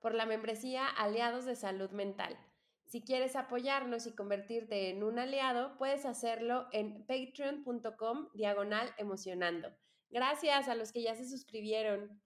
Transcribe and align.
por 0.00 0.14
la 0.14 0.26
membresía 0.26 0.88
Aliados 0.88 1.44
de 1.44 1.56
Salud 1.56 1.90
Mental. 1.90 2.38
Si 2.86 3.02
quieres 3.02 3.34
apoyarnos 3.34 4.06
y 4.06 4.14
convertirte 4.14 4.90
en 4.90 5.02
un 5.02 5.18
aliado, 5.18 5.76
puedes 5.76 6.06
hacerlo 6.06 6.68
en 6.72 7.04
patreon.com 7.06 8.28
diagonal 8.34 8.94
emocionando. 8.96 9.68
Gracias 10.10 10.68
a 10.68 10.76
los 10.76 10.92
que 10.92 11.02
ya 11.02 11.16
se 11.16 11.28
suscribieron. 11.28 12.22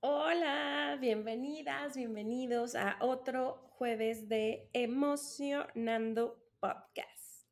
Hola, 0.00 0.96
bienvenidas, 1.00 1.96
bienvenidos 1.96 2.76
a 2.76 2.98
otro 3.00 3.70
jueves 3.70 4.28
de 4.28 4.68
Emocionando 4.72 6.40
Podcast. 6.60 7.48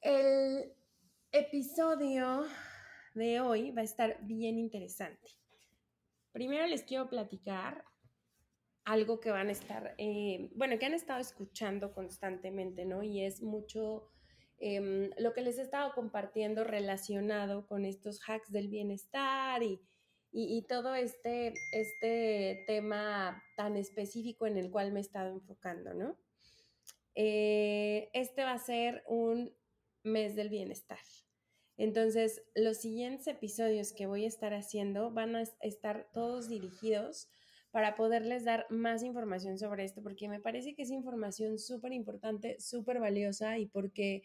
El 0.00 0.72
episodio 1.32 2.46
de 3.14 3.40
hoy 3.40 3.72
va 3.72 3.80
a 3.82 3.84
estar 3.84 4.18
bien 4.22 4.58
interesante. 4.58 5.36
Primero 6.36 6.66
les 6.66 6.82
quiero 6.82 7.08
platicar 7.08 7.82
algo 8.84 9.20
que 9.20 9.30
van 9.30 9.48
a 9.48 9.52
estar, 9.52 9.94
eh, 9.96 10.50
bueno, 10.54 10.78
que 10.78 10.84
han 10.84 10.92
estado 10.92 11.18
escuchando 11.18 11.94
constantemente, 11.94 12.84
¿no? 12.84 13.02
Y 13.02 13.24
es 13.24 13.40
mucho 13.40 14.10
em, 14.58 15.08
lo 15.16 15.32
que 15.32 15.40
les 15.40 15.56
he 15.56 15.62
estado 15.62 15.94
compartiendo 15.94 16.62
relacionado 16.62 17.66
con 17.66 17.86
estos 17.86 18.20
hacks 18.28 18.52
del 18.52 18.68
bienestar 18.68 19.62
y, 19.62 19.80
todo 20.68 20.94
este, 20.94 21.54
este 21.72 22.64
tema 22.66 23.42
tan 23.56 23.74
específico 23.78 24.46
en 24.46 24.58
el 24.58 24.70
cual 24.70 24.92
me 24.92 25.00
he 25.00 25.02
estado 25.02 25.30
enfocando, 25.30 25.94
¿no? 25.94 26.18
Eh, 27.14 28.10
este 28.12 28.44
va 28.44 28.52
a 28.52 28.58
ser 28.58 29.04
un 29.06 29.56
mes 30.02 30.36
del 30.36 30.50
bienestar. 30.50 30.98
Entonces, 31.76 32.42
los 32.54 32.78
siguientes 32.78 33.26
episodios 33.26 33.92
que 33.92 34.06
voy 34.06 34.24
a 34.24 34.28
estar 34.28 34.54
haciendo 34.54 35.10
van 35.10 35.36
a 35.36 35.44
estar 35.60 36.08
todos 36.12 36.48
dirigidos 36.48 37.28
para 37.70 37.94
poderles 37.94 38.44
dar 38.44 38.66
más 38.70 39.02
información 39.02 39.58
sobre 39.58 39.84
esto, 39.84 40.02
porque 40.02 40.28
me 40.28 40.40
parece 40.40 40.74
que 40.74 40.82
es 40.82 40.90
información 40.90 41.58
súper 41.58 41.92
importante, 41.92 42.58
súper 42.58 43.00
valiosa 43.00 43.58
y 43.58 43.66
porque 43.66 44.22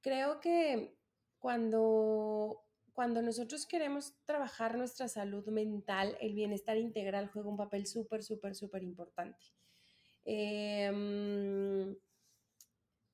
creo 0.00 0.38
que 0.38 0.94
cuando, 1.40 2.62
cuando 2.92 3.22
nosotros 3.22 3.66
queremos 3.66 4.14
trabajar 4.24 4.78
nuestra 4.78 5.08
salud 5.08 5.44
mental, 5.48 6.16
el 6.20 6.34
bienestar 6.34 6.76
integral 6.76 7.28
juega 7.28 7.48
un 7.48 7.56
papel 7.56 7.86
súper, 7.86 8.22
súper, 8.22 8.54
súper 8.54 8.84
importante. 8.84 9.44
Em, 10.24 11.96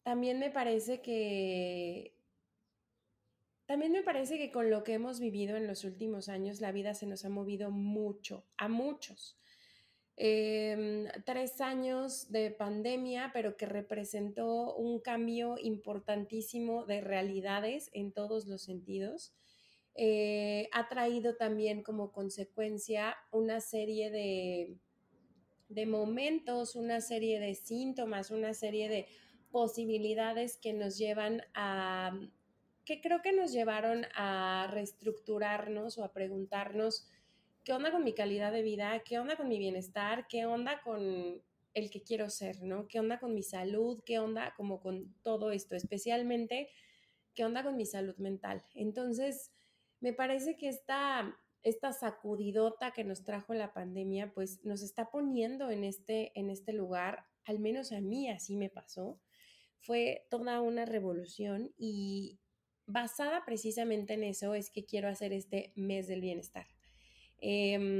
también 0.02 0.38
me 0.38 0.50
parece 0.50 1.00
que 1.00 2.14
también 3.72 3.92
me 3.92 4.02
parece 4.02 4.36
que 4.36 4.52
con 4.52 4.68
lo 4.68 4.84
que 4.84 4.92
hemos 4.92 5.18
vivido 5.18 5.56
en 5.56 5.66
los 5.66 5.84
últimos 5.84 6.28
años, 6.28 6.60
la 6.60 6.72
vida 6.72 6.92
se 6.92 7.06
nos 7.06 7.24
ha 7.24 7.30
movido 7.30 7.70
mucho, 7.70 8.44
a 8.58 8.68
muchos. 8.68 9.38
Em, 10.14 11.06
tres 11.24 11.58
años 11.62 12.30
de 12.30 12.50
pandemia, 12.50 13.30
pero 13.32 13.56
que 13.56 13.64
representó 13.64 14.76
un 14.76 15.00
cambio 15.00 15.54
importantísimo 15.56 16.84
de 16.84 17.00
realidades 17.00 17.88
en 17.94 18.12
todos 18.12 18.46
los 18.46 18.60
sentidos. 18.60 19.32
Eh, 19.94 20.68
ha 20.72 20.90
traído 20.90 21.36
también 21.36 21.82
como 21.82 22.12
consecuencia 22.12 23.16
una 23.30 23.62
serie 23.62 24.10
de, 24.10 24.76
de 25.70 25.86
momentos, 25.86 26.76
una 26.76 27.00
serie 27.00 27.40
de 27.40 27.54
síntomas, 27.54 28.30
una 28.30 28.52
serie 28.52 28.90
de 28.90 29.06
posibilidades 29.50 30.58
que 30.58 30.74
nos 30.74 30.98
llevan 30.98 31.40
a 31.54 32.12
que 32.84 33.00
creo 33.00 33.22
que 33.22 33.32
nos 33.32 33.52
llevaron 33.52 34.06
a 34.14 34.68
reestructurarnos 34.70 35.98
o 35.98 36.04
a 36.04 36.12
preguntarnos 36.12 37.08
qué 37.64 37.72
onda 37.72 37.92
con 37.92 38.04
mi 38.04 38.12
calidad 38.12 38.52
de 38.52 38.62
vida, 38.62 39.02
qué 39.04 39.18
onda 39.18 39.36
con 39.36 39.48
mi 39.48 39.58
bienestar, 39.58 40.26
qué 40.28 40.46
onda 40.46 40.80
con 40.82 41.42
el 41.74 41.90
que 41.90 42.02
quiero 42.02 42.28
ser, 42.28 42.62
¿no? 42.62 42.86
¿Qué 42.88 43.00
onda 43.00 43.18
con 43.18 43.34
mi 43.34 43.42
salud? 43.42 44.02
¿Qué 44.04 44.18
onda 44.18 44.52
como 44.56 44.80
con 44.80 45.14
todo 45.22 45.52
esto? 45.52 45.76
Especialmente, 45.76 46.68
¿qué 47.34 47.44
onda 47.44 47.62
con 47.62 47.76
mi 47.76 47.86
salud 47.86 48.16
mental? 48.16 48.64
Entonces, 48.74 49.52
me 50.00 50.12
parece 50.12 50.56
que 50.56 50.68
esta, 50.68 51.38
esta 51.62 51.92
sacudidota 51.92 52.90
que 52.90 53.04
nos 53.04 53.22
trajo 53.22 53.54
la 53.54 53.72
pandemia, 53.72 54.32
pues 54.34 54.64
nos 54.64 54.82
está 54.82 55.10
poniendo 55.10 55.70
en 55.70 55.84
este, 55.84 56.38
en 56.38 56.50
este 56.50 56.72
lugar, 56.72 57.26
al 57.44 57.58
menos 57.58 57.92
a 57.92 58.00
mí 58.00 58.28
así 58.28 58.56
me 58.56 58.68
pasó. 58.68 59.20
Fue 59.80 60.26
toda 60.30 60.60
una 60.60 60.84
revolución 60.84 61.72
y, 61.76 62.38
basada 62.92 63.44
precisamente 63.44 64.14
en 64.14 64.24
eso 64.24 64.54
es 64.54 64.70
que 64.70 64.84
quiero 64.84 65.08
hacer 65.08 65.32
este 65.32 65.72
mes 65.74 66.06
del 66.06 66.20
bienestar. 66.20 66.66
Em, 67.38 67.90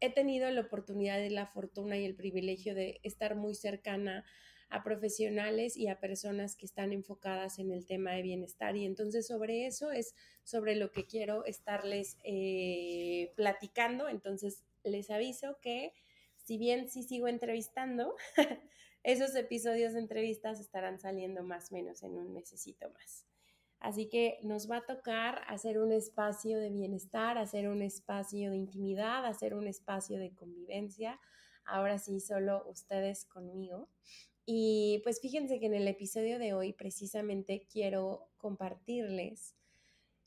he 0.00 0.10
tenido 0.14 0.50
la 0.50 0.62
oportunidad 0.62 1.20
y 1.20 1.28
la 1.30 1.46
fortuna 1.46 1.98
y 1.98 2.04
el 2.04 2.14
privilegio 2.14 2.74
de 2.74 3.00
estar 3.02 3.34
muy 3.34 3.54
cercana 3.54 4.24
a 4.70 4.84
profesionales 4.84 5.76
y 5.76 5.88
a 5.88 5.98
personas 5.98 6.54
que 6.56 6.64
están 6.64 6.92
enfocadas 6.92 7.58
en 7.58 7.72
el 7.72 7.86
tema 7.86 8.12
de 8.12 8.22
bienestar. 8.22 8.76
Y 8.76 8.86
entonces 8.86 9.26
sobre 9.26 9.66
eso 9.66 9.90
es 9.90 10.14
sobre 10.44 10.76
lo 10.76 10.92
que 10.92 11.06
quiero 11.06 11.44
estarles 11.44 12.16
eh, 12.24 13.32
platicando. 13.34 14.08
Entonces 14.08 14.64
les 14.84 15.10
aviso 15.10 15.58
que 15.60 15.92
si 16.36 16.56
bien 16.56 16.88
sí 16.88 17.02
sigo 17.02 17.28
entrevistando, 17.28 18.14
esos 19.02 19.34
episodios 19.34 19.94
de 19.94 20.00
entrevistas 20.00 20.60
estarán 20.60 20.98
saliendo 20.98 21.42
más 21.42 21.70
o 21.70 21.74
menos 21.74 22.02
en 22.02 22.18
un 22.18 22.32
mesecito 22.32 22.90
más. 22.90 23.26
Así 23.78 24.10
que 24.10 24.38
nos 24.42 24.70
va 24.70 24.78
a 24.78 24.86
tocar 24.86 25.42
hacer 25.48 25.78
un 25.78 25.90
espacio 25.90 26.58
de 26.58 26.68
bienestar, 26.68 27.38
hacer 27.38 27.66
un 27.66 27.80
espacio 27.80 28.50
de 28.50 28.56
intimidad, 28.56 29.24
hacer 29.24 29.54
un 29.54 29.66
espacio 29.66 30.18
de 30.18 30.34
convivencia. 30.34 31.18
Ahora 31.64 31.98
sí, 31.98 32.20
solo 32.20 32.62
ustedes 32.68 33.24
conmigo. 33.24 33.88
Y 34.44 35.00
pues 35.02 35.20
fíjense 35.20 35.60
que 35.60 35.66
en 35.66 35.74
el 35.74 35.88
episodio 35.88 36.38
de 36.38 36.52
hoy 36.52 36.74
precisamente 36.74 37.66
quiero 37.72 38.28
compartirles 38.36 39.54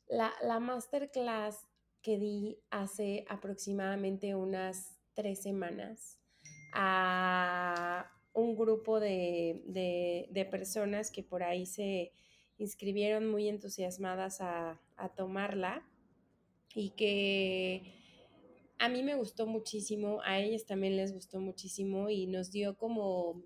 la, 0.08 0.32
la 0.42 0.58
masterclass 0.58 1.68
que 2.02 2.18
di 2.18 2.58
hace 2.70 3.24
aproximadamente 3.28 4.34
unas 4.34 4.98
tres 5.14 5.42
semanas 5.42 6.18
a 6.74 8.13
un 8.34 8.56
grupo 8.56 9.00
de, 9.00 10.48
personas 10.50 11.10
que 11.10 11.22
por 11.22 11.42
ahí 11.42 11.66
se 11.66 12.12
inscribieron 12.58 13.28
muy 13.30 13.48
entusiasmadas 13.48 14.40
a, 14.40 14.80
tomarla 15.16 15.86
y 16.74 16.90
que 16.90 17.94
a 18.78 18.88
mí 18.88 19.02
me 19.02 19.14
gustó 19.14 19.46
muchísimo, 19.46 20.20
a 20.24 20.40
ellas 20.40 20.66
también 20.66 20.96
les 20.96 21.12
gustó 21.12 21.40
muchísimo 21.40 22.10
y 22.10 22.26
nos 22.26 22.50
dio 22.50 22.76
como, 22.76 23.42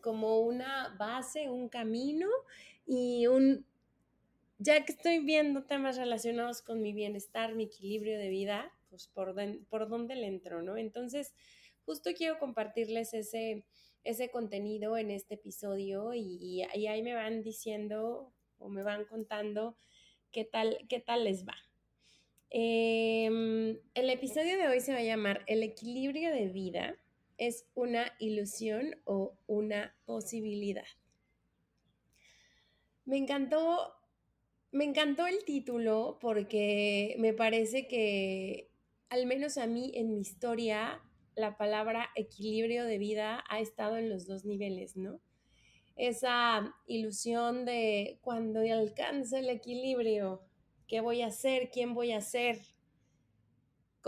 como 0.00 0.40
una 0.40 0.94
base, 0.98 1.50
un 1.50 1.68
camino 1.68 2.28
y 2.86 3.26
un, 3.26 3.66
ya 4.58 4.84
que 4.84 4.92
estoy 4.92 5.18
viendo 5.18 5.64
temas 5.64 5.96
relacionados 5.96 6.62
con 6.62 6.80
mi 6.80 6.92
bienestar, 6.92 7.54
mi 7.54 7.64
equilibrio 7.64 8.18
de 8.18 8.28
vida, 8.28 8.72
pues 8.90 9.08
por, 9.08 9.34
por 9.68 9.88
dónde 9.88 10.14
le 10.14 10.28
entro, 10.28 10.62
¿no? 10.62 10.76
Entonces, 10.76 11.34
justo 11.84 12.10
quiero 12.16 12.38
compartirles 12.38 13.14
ese, 13.14 13.64
ese 14.04 14.30
contenido 14.30 14.96
en 14.96 15.10
este 15.10 15.34
episodio 15.34 16.14
y, 16.14 16.62
ahí 16.62 17.02
me 17.02 17.14
van 17.14 17.42
diciendo 17.42 18.32
o 18.58 18.68
me 18.68 18.82
van 18.82 19.04
contando 19.04 19.76
qué 20.32 20.44
tal, 20.44 20.78
qué 20.88 21.00
tal 21.00 21.24
les 21.24 21.46
va. 21.46 21.56
Em, 22.50 23.78
el 23.94 24.10
episodio 24.10 24.56
de 24.56 24.68
hoy 24.68 24.80
se 24.80 24.92
va 24.92 24.98
a 24.98 25.02
llamar 25.02 25.44
El 25.46 25.62
equilibrio 25.62 26.30
de 26.30 26.48
vida 26.48 26.96
es 27.36 27.66
una 27.74 28.12
ilusión 28.18 28.96
o 29.04 29.38
una 29.46 29.94
posibilidad. 30.06 30.86
Me 33.04 33.16
encantó, 33.16 33.94
me 34.72 34.84
encantó 34.84 35.26
el 35.26 35.44
título 35.44 36.18
porque 36.20 37.16
me 37.18 37.32
parece 37.32 37.86
que 37.86 38.70
al 39.08 39.26
menos 39.26 39.56
a 39.56 39.66
mí 39.66 39.92
en 39.94 40.14
mi 40.14 40.20
historia 40.20 41.02
la 41.38 41.56
palabra 41.56 42.10
equilibrio 42.16 42.84
de 42.84 42.98
vida 42.98 43.44
ha 43.48 43.60
estado 43.60 43.96
en 43.96 44.08
los 44.08 44.26
dos 44.26 44.44
niveles, 44.44 44.96
¿no? 44.96 45.20
Esa 45.96 46.74
ilusión 46.86 47.64
de 47.64 48.18
cuando 48.22 48.60
alcance 48.60 49.38
el 49.38 49.50
equilibrio, 49.50 50.42
¿qué 50.86 51.00
voy 51.00 51.22
a 51.22 51.28
hacer? 51.28 51.70
¿Quién 51.70 51.94
voy 51.94 52.12
a 52.12 52.20
ser? 52.20 52.58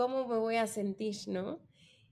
cómo 0.01 0.27
me 0.27 0.37
voy 0.37 0.55
a 0.55 0.65
sentir, 0.65 1.15
¿no? 1.27 1.59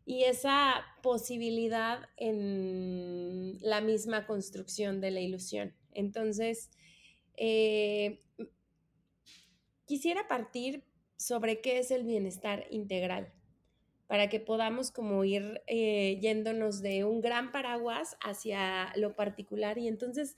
Y 0.05 0.23
esa 0.23 0.85
posibilidad 1.01 2.01
en 2.17 3.57
la 3.61 3.81
misma 3.81 4.25
construcción 4.25 5.01
de 5.01 5.11
la 5.11 5.21
ilusión. 5.21 5.75
Entonces, 5.91 6.71
eh, 7.35 8.23
quisiera 9.85 10.27
partir 10.27 10.83
sobre 11.17 11.61
qué 11.61 11.79
es 11.79 11.91
el 11.91 12.03
bienestar 12.03 12.65
integral 12.69 13.33
para 14.09 14.27
que 14.27 14.39
podamos 14.39 14.89
como 14.89 15.23
ir 15.23 15.61
eh, 15.67 16.17
yéndonos 16.19 16.81
de 16.81 17.05
un 17.05 17.21
gran 17.21 17.51
paraguas 17.51 18.17
hacia 18.21 18.91
lo 18.95 19.15
particular 19.15 19.77
y 19.77 19.87
entonces 19.87 20.35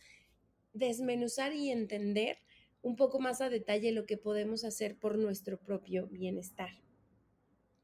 desmenuzar 0.73 1.53
y 1.53 1.71
entender 1.71 2.39
un 2.81 2.97
poco 2.97 3.21
más 3.21 3.39
a 3.39 3.50
detalle 3.50 3.94
lo 3.94 4.06
que 4.06 4.18
podemos 4.18 4.65
hacer 4.65 4.97
por 5.00 5.18
nuestro 5.18 5.57
propio 5.57 6.07
bienestar. 6.07 6.71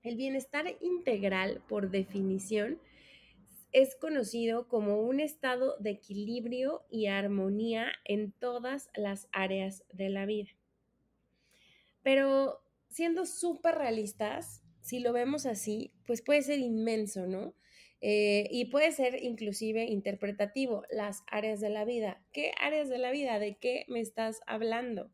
El 0.03 0.17
bienestar 0.17 0.65
integral, 0.81 1.63
por 1.69 1.89
definición, 1.89 2.81
es 3.71 3.95
conocido 3.95 4.67
como 4.67 4.99
un 4.99 5.21
estado 5.21 5.77
de 5.79 5.91
equilibrio 5.91 6.83
y 6.91 7.05
armonía 7.05 7.93
en 8.03 8.33
todas 8.33 8.89
las 8.93 9.29
áreas 9.31 9.85
de 9.93 10.09
la 10.09 10.25
vida. 10.25 10.49
Pero 12.03 12.59
siendo 12.89 13.25
súper 13.25 13.75
realistas, 13.75 14.66
si 14.87 14.99
lo 14.99 15.11
vemos 15.11 15.45
así, 15.45 15.91
pues 16.05 16.21
puede 16.21 16.41
ser 16.41 16.59
inmenso, 16.59 17.27
¿no? 17.27 17.53
Eh, 17.99 18.47
y 18.51 18.65
puede 18.71 18.93
ser 18.93 19.21
inclusive 19.21 19.83
interpretativo, 19.83 20.83
las 20.89 21.23
áreas 21.27 21.59
de 21.59 21.69
la 21.69 21.83
vida. 21.83 22.23
¿Qué 22.31 22.53
áreas 22.61 22.87
de 22.87 22.97
la 22.97 23.11
vida? 23.11 23.37
¿De 23.37 23.57
qué 23.57 23.83
me 23.89 23.99
estás 23.99 24.39
hablando? 24.47 25.11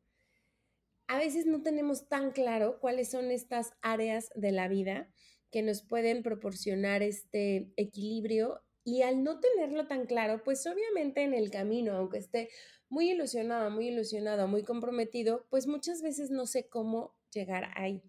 A 1.08 1.18
veces 1.18 1.48
no 1.48 1.64
tenemos 1.64 2.08
tan 2.08 2.34
claro 2.34 2.80
cuáles 2.82 3.10
son 3.10 3.32
estas 3.32 3.74
áreas 3.82 4.30
de 4.36 4.52
la 4.52 4.68
vida 4.68 5.10
que 5.50 5.64
nos 5.64 5.82
pueden 5.82 6.22
proporcionar 6.22 7.02
este 7.02 7.74
equilibrio 7.76 8.62
y 8.84 9.02
al 9.02 9.24
no 9.24 9.40
tenerlo 9.40 9.88
tan 9.88 10.06
claro, 10.06 10.44
pues 10.44 10.68
obviamente 10.68 11.24
en 11.24 11.34
el 11.34 11.50
camino, 11.50 11.94
aunque 11.94 12.20
esté 12.20 12.50
muy 12.90 13.10
ilusionado, 13.10 13.72
muy 13.72 13.88
ilusionado, 13.88 14.48
muy 14.48 14.62
comprometido, 14.62 15.48
pues 15.50 15.66
muchas 15.66 16.04
veces 16.04 16.30
no 16.30 16.46
sé 16.46 16.68
cómo 16.70 17.16
llegar 17.32 17.72
ahí. 17.76 18.04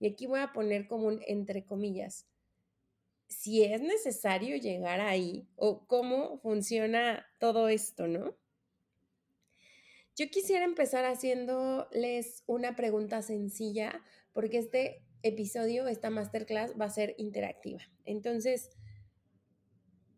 Y 0.00 0.06
aquí 0.08 0.26
voy 0.26 0.40
a 0.40 0.52
poner 0.52 0.86
como 0.86 1.08
un 1.08 1.20
entre 1.26 1.64
comillas 1.64 2.26
si 3.28 3.62
es 3.62 3.80
necesario 3.80 4.56
llegar 4.56 5.00
ahí 5.00 5.46
o 5.54 5.86
cómo 5.86 6.38
funciona 6.38 7.26
todo 7.38 7.68
esto, 7.68 8.08
¿no? 8.08 8.36
Yo 10.16 10.28
quisiera 10.30 10.64
empezar 10.64 11.04
haciéndoles 11.04 12.42
una 12.46 12.74
pregunta 12.74 13.22
sencilla 13.22 14.02
porque 14.32 14.58
este 14.58 15.04
episodio, 15.22 15.86
esta 15.86 16.10
masterclass 16.10 16.74
va 16.80 16.86
a 16.86 16.90
ser 16.90 17.14
interactiva. 17.18 17.82
Entonces, 18.04 18.70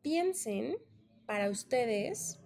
piensen 0.00 0.76
para 1.26 1.50
ustedes 1.50 2.38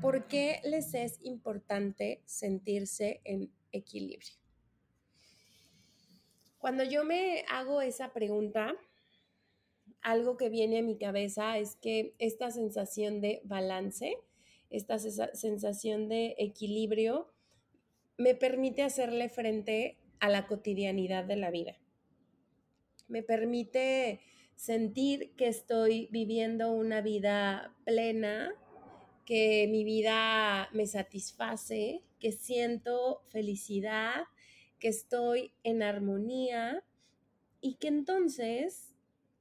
por 0.00 0.28
qué 0.28 0.60
les 0.62 0.94
es 0.94 1.18
importante 1.22 2.22
sentirse 2.26 3.20
en 3.24 3.52
equilibrio. 3.72 4.45
Cuando 6.58 6.84
yo 6.84 7.04
me 7.04 7.44
hago 7.48 7.80
esa 7.82 8.12
pregunta, 8.12 8.74
algo 10.02 10.36
que 10.36 10.48
viene 10.48 10.78
a 10.78 10.82
mi 10.82 10.96
cabeza 10.96 11.58
es 11.58 11.76
que 11.76 12.14
esta 12.18 12.50
sensación 12.50 13.20
de 13.20 13.40
balance, 13.44 14.16
esta 14.70 14.98
sensación 14.98 16.08
de 16.08 16.34
equilibrio, 16.38 17.32
me 18.16 18.34
permite 18.34 18.82
hacerle 18.82 19.28
frente 19.28 19.98
a 20.20 20.28
la 20.28 20.46
cotidianidad 20.46 21.24
de 21.24 21.36
la 21.36 21.50
vida. 21.50 21.76
Me 23.08 23.22
permite 23.22 24.20
sentir 24.54 25.34
que 25.36 25.48
estoy 25.48 26.08
viviendo 26.10 26.72
una 26.72 27.02
vida 27.02 27.74
plena, 27.84 28.54
que 29.24 29.66
mi 29.68 29.84
vida 29.84 30.70
me 30.72 30.86
satisface, 30.86 32.02
que 32.18 32.32
siento 32.32 33.22
felicidad, 33.28 34.24
que 34.78 34.88
estoy 34.88 35.52
en 35.62 35.82
armonía 35.82 36.84
y 37.60 37.74
que 37.74 37.88
entonces 37.88 38.94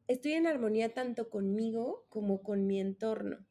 estoy 0.07 0.33
en 0.33 0.47
armonía 0.47 0.93
tanto 0.93 1.29
conmigo 1.29 2.05
como 2.09 2.41
con 2.41 2.67
mi 2.67 2.79
entorno. 2.79 3.45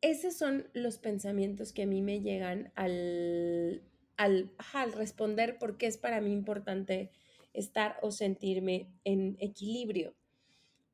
Esos 0.00 0.34
son 0.36 0.68
los 0.74 0.98
pensamientos 0.98 1.72
que 1.72 1.82
a 1.82 1.86
mí 1.86 2.02
me 2.02 2.20
llegan 2.20 2.72
al, 2.76 3.82
al, 4.16 4.52
al 4.72 4.92
responder 4.92 5.58
por 5.58 5.76
qué 5.76 5.86
es 5.86 5.98
para 5.98 6.20
mí 6.20 6.32
importante 6.32 7.10
estar 7.52 7.96
o 8.02 8.12
sentirme 8.12 8.92
en 9.04 9.36
equilibrio. 9.40 10.14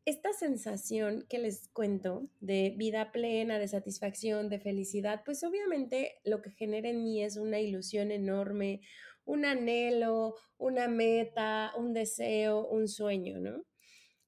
Esta 0.06 0.34
sensación 0.34 1.24
que 1.30 1.38
les 1.38 1.68
cuento 1.68 2.28
de 2.40 2.74
vida 2.76 3.10
plena, 3.10 3.58
de 3.58 3.68
satisfacción, 3.68 4.50
de 4.50 4.60
felicidad, 4.60 5.22
pues 5.24 5.42
obviamente 5.44 6.20
lo 6.24 6.42
que 6.42 6.50
genera 6.50 6.90
en 6.90 7.02
mí 7.02 7.22
es 7.22 7.38
una 7.38 7.58
ilusión 7.58 8.10
enorme, 8.10 8.82
un 9.24 9.46
anhelo, 9.46 10.34
una 10.58 10.88
meta, 10.88 11.72
un 11.78 11.94
deseo, 11.94 12.68
un 12.68 12.86
sueño, 12.86 13.40
¿no? 13.40 13.64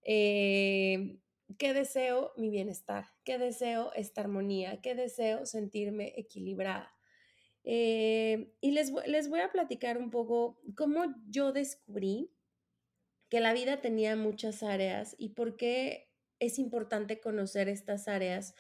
Eh, 0.03 1.19
¿Qué 1.59 1.75
deseo? 1.75 2.33
Mi 2.39 2.49
bienestar. 2.49 3.05
¿Qué 3.23 3.37
deseo? 3.37 3.93
Esta 3.95 4.23
armonía. 4.23 4.81
¿Qué 4.81 4.95
deseo? 4.95 5.45
Sentirme 5.45 6.15
equilibrada. 6.17 6.91
Eh, 7.65 8.53
y 8.63 8.71
les, 8.71 8.93
les 9.07 9.29
voy 9.29 9.41
a 9.41 9.53
platicar 9.53 9.99
un 9.99 10.11
poco 10.11 10.59
cómo 10.75 11.05
yo 11.29 11.53
descubrí 11.53 12.31
que 13.29 13.41
la 13.41 13.53
vida 13.53 13.81
tenía 13.81 14.17
muchas 14.17 14.63
áreas 14.63 15.17
y 15.19 15.31
por 15.31 15.57
qué 15.57 16.11
es 16.39 16.59
importante 16.59 17.21
conocer 17.21 17.69
estas 17.69 18.09
áreas 18.09 18.55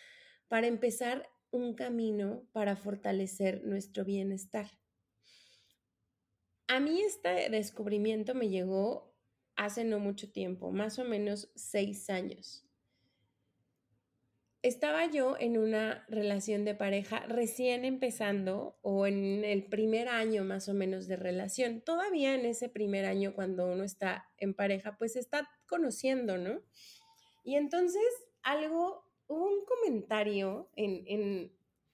para 0.48 0.66
empezar 0.66 1.28
un 1.50 1.74
camino 1.74 2.48
para 2.52 2.76
fortalecer 2.76 3.64
nuestro 3.64 4.04
bienestar. 4.04 4.70
A 6.68 6.80
mí 6.80 7.00
este 7.00 7.48
descubrimiento 7.50 8.34
me 8.34 8.48
llegó 8.48 9.14
hace 9.54 9.84
no 9.84 9.98
mucho 10.00 10.30
tiempo, 10.30 10.70
más 10.72 10.98
o 10.98 11.04
menos 11.04 11.50
seis 11.54 12.10
años. 12.10 12.65
Estaba 14.66 15.06
yo 15.08 15.36
en 15.38 15.58
una 15.58 16.04
relación 16.08 16.64
de 16.64 16.74
pareja 16.74 17.20
recién 17.28 17.84
empezando 17.84 18.76
o 18.82 19.06
en 19.06 19.44
el 19.44 19.66
primer 19.66 20.08
año 20.08 20.42
más 20.42 20.68
o 20.68 20.74
menos 20.74 21.06
de 21.06 21.14
relación. 21.14 21.82
Todavía 21.82 22.34
en 22.34 22.44
ese 22.44 22.68
primer 22.68 23.04
año 23.04 23.32
cuando 23.32 23.70
uno 23.70 23.84
está 23.84 24.28
en 24.38 24.54
pareja, 24.54 24.98
pues 24.98 25.14
está 25.14 25.48
conociendo, 25.69 26.36
¿no? 26.36 26.62
Y 27.44 27.55
entonces 27.55 28.02
algo, 28.43 29.05
hubo 29.29 29.46
un 29.46 29.64
comentario 29.67 30.69
en, 30.74 31.05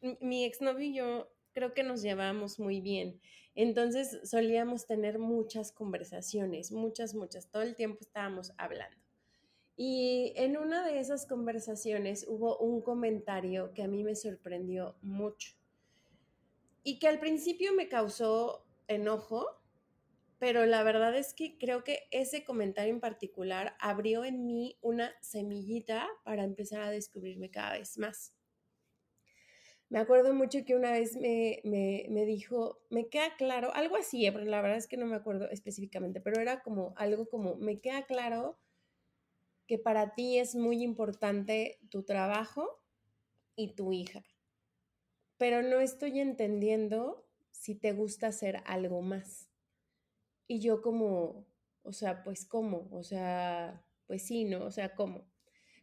en 0.00 0.18
mi 0.23 0.47
exnovio 0.47 0.87
y 0.87 0.94
yo 0.94 1.30
creo 1.52 1.75
que 1.75 1.82
nos 1.82 2.00
llevamos 2.00 2.58
muy 2.58 2.80
bien. 2.80 3.20
Entonces 3.54 4.18
solíamos 4.25 4.87
tener 4.87 5.18
muchas 5.18 5.73
conversaciones, 5.73 6.73
muchas, 6.73 7.14
muchas, 7.14 7.50
todo 7.50 7.61
el 7.61 7.76
tiempo 7.76 7.99
estábamos 8.00 8.54
hablando. 8.56 9.01
Y 9.76 10.33
en 10.37 10.57
una 10.57 10.87
de 10.87 11.00
esas 11.00 11.26
conversaciones 11.26 12.26
hubo 12.29 12.59
un 12.59 12.83
comentario 12.83 13.73
que 13.73 13.83
a 13.83 13.88
mí 13.88 14.05
me 14.05 14.14
sorprendió 14.14 14.97
mucho 15.00 15.55
y 16.85 16.99
que 16.99 17.09
al 17.09 17.21
principio 17.21 17.73
me 17.75 17.88
causó 17.88 18.67
enojo, 18.88 19.47
pero 20.38 20.67
la 20.67 20.83
verdad 20.83 21.17
es 21.17 21.35
que 21.35 21.57
creo 21.57 21.85
que 21.85 22.09
ese 22.11 22.45
comentario 22.45 22.93
en 22.93 23.00
particular 23.00 23.76
abrió 23.79 24.25
en 24.25 24.45
mí 24.47 24.76
una 24.83 25.12
semillita 25.21 26.09
para 26.25 26.45
empezar 26.45 26.83
a 26.83 26.91
descubrirme 26.91 27.50
cada 27.50 27.79
vez 27.79 27.97
más. 27.99 28.35
Me 29.88 29.99
acuerdo 29.99 30.33
mucho 30.33 30.64
que 30.64 30.75
una 30.75 30.93
vez 30.93 31.17
me, 31.17 32.25
dijo, 32.26 32.81
me 32.88 33.09
queda 33.09 33.37
claro, 33.37 33.75
algo 33.75 33.97
así, 33.97 34.26
eh, 34.26 34.33
pero 34.33 34.47
la 34.47 34.62
verdad 34.62 34.79
es 34.79 34.87
que 34.87 34.97
no 34.97 35.05
me 35.05 35.17
acuerdo 35.17 35.50
específicamente, 35.50 36.21
pero 36.21 36.41
era 36.41 36.62
como 36.62 36.95
algo 36.97 37.29
como, 37.29 37.57
me 37.57 37.79
queda 37.79 38.07
claro 38.07 38.59
que 39.73 39.79
para 39.79 40.14
ti 40.14 40.38
es 40.38 40.55
muy 40.55 40.83
importante 40.83 41.79
tu 41.88 42.02
trabajo 42.02 42.83
y 43.57 43.69
tu 43.69 43.91
hija, 43.95 44.23
pero 45.38 45.62
no 45.62 45.81
estoy 45.81 46.21
entendiendo 46.21 47.26
si 47.50 47.75
te 47.75 47.93
gusta 47.93 48.26
hacer 48.26 48.62
algo 48.67 49.00
más. 49.00 49.49
Y 50.47 50.61
yo 50.61 50.83
como, 50.83 51.47
o 51.85 51.95
sea, 51.95 52.23
pues 52.23 52.45
cómo, 52.45 52.87
o 52.91 53.02
sea, 53.02 53.83
pues 54.07 54.26
sí, 54.26 54.45
¿no? 54.45 54.62
O 54.67 54.71
sea, 54.71 54.95
¿cómo? 54.95 55.26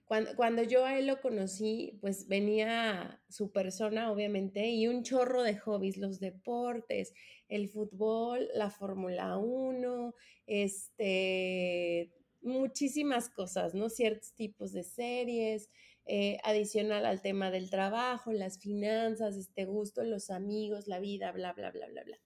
Cuando, 0.05 0.61
yo 0.61 0.85
a 0.85 0.99
él 0.99 1.07
lo 1.07 1.19
conocí, 1.19 1.97
pues 1.99 2.27
venía 2.27 3.23
su 3.27 3.51
persona, 3.51 4.11
obviamente, 4.11 4.69
y 4.69 4.87
un 4.87 5.01
chorro 5.01 5.41
de 5.41 5.57
hobbies, 5.57 5.97
los 5.97 6.19
deportes, 6.19 7.15
el 7.47 7.69
fútbol, 7.69 8.49
la 8.53 8.69
Fórmula 8.69 9.37
1, 9.37 10.13
este, 10.45 12.18
muchísimas 12.41 13.29
cosas, 13.29 13.73
¿no? 13.73 13.89
Ciertos 13.89 14.33
tipos 14.33 14.71
de 14.71 14.83
series, 14.83 15.69
eh, 16.05 16.39
adicional 16.43 17.05
al 17.05 17.21
tema 17.21 17.51
del 17.51 17.69
trabajo, 17.69 18.31
las 18.31 18.59
finanzas, 18.59 19.35
este 19.35 19.65
gusto, 19.65 20.03
los 20.03 20.29
amigos, 20.29 20.87
la 20.87 20.99
vida, 20.99 21.31
bla, 21.31 21.53
bla, 21.53 21.71
bla, 21.71 21.87
bla, 21.87 22.03
bla. 22.03 22.17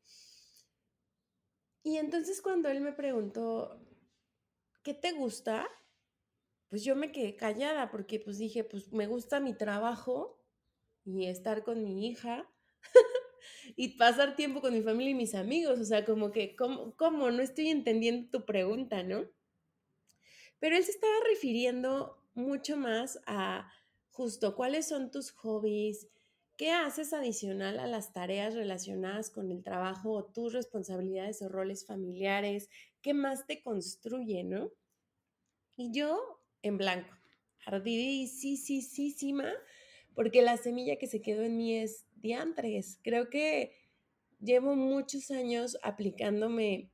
Y 1.83 1.97
entonces 1.97 2.41
cuando 2.41 2.69
él 2.69 2.79
me 2.79 2.93
preguntó, 2.93 3.77
¿qué 4.83 4.93
te 4.93 5.11
gusta? 5.11 5.67
Pues 6.69 6.83
yo 6.83 6.95
me 6.95 7.11
quedé 7.11 7.35
callada 7.35 7.91
porque 7.91 8.19
pues 8.19 8.37
dije, 8.37 8.63
pues 8.63 8.93
me 8.93 9.05
gusta 9.05 9.41
mi 9.41 9.53
trabajo 9.53 10.41
y 11.03 11.25
estar 11.25 11.63
con 11.63 11.83
mi 11.83 12.07
hija 12.07 12.49
y 13.75 13.97
pasar 13.97 14.37
tiempo 14.37 14.61
con 14.61 14.73
mi 14.73 14.81
familia 14.81 15.11
y 15.11 15.15
mis 15.15 15.35
amigos. 15.35 15.79
O 15.79 15.85
sea, 15.85 16.05
como 16.05 16.31
que, 16.31 16.55
¿cómo, 16.55 16.95
¿cómo? 16.95 17.31
No 17.31 17.41
estoy 17.41 17.69
entendiendo 17.69 18.29
tu 18.29 18.45
pregunta, 18.45 19.03
¿no? 19.03 19.27
Pero 20.63 20.77
él 20.77 20.83
se 20.85 20.91
estaba 20.91 21.13
refiriendo 21.29 22.17
mucho 22.35 22.77
más 22.77 23.19
a 23.25 23.69
justo 24.11 24.55
cuáles 24.55 24.87
son 24.87 25.11
tus 25.11 25.31
hobbies, 25.31 26.07
qué 26.55 26.71
haces 26.71 27.11
adicional 27.11 27.79
a 27.79 27.85
las 27.85 28.13
tareas 28.13 28.55
relacionadas 28.55 29.29
con 29.29 29.51
el 29.51 29.61
trabajo 29.61 30.13
o 30.13 30.23
tus 30.23 30.53
responsabilidades 30.53 31.41
o 31.41 31.49
roles 31.49 31.85
familiares, 31.85 32.69
qué 33.01 33.13
más 33.13 33.45
te 33.45 33.61
construye, 33.61 34.45
¿no? 34.45 34.71
Y 35.75 35.91
yo 35.91 36.39
en 36.61 36.77
blanco, 36.77 37.13
ardidísima, 37.65 39.51
porque 40.15 40.41
la 40.41 40.55
semilla 40.55 40.95
que 40.95 41.07
se 41.07 41.21
quedó 41.21 41.43
en 41.43 41.57
mí 41.57 41.77
es 41.77 42.05
diantres. 42.15 43.01
Creo 43.03 43.29
que 43.29 43.75
llevo 44.39 44.77
muchos 44.77 45.29
años 45.29 45.77
aplicándome 45.83 46.92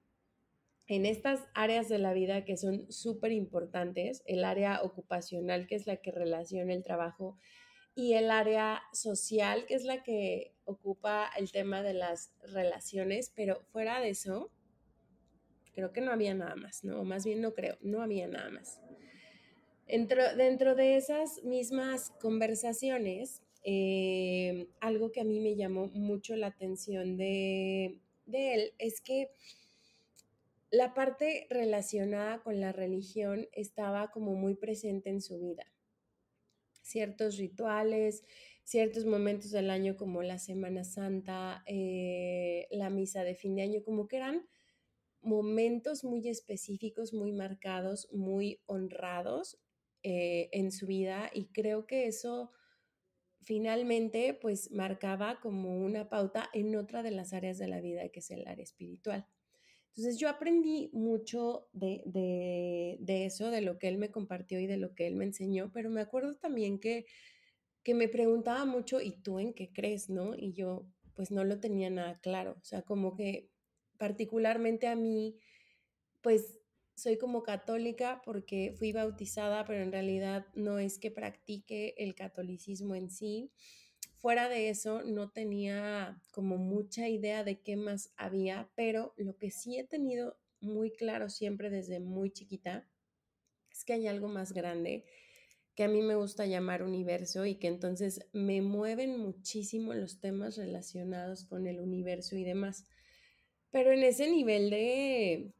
en 0.89 1.05
estas 1.05 1.47
áreas 1.53 1.87
de 1.87 1.99
la 1.99 2.13
vida 2.13 2.43
que 2.43 2.57
son 2.57 2.91
súper 2.91 3.31
importantes, 3.31 4.23
el 4.25 4.43
área 4.43 4.81
ocupacional, 4.81 5.67
que 5.67 5.75
es 5.75 5.85
la 5.85 5.97
que 5.97 6.11
relaciona 6.11 6.73
el 6.73 6.83
trabajo, 6.83 7.37
y 7.93 8.13
el 8.13 8.31
área 8.31 8.81
social, 8.91 9.65
que 9.67 9.75
es 9.75 9.83
la 9.83 10.01
que 10.01 10.55
ocupa 10.65 11.29
el 11.37 11.51
tema 11.51 11.83
de 11.83 11.93
las 11.93 12.33
relaciones, 12.41 13.31
pero 13.35 13.61
fuera 13.71 13.99
de 14.01 14.09
eso, 14.09 14.51
creo 15.73 15.91
que 15.91 16.01
no 16.01 16.11
había 16.11 16.33
nada 16.33 16.55
más, 16.55 16.83
¿no? 16.83 17.03
Más 17.03 17.23
bien 17.23 17.41
no 17.41 17.53
creo, 17.53 17.77
no 17.81 18.01
había 18.01 18.27
nada 18.27 18.49
más. 18.49 18.81
Dentro, 19.85 20.35
dentro 20.35 20.73
de 20.75 20.97
esas 20.97 21.43
mismas 21.43 22.11
conversaciones, 22.19 23.43
eh, 23.63 24.69
algo 24.79 25.11
que 25.11 25.21
a 25.21 25.25
mí 25.25 25.39
me 25.39 25.55
llamó 25.55 25.87
mucho 25.87 26.35
la 26.35 26.47
atención 26.47 27.15
de, 27.17 27.99
de 28.25 28.53
él 28.55 28.73
es 28.79 29.01
que 29.01 29.29
la 30.71 30.93
parte 30.93 31.47
relacionada 31.49 32.41
con 32.43 32.59
la 32.59 32.71
religión 32.71 33.47
estaba 33.53 34.11
como 34.11 34.35
muy 34.35 34.55
presente 34.55 35.09
en 35.09 35.21
su 35.21 35.39
vida. 35.39 35.65
Ciertos 36.81 37.37
rituales, 37.37 38.23
ciertos 38.63 39.05
momentos 39.05 39.51
del 39.51 39.69
año 39.69 39.97
como 39.97 40.21
la 40.21 40.37
Semana 40.37 40.83
Santa, 40.83 41.63
eh, 41.65 42.67
la 42.71 42.89
misa 42.89 43.23
de 43.23 43.35
fin 43.35 43.55
de 43.55 43.63
año, 43.63 43.83
como 43.83 44.07
que 44.07 44.17
eran 44.17 44.47
momentos 45.21 46.03
muy 46.03 46.27
específicos, 46.29 47.13
muy 47.13 47.31
marcados, 47.31 48.07
muy 48.11 48.61
honrados 48.65 49.59
eh, 50.03 50.49
en 50.53 50.71
su 50.71 50.85
vida 50.85 51.29
y 51.33 51.47
creo 51.47 51.85
que 51.85 52.07
eso 52.07 52.51
finalmente 53.41 54.33
pues 54.33 54.71
marcaba 54.71 55.39
como 55.39 55.77
una 55.77 56.09
pauta 56.09 56.49
en 56.53 56.75
otra 56.75 57.03
de 57.03 57.11
las 57.11 57.33
áreas 57.33 57.57
de 57.57 57.67
la 57.67 57.81
vida 57.81 58.07
que 58.09 58.19
es 58.19 58.31
el 58.31 58.47
área 58.47 58.63
espiritual. 58.63 59.27
Entonces 59.89 60.17
yo 60.17 60.29
aprendí 60.29 60.89
mucho 60.93 61.67
de, 61.73 62.03
de, 62.05 63.25
eso, 63.25 63.51
de 63.51 63.61
lo 63.61 63.77
que 63.77 63.87
él 63.87 63.97
me 63.97 64.11
compartió 64.11 64.59
y 64.59 64.67
de 64.67 64.77
lo 64.77 64.93
que 64.95 65.07
él 65.07 65.15
me 65.15 65.25
enseñó, 65.25 65.71
pero 65.73 65.89
me 65.89 66.01
acuerdo 66.01 66.35
también 66.37 66.79
que, 66.79 67.05
que 67.83 67.93
me 67.93 68.07
preguntaba 68.07 68.65
mucho, 68.65 69.01
¿y 69.01 69.11
tú 69.11 69.39
en 69.39 69.53
qué 69.53 69.71
crees? 69.73 70.09
¿No? 70.09 70.35
Y 70.35 70.53
yo 70.53 70.87
pues 71.15 71.31
no 71.31 71.43
lo 71.43 71.59
tenía 71.59 71.89
nada 71.89 72.17
claro, 72.21 72.55
o 72.61 72.63
sea, 72.63 72.83
como 72.83 73.17
que 73.17 73.49
particularmente 73.97 74.87
a 74.87 74.95
mí, 74.95 75.37
pues 76.21 76.59
soy 76.95 77.17
como 77.17 77.43
católica 77.43 78.21
porque 78.25 78.73
fui 78.77 78.91
bautizada, 78.91 79.65
pero 79.65 79.83
en 79.83 79.91
realidad 79.91 80.47
no 80.55 80.79
es 80.79 80.99
que 80.99 81.11
practique 81.11 81.95
el 81.97 82.15
catolicismo 82.15 82.95
en 82.95 83.09
sí 83.09 83.51
fuera 84.19 84.49
de 84.49 84.69
eso, 84.69 85.03
no 85.03 85.29
tenía 85.31 86.21
como 86.31 86.57
mucha 86.57 87.07
idea 87.07 87.43
de 87.43 87.61
qué 87.61 87.75
más 87.75 88.11
había, 88.17 88.69
pero 88.75 89.13
lo 89.17 89.37
que 89.37 89.49
sí 89.49 89.77
he 89.77 89.85
tenido 89.85 90.37
muy 90.59 90.91
claro 90.91 91.29
siempre 91.29 91.69
desde 91.69 91.99
muy 91.99 92.31
chiquita 92.31 92.85
es 93.71 93.85
que 93.85 93.93
hay 93.93 94.07
algo 94.07 94.27
más 94.27 94.51
grande 94.51 95.05
que 95.73 95.83
a 95.83 95.87
mí 95.87 96.01
me 96.01 96.15
gusta 96.15 96.45
llamar 96.45 96.83
universo 96.83 97.45
y 97.45 97.55
que 97.55 97.67
entonces 97.67 98.27
me 98.33 98.61
mueven 98.61 99.17
muchísimo 99.17 99.93
los 99.93 100.19
temas 100.19 100.57
relacionados 100.57 101.45
con 101.45 101.67
el 101.67 101.79
universo 101.79 102.35
y 102.35 102.43
demás. 102.43 102.83
Pero 103.71 103.93
en 103.93 104.03
ese 104.03 104.29
nivel 104.29 104.69
de, 104.69 105.53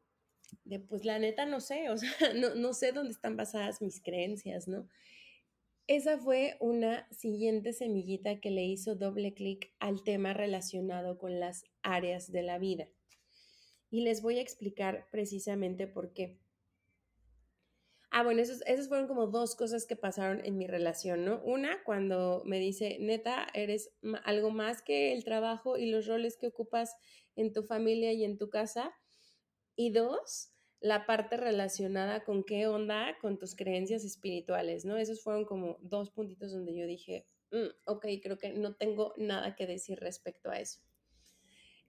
pues 0.89 1.06
la 1.06 1.20
neta 1.20 1.46
no 1.46 1.62
sé, 1.62 1.89
o 1.89 1.98
sea, 1.98 2.10
no 2.58 2.74
sé 2.74 2.92
dónde 2.92 3.13
están 3.13 3.38
basadas 3.38 3.82
mis 3.82 4.01
creencias, 4.01 4.68
¿no? 4.68 4.89
Esa 5.89 6.19
fue 6.19 6.55
una 6.60 7.08
siguiente 7.10 7.74
semillita 7.74 8.39
que 8.39 8.51
le 8.51 8.63
hizo 8.63 8.93
doble 8.93 9.34
clic 9.34 9.74
al 9.79 10.03
tema 10.03 10.34
relacionado 10.34 11.17
con 11.17 11.39
las 11.39 11.63
áreas 11.81 12.31
de 12.31 12.43
la 12.43 12.60
vida. 12.60 12.88
Y 13.89 14.01
les 14.01 14.22
voy 14.22 14.38
a 14.38 14.41
explicar 14.43 15.08
precisamente 15.10 15.88
por 15.88 16.13
qué. 16.13 16.38
Ah, 18.12 18.22
bueno, 18.22 18.39
esas 18.39 18.88
fueron 18.88 19.08
como 19.08 19.25
dos 19.25 19.55
cosas 19.55 19.88
que 19.88 19.96
pasaron 19.96 20.46
en 20.46 20.60
mi 20.60 20.67
relación, 20.67 21.25
¿no? 21.25 21.41
Una, 21.43 21.84
cuando 21.84 22.43
me 22.46 22.60
dice, 22.60 22.98
neta, 23.00 23.48
eres 23.55 23.91
algo 24.25 24.51
más 24.51 24.84
que 24.84 25.12
el 25.12 25.24
trabajo 25.24 25.75
y 25.75 25.89
los 25.89 26.05
roles 26.05 26.38
que 26.38 26.50
ocupas 26.50 26.98
en 27.36 27.51
tu 27.51 27.63
familia 27.63 28.13
y 28.13 28.25
en 28.25 28.38
tu 28.38 28.51
casa. 28.51 28.93
Y 29.75 29.89
dos, 29.89 30.53
la 30.81 31.05
parte 31.05 31.36
relacionada 31.36 32.24
con 32.24 32.43
qué 32.43 32.67
onda 32.67 33.17
con 33.19 33.38
tus 33.38 33.55
creencias 33.55 34.03
espirituales, 34.03 34.86
¿no? 34.86 34.98
Esos 34.98 35.21
fueron 35.21 35.45
como 35.45 35.77
dos 35.81 36.09
puntitos 36.12 36.51
donde 36.51 36.75
yo 36.75 36.86
dije, 36.86 37.25
mm, 37.51 37.67
ok, 37.86 38.05
creo 38.24 38.38
que 38.38 38.53
no 38.53 38.75
tengo 38.75 39.13
nada 39.17 39.55
que 39.55 39.67
decir 39.67 40.00
respecto 40.00 40.50
a 40.50 40.59
eso. 40.59 40.79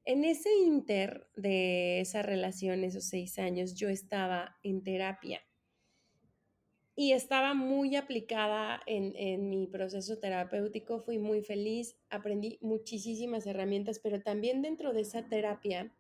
En 0.05 0.25
ese 0.25 0.51
inter 0.57 1.29
de 1.37 2.01
esa 2.01 2.23
relación, 2.23 2.85
esos 2.85 3.05
seis 3.05 3.39
años, 3.39 3.75
yo 3.75 3.89
estaba 3.89 4.57
en 4.63 4.83
terapia 4.83 5.41
y 6.97 7.13
estaba 7.13 7.55
muy 7.55 7.97
aplicada 7.97 8.83
en, 8.87 9.15
en, 9.15 9.49
mi 9.49 9.67
proceso 9.67 10.19
terapéutico, 10.19 11.01
fui 11.01 11.19
muy 11.19 11.43
feliz, 11.43 11.97
aprendí 12.09 12.59
muchísimas 12.61 13.47
herramientas, 13.47 14.01
pero 14.01 14.21
también 14.21 14.63
dentro 14.63 14.93
de 14.93 15.03
esa 15.03 15.29
terapia 15.29 15.95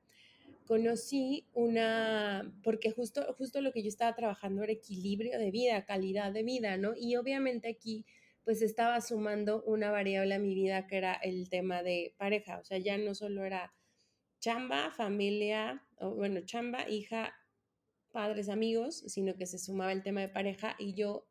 conocí 0.70 1.48
una, 1.52 2.54
porque 2.62 2.92
justo, 2.92 3.34
justo 3.36 3.60
lo 3.60 3.72
que 3.72 3.82
yo 3.82 3.88
estaba 3.88 4.14
trabajando 4.14 4.62
era 4.62 4.70
equilibrio 4.70 5.36
de 5.36 5.50
vida, 5.50 5.84
calidad 5.84 6.30
de 6.30 6.44
vida, 6.44 6.76
¿no? 6.76 6.92
Y 6.96 7.16
obviamente 7.16 7.66
aquí 7.68 8.06
pues 8.44 8.62
estaba 8.62 9.00
sumando 9.00 9.64
una 9.64 9.90
variable 9.90 10.32
a 10.32 10.38
mi 10.38 10.54
vida 10.54 10.86
que 10.86 10.98
era 10.98 11.14
el 11.14 11.48
tema 11.48 11.82
de 11.82 12.14
pareja, 12.18 12.60
o 12.60 12.64
sea, 12.64 12.78
ya 12.78 12.96
no 12.98 13.16
solo 13.16 13.44
era 13.44 13.74
chamba, 14.38 14.92
familia, 14.92 15.84
o 15.98 16.14
bueno, 16.14 16.40
chamba, 16.42 16.88
hija, 16.88 17.34
padres, 18.12 18.48
amigos, 18.48 19.02
sino 19.08 19.34
que 19.34 19.46
se 19.46 19.58
sumaba 19.58 19.90
el 19.90 20.04
tema 20.04 20.20
de 20.20 20.28
pareja 20.28 20.76
y 20.78 20.94
yo 20.94 21.26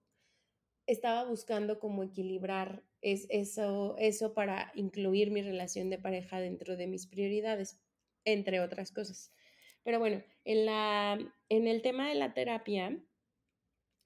estaba 0.86 1.24
buscando 1.24 1.80
cómo 1.80 2.04
equilibrar 2.04 2.84
es, 3.00 3.26
eso, 3.30 3.96
eso 4.00 4.34
para 4.34 4.74
incluir 4.76 5.32
mi 5.32 5.42
relación 5.42 5.90
de 5.90 5.98
pareja 5.98 6.42
dentro 6.42 6.76
de 6.76 6.88
mis 6.88 7.08
prioridades 7.08 7.80
entre 8.34 8.60
otras 8.60 8.92
cosas. 8.92 9.32
Pero 9.84 10.00
bueno, 10.00 10.24
en, 10.44 10.66
la, 10.66 11.18
en 11.50 11.68
el 11.68 11.82
tema 11.82 12.10
de 12.10 12.16
la 12.16 12.34
terapia, 12.34 13.02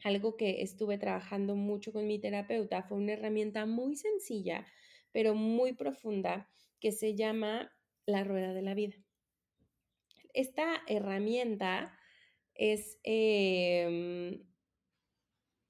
algo 0.03 0.35
que 0.35 0.61
estuve 0.61 0.97
trabajando 0.97 1.55
mucho 1.55 1.93
con 1.93 2.07
mi 2.07 2.19
terapeuta 2.19 2.83
fue 2.83 2.97
una 2.97 3.13
herramienta 3.13 3.65
muy 3.65 3.95
sencilla, 3.95 4.65
pero 5.11 5.33
muy 5.33 5.73
profunda, 5.73 6.49
que 6.79 6.91
se 6.91 7.15
llama 7.15 7.73
la 8.05 8.23
rueda 8.23 8.53
de 8.53 8.61
la 8.61 8.73
vida. 8.73 8.95
Esta 10.33 10.81
herramienta 10.87 11.97
es, 12.55 12.99
em, 13.03 14.43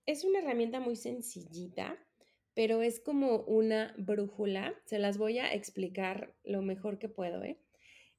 es 0.05 0.23
una 0.23 0.39
herramienta 0.39 0.79
muy 0.79 0.95
sencillita, 0.95 1.97
pero 2.53 2.81
es 2.81 2.99
como 2.99 3.43
una 3.43 3.93
brújula. 3.97 4.73
Se 4.85 4.99
las 4.99 5.17
voy 5.17 5.39
a 5.39 5.53
explicar 5.53 6.35
lo 6.43 6.61
mejor 6.61 6.99
que 6.99 7.09
puedo. 7.09 7.43
¿eh? 7.43 7.59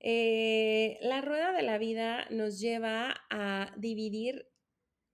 Eh, 0.07 0.99
la 1.01 1.23
rueda 1.23 1.53
de 1.53 1.63
la 1.63 1.79
vida 1.79 2.27
nos 2.29 2.61
lleva 2.61 3.15
a 3.31 3.73
dividir 3.79 4.47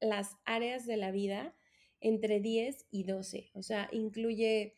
las 0.00 0.36
áreas 0.44 0.84
de 0.84 0.96
la 0.96 1.12
vida 1.12 1.54
entre 2.00 2.40
10 2.40 2.88
y 2.90 3.04
12, 3.04 3.52
o 3.54 3.62
sea, 3.62 3.88
incluye 3.92 4.74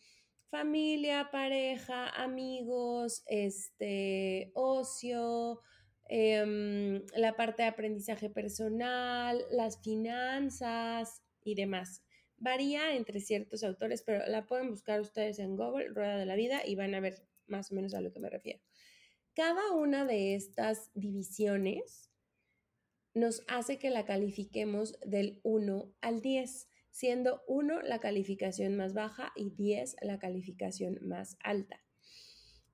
familia, 0.49 1.31
pareja, 1.33 2.11
amigos, 2.11 3.23
este, 3.27 4.53
ocio, 4.55 5.63
em, 6.11 7.03
la 7.17 7.35
parte 7.35 7.63
de 7.63 7.69
aprendizaje 7.69 8.29
personal, 8.29 9.43
las 9.51 9.81
finanzas 9.81 11.23
y 11.43 11.55
demás. 11.55 12.03
Varía 12.37 12.95
entre 12.97 13.19
ciertos 13.21 13.65
autores, 13.65 14.03
pero 14.03 14.27
la 14.27 14.45
pueden 14.47 14.69
buscar 14.69 15.01
ustedes 15.01 15.39
en 15.39 15.57
Google, 15.57 15.89
Rueda 15.89 16.19
de 16.19 16.27
la 16.27 16.35
Vida, 16.37 16.67
y 16.67 16.75
van 16.75 16.95
a 16.95 17.01
ver 17.01 17.15
más 17.47 17.73
o 17.73 17.75
menos 17.75 17.95
a 17.95 18.03
lo 18.03 18.13
que 18.13 18.21
me 18.21 18.29
refiero. 18.29 18.61
Cada 19.35 19.73
una 19.73 20.05
de 20.05 20.35
estas 20.35 20.91
divisiones 20.93 22.11
nos 23.15 23.43
hace 23.49 23.79
que 23.79 23.89
la 23.89 24.05
califiquemos 24.05 24.99
del 25.07 25.41
1 25.43 25.91
al 26.03 26.21
10, 26.21 26.69
siendo 26.91 27.43
1 27.47 27.81
la 27.81 27.99
calificación 27.99 28.77
más 28.77 28.93
baja 28.93 29.33
y 29.35 29.49
10 29.49 29.97
la 30.03 30.19
calificación 30.19 30.99
más 31.01 31.39
alta. 31.43 31.81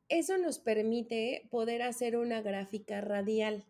Eso 0.08 0.36
nos 0.36 0.58
permite 0.58 1.46
poder 1.52 1.82
hacer 1.82 2.16
una 2.16 2.42
gráfica 2.42 3.00
radial 3.02 3.64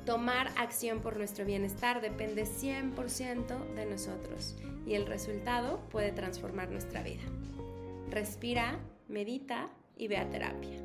Tomar 0.04 0.48
acción 0.56 1.00
por 1.00 1.16
nuestro 1.16 1.44
bienestar 1.44 2.00
depende 2.00 2.44
100% 2.44 3.74
de 3.74 3.86
nosotros 3.86 4.56
y 4.84 4.94
el 4.94 5.06
resultado 5.06 5.80
puede 5.90 6.10
transformar 6.10 6.70
nuestra 6.70 7.02
vida. 7.02 7.22
Respira, 8.10 8.80
medita 9.08 9.70
y 9.96 10.08
ve 10.08 10.16
a 10.16 10.28
terapia. 10.28 10.82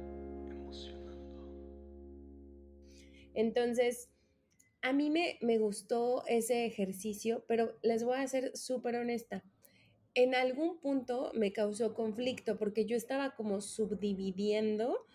Entonces, 3.34 4.10
a 4.82 4.94
mí 4.94 5.10
me, 5.10 5.38
me 5.42 5.58
gustó 5.58 6.24
ese 6.28 6.66
ejercicio, 6.66 7.44
pero 7.48 7.78
les 7.82 8.04
voy 8.04 8.18
a 8.18 8.28
ser 8.28 8.56
súper 8.56 8.96
honesta. 8.96 9.44
En 10.18 10.34
algún 10.34 10.80
punto 10.80 11.32
me 11.36 11.54
causó 11.54 11.94
conflicto 11.94 12.58
porque 12.58 12.88
yo 12.88 12.98
estaba 12.98 13.36
como 13.36 13.62
subdividiendo 13.62 15.06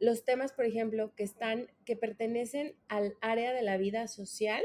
los 0.00 0.26
temas, 0.26 0.52
por 0.52 0.66
ejemplo, 0.66 1.14
que 1.14 1.22
están, 1.22 1.68
que 1.86 1.96
pertenecen 1.96 2.76
al 2.88 3.14
área 3.22 3.54
de 3.54 3.62
la 3.62 3.78
vida 3.78 4.06
social, 4.06 4.62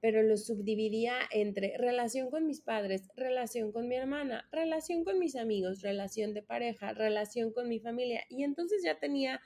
pero 0.00 0.22
los 0.22 0.46
subdividía 0.46 1.18
entre 1.30 1.76
relación 1.76 2.30
con 2.30 2.46
mis 2.46 2.62
padres, 2.62 3.10
relación 3.16 3.70
con 3.70 3.86
mi 3.86 3.96
hermana, 3.96 4.48
relación 4.50 5.04
con 5.04 5.18
mis 5.18 5.36
amigos, 5.36 5.82
relación 5.82 6.32
de 6.32 6.42
pareja, 6.42 6.94
relación 6.94 7.52
con 7.52 7.68
mi 7.68 7.80
familia. 7.80 8.24
Y 8.30 8.44
entonces 8.44 8.82
ya 8.82 8.98
tenía 8.98 9.42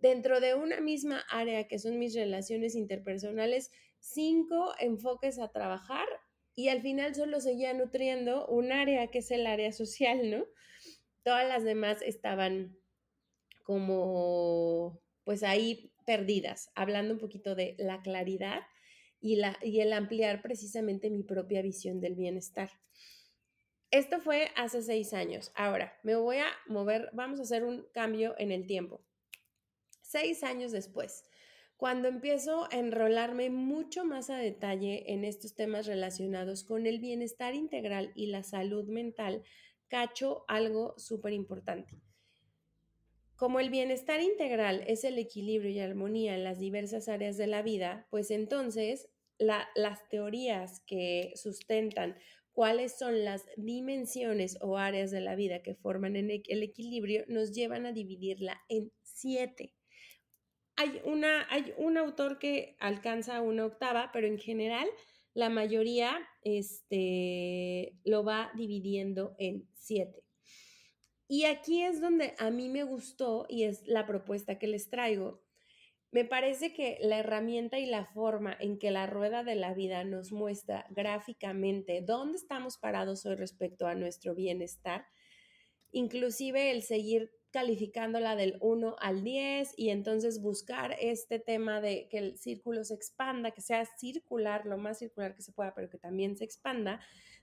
dentro 0.00 0.40
de 0.40 0.56
una 0.56 0.80
misma 0.80 1.22
área 1.30 1.68
que 1.68 1.78
son 1.78 2.00
mis 2.00 2.16
relaciones 2.16 2.74
interpersonales, 2.74 3.70
cinco 4.00 4.74
enfoques 4.80 5.38
a 5.38 5.52
trabajar 5.52 6.08
y 6.54 6.68
al 6.68 6.82
final 6.82 7.14
solo 7.14 7.40
seguía 7.40 7.74
nutriendo 7.74 8.46
un 8.46 8.72
área 8.72 9.08
que 9.08 9.18
es 9.18 9.30
el 9.30 9.46
área 9.46 9.72
social, 9.72 10.30
¿no? 10.30 10.46
Todas 11.22 11.48
las 11.48 11.64
demás 11.64 12.02
estaban 12.02 12.76
como 13.64 15.00
pues 15.24 15.42
ahí 15.42 15.92
perdidas, 16.06 16.70
hablando 16.74 17.14
un 17.14 17.20
poquito 17.20 17.54
de 17.54 17.74
la 17.78 18.02
claridad 18.02 18.62
y, 19.20 19.36
la, 19.36 19.58
y 19.62 19.80
el 19.80 19.92
ampliar 19.92 20.42
precisamente 20.42 21.08
mi 21.10 21.22
propia 21.22 21.62
visión 21.62 22.00
del 22.00 22.14
bienestar. 22.14 22.70
Esto 23.90 24.20
fue 24.20 24.50
hace 24.56 24.82
seis 24.82 25.14
años. 25.14 25.50
Ahora 25.54 25.98
me 26.02 26.14
voy 26.14 26.38
a 26.38 26.46
mover, 26.66 27.08
vamos 27.12 27.40
a 27.40 27.44
hacer 27.44 27.64
un 27.64 27.86
cambio 27.92 28.34
en 28.38 28.52
el 28.52 28.66
tiempo. 28.66 29.02
Seis 30.02 30.44
años 30.44 30.72
después, 30.72 31.24
cuando 31.84 32.08
empiezo 32.08 32.66
a 32.72 32.78
enrolarme 32.78 33.50
mucho 33.50 34.06
más 34.06 34.30
a 34.30 34.38
detalle 34.38 35.12
en 35.12 35.22
estos 35.22 35.54
temas 35.54 35.86
relacionados 35.86 36.64
con 36.64 36.86
el 36.86 36.98
bienestar 36.98 37.54
integral 37.54 38.10
y 38.14 38.28
la 38.28 38.42
salud 38.42 38.86
mental, 38.88 39.42
cacho 39.88 40.46
algo 40.48 40.94
súper 40.96 41.34
importante. 41.34 42.00
Como 43.36 43.60
el 43.60 43.68
bienestar 43.68 44.22
integral 44.22 44.82
es 44.86 45.04
el 45.04 45.18
equilibrio 45.18 45.72
y 45.72 45.80
armonía 45.80 46.34
en 46.34 46.42
las 46.42 46.58
diversas 46.58 47.06
áreas 47.06 47.36
de 47.36 47.48
la 47.48 47.60
vida, 47.60 48.06
pues 48.08 48.30
entonces 48.30 49.10
las 49.38 50.08
teorías 50.08 50.80
que 50.86 51.34
sustentan 51.36 52.16
cuáles 52.52 52.96
son 52.96 53.26
las 53.26 53.44
dimensiones 53.58 54.56
o 54.62 54.78
áreas 54.78 55.10
de 55.10 55.20
la 55.20 55.34
vida 55.34 55.62
que 55.62 55.74
forman 55.74 56.16
el 56.16 56.62
equilibrio 56.62 57.26
nos 57.28 57.52
llevan 57.52 57.84
a 57.84 57.92
dividirla 57.92 58.62
en 58.70 58.90
siete. 59.02 59.74
Hay, 60.76 61.00
una, 61.04 61.46
hay 61.50 61.72
un 61.76 61.96
autor 61.98 62.38
que 62.38 62.76
alcanza 62.80 63.40
una 63.40 63.66
octava, 63.66 64.10
pero 64.12 64.26
en 64.26 64.38
general 64.38 64.88
la 65.34 65.50
mayoría 65.50 66.16
este, 66.42 67.98
lo 68.04 68.24
va 68.24 68.50
dividiendo 68.54 69.34
en 69.38 69.68
siete. 69.74 70.24
Y 71.26 71.44
aquí 71.44 71.82
es 71.82 72.00
donde 72.00 72.34
a 72.38 72.50
mí 72.50 72.68
me 72.68 72.84
gustó 72.84 73.46
y 73.48 73.64
es 73.64 73.82
la 73.86 74.06
propuesta 74.06 74.58
que 74.58 74.66
les 74.66 74.90
traigo. 74.90 75.42
Me 76.12 76.24
parece 76.24 76.72
que 76.72 76.98
la 77.00 77.18
herramienta 77.18 77.80
y 77.80 77.86
la 77.86 78.06
forma 78.06 78.56
en 78.60 78.78
que 78.78 78.92
la 78.92 79.06
rueda 79.06 79.42
de 79.42 79.56
la 79.56 79.74
vida 79.74 80.04
nos 80.04 80.30
muestra 80.30 80.86
gráficamente 80.90 82.02
dónde 82.02 82.38
estamos 82.38 82.78
parados 82.78 83.26
hoy 83.26 83.34
respecto 83.34 83.88
a 83.88 83.96
nuestro 83.96 84.34
bienestar, 84.36 85.06
inclusive 85.90 86.70
el 86.70 86.82
seguir 86.82 87.32
calificándola 87.54 88.34
del 88.34 88.56
1 88.58 88.96
al 88.98 89.22
10 89.22 89.74
y 89.76 89.90
entonces 89.90 90.42
buscar 90.42 90.96
este 91.00 91.38
tema 91.38 91.80
de 91.80 92.08
que 92.08 92.18
el 92.18 92.36
círculo 92.36 92.82
se 92.82 92.94
expanda, 92.94 93.52
que 93.52 93.60
sea 93.60 93.86
circular, 93.86 94.66
lo 94.66 94.76
más 94.76 94.98
circular 94.98 95.36
que 95.36 95.42
se 95.42 95.52
pueda, 95.52 95.72
pero 95.72 95.88
que 95.88 95.96
también 95.96 96.36
se 96.36 96.42
expanda, 96.42 96.98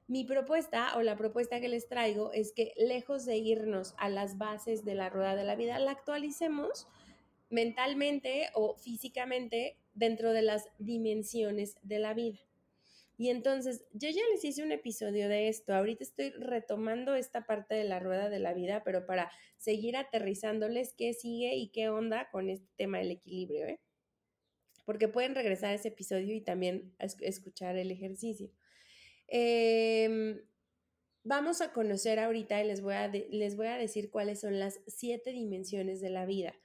mi 0.07 0.25
propuesta 0.25 0.97
o 0.97 1.01
la 1.01 1.15
propuesta 1.15 1.61
que 1.61 1.69
les 1.69 1.87
traigo 1.87 2.33
es 2.33 2.51
que 2.51 2.73
lejos 2.75 3.25
de 3.25 3.37
irnos 3.37 3.95
a 3.97 4.09
las 4.09 4.37
bases 4.37 4.83
de 4.83 4.95
la 4.95 5.09
rueda 5.09 5.37
de 5.37 5.45
la 5.45 5.55
vida, 5.55 5.79
la 5.79 5.91
actualicemos 5.91 6.89
mentalmente 7.49 8.49
o 8.53 8.75
físicamente 8.75 9.77
dentro 9.93 10.33
de 10.33 10.41
las 10.41 10.67
dimensiones 10.77 11.77
de 11.83 11.99
la 11.99 12.13
vida. 12.13 12.39
Y 13.21 13.29
entonces, 13.29 13.85
yo 13.93 14.09
ya 14.09 14.23
les 14.33 14.43
hice 14.43 14.63
un 14.63 14.71
episodio 14.71 15.29
de 15.29 15.47
esto, 15.47 15.75
ahorita 15.75 16.03
estoy 16.03 16.31
retomando 16.31 17.13
esta 17.13 17.45
parte 17.45 17.75
de 17.75 17.83
la 17.83 17.99
rueda 17.99 18.29
de 18.29 18.39
la 18.39 18.51
vida, 18.51 18.81
pero 18.83 19.05
para 19.05 19.31
seguir 19.57 19.95
aterrizándoles 19.95 20.95
qué 20.97 21.13
sigue 21.13 21.55
y 21.55 21.69
qué 21.69 21.89
onda 21.89 22.31
con 22.31 22.49
este 22.49 22.67
tema 22.77 22.97
del 22.97 23.11
equilibrio, 23.11 23.67
¿eh? 23.67 23.79
Porque 24.87 25.07
pueden 25.07 25.35
regresar 25.35 25.69
a 25.69 25.75
ese 25.75 25.89
episodio 25.89 26.33
y 26.33 26.41
también 26.41 26.95
escuchar 26.97 27.77
el 27.77 27.91
ejercicio. 27.91 28.49
Em, 29.27 30.41
vamos 31.23 31.61
a 31.61 31.73
conocer 31.73 32.17
ahorita 32.17 32.59
y 32.63 32.65
les 32.65 32.81
voy 32.81 32.95
a, 32.95 33.07
les 33.07 33.55
voy 33.55 33.67
a 33.67 33.77
decir 33.77 34.09
cuáles 34.09 34.39
son 34.39 34.57
las 34.57 34.79
siete 34.87 35.31
dimensiones 35.31 36.01
de 36.01 36.09
la 36.09 36.25
vida, 36.25 36.55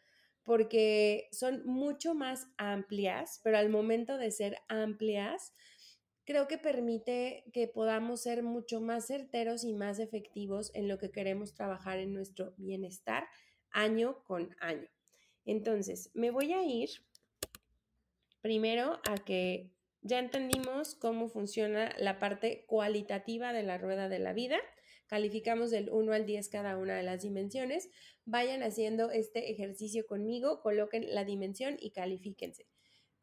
porque 0.42 1.28
son 1.32 1.66
mucho 1.66 2.14
más 2.14 2.46
amplias, 2.56 3.42
pero 3.44 3.58
al 3.58 3.68
momento 3.68 4.16
de 4.16 4.30
ser 4.30 4.56
amplias, 4.68 5.52
creo 6.26 6.48
que 6.48 6.58
permite 6.58 7.44
que 7.52 7.68
podamos 7.68 8.20
ser 8.22 8.42
mucho 8.42 8.80
más 8.80 9.06
certeros 9.06 9.64
y 9.64 9.72
más 9.72 10.00
efectivos 10.00 10.72
en 10.74 10.88
lo 10.88 10.98
que 10.98 11.10
queremos 11.10 11.54
trabajar 11.54 11.98
en 11.98 12.12
nuestro 12.12 12.52
bienestar 12.58 13.26
año 13.70 14.22
con 14.24 14.54
año. 14.60 14.88
Entonces, 15.44 16.10
me 16.14 16.30
voy 16.30 16.52
a 16.52 16.64
ir 16.64 16.90
primero 18.42 19.00
a 19.08 19.14
que 19.24 19.70
ya 20.02 20.18
entendimos 20.18 20.96
cómo 20.96 21.28
funciona 21.28 21.94
la 21.98 22.18
parte 22.18 22.64
cualitativa 22.66 23.52
de 23.52 23.62
la 23.62 23.78
rueda 23.78 24.08
de 24.08 24.18
la 24.18 24.32
vida. 24.32 24.58
Calificamos 25.06 25.70
del 25.70 25.90
1 25.90 26.12
al 26.12 26.26
10 26.26 26.48
cada 26.48 26.76
una 26.76 26.96
de 26.96 27.04
las 27.04 27.22
dimensiones. 27.22 27.88
Vayan 28.24 28.64
haciendo 28.64 29.12
este 29.12 29.52
ejercicio 29.52 30.06
conmigo, 30.06 30.60
coloquen 30.60 31.14
la 31.14 31.24
dimensión 31.24 31.76
y 31.78 31.90
califíquense. 31.90 32.66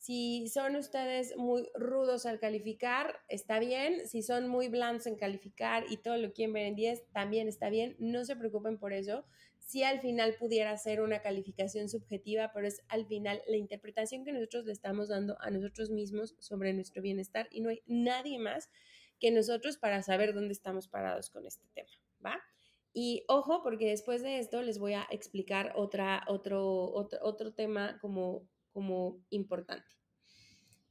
Si 0.03 0.49
son 0.49 0.75
ustedes 0.75 1.33
muy 1.37 1.69
rudos 1.75 2.25
al 2.25 2.37
calificar, 2.37 3.21
está 3.29 3.59
bien. 3.59 4.05
Si 4.05 4.21
son 4.21 4.49
muy 4.49 4.67
blandos 4.67 5.07
en 5.07 5.15
calificar 5.15 5.85
y 5.89 5.95
todo 5.95 6.17
lo 6.17 6.33
quieren 6.33 6.51
ver 6.51 6.65
en 6.65 6.75
10, 6.75 7.13
también 7.13 7.47
está 7.47 7.69
bien. 7.69 7.95
No 7.99 8.25
se 8.25 8.35
preocupen 8.35 8.77
por 8.77 8.91
eso 8.91 9.23
si 9.59 9.83
al 9.83 10.01
final 10.01 10.35
pudiera 10.37 10.75
ser 10.75 10.99
una 10.99 11.21
calificación 11.21 11.87
subjetiva, 11.87 12.51
pero 12.53 12.67
es 12.67 12.83
al 12.89 13.05
final 13.05 13.41
la 13.47 13.55
interpretación 13.55 14.25
que 14.25 14.33
nosotros 14.33 14.65
le 14.65 14.73
estamos 14.73 15.07
dando 15.07 15.37
a 15.39 15.49
nosotros 15.51 15.89
mismos 15.89 16.35
sobre 16.37 16.73
nuestro 16.73 17.01
bienestar 17.01 17.47
y 17.49 17.61
no 17.61 17.69
hay 17.69 17.81
nadie 17.85 18.39
más 18.39 18.69
que 19.21 19.31
nosotros 19.31 19.77
para 19.77 20.03
saber 20.03 20.33
dónde 20.33 20.51
estamos 20.51 20.89
parados 20.89 21.29
con 21.29 21.45
este 21.45 21.65
tema, 21.73 21.87
¿va? 22.25 22.41
Y 22.91 23.23
ojo, 23.29 23.63
porque 23.63 23.87
después 23.87 24.21
de 24.21 24.39
esto 24.39 24.61
les 24.63 24.79
voy 24.79 24.95
a 24.95 25.07
explicar 25.11 25.71
otra, 25.77 26.25
otro, 26.27 26.91
otro, 26.91 27.19
otro 27.21 27.53
tema 27.53 27.97
como, 28.01 28.49
como 28.73 29.17
importante. 29.29 29.93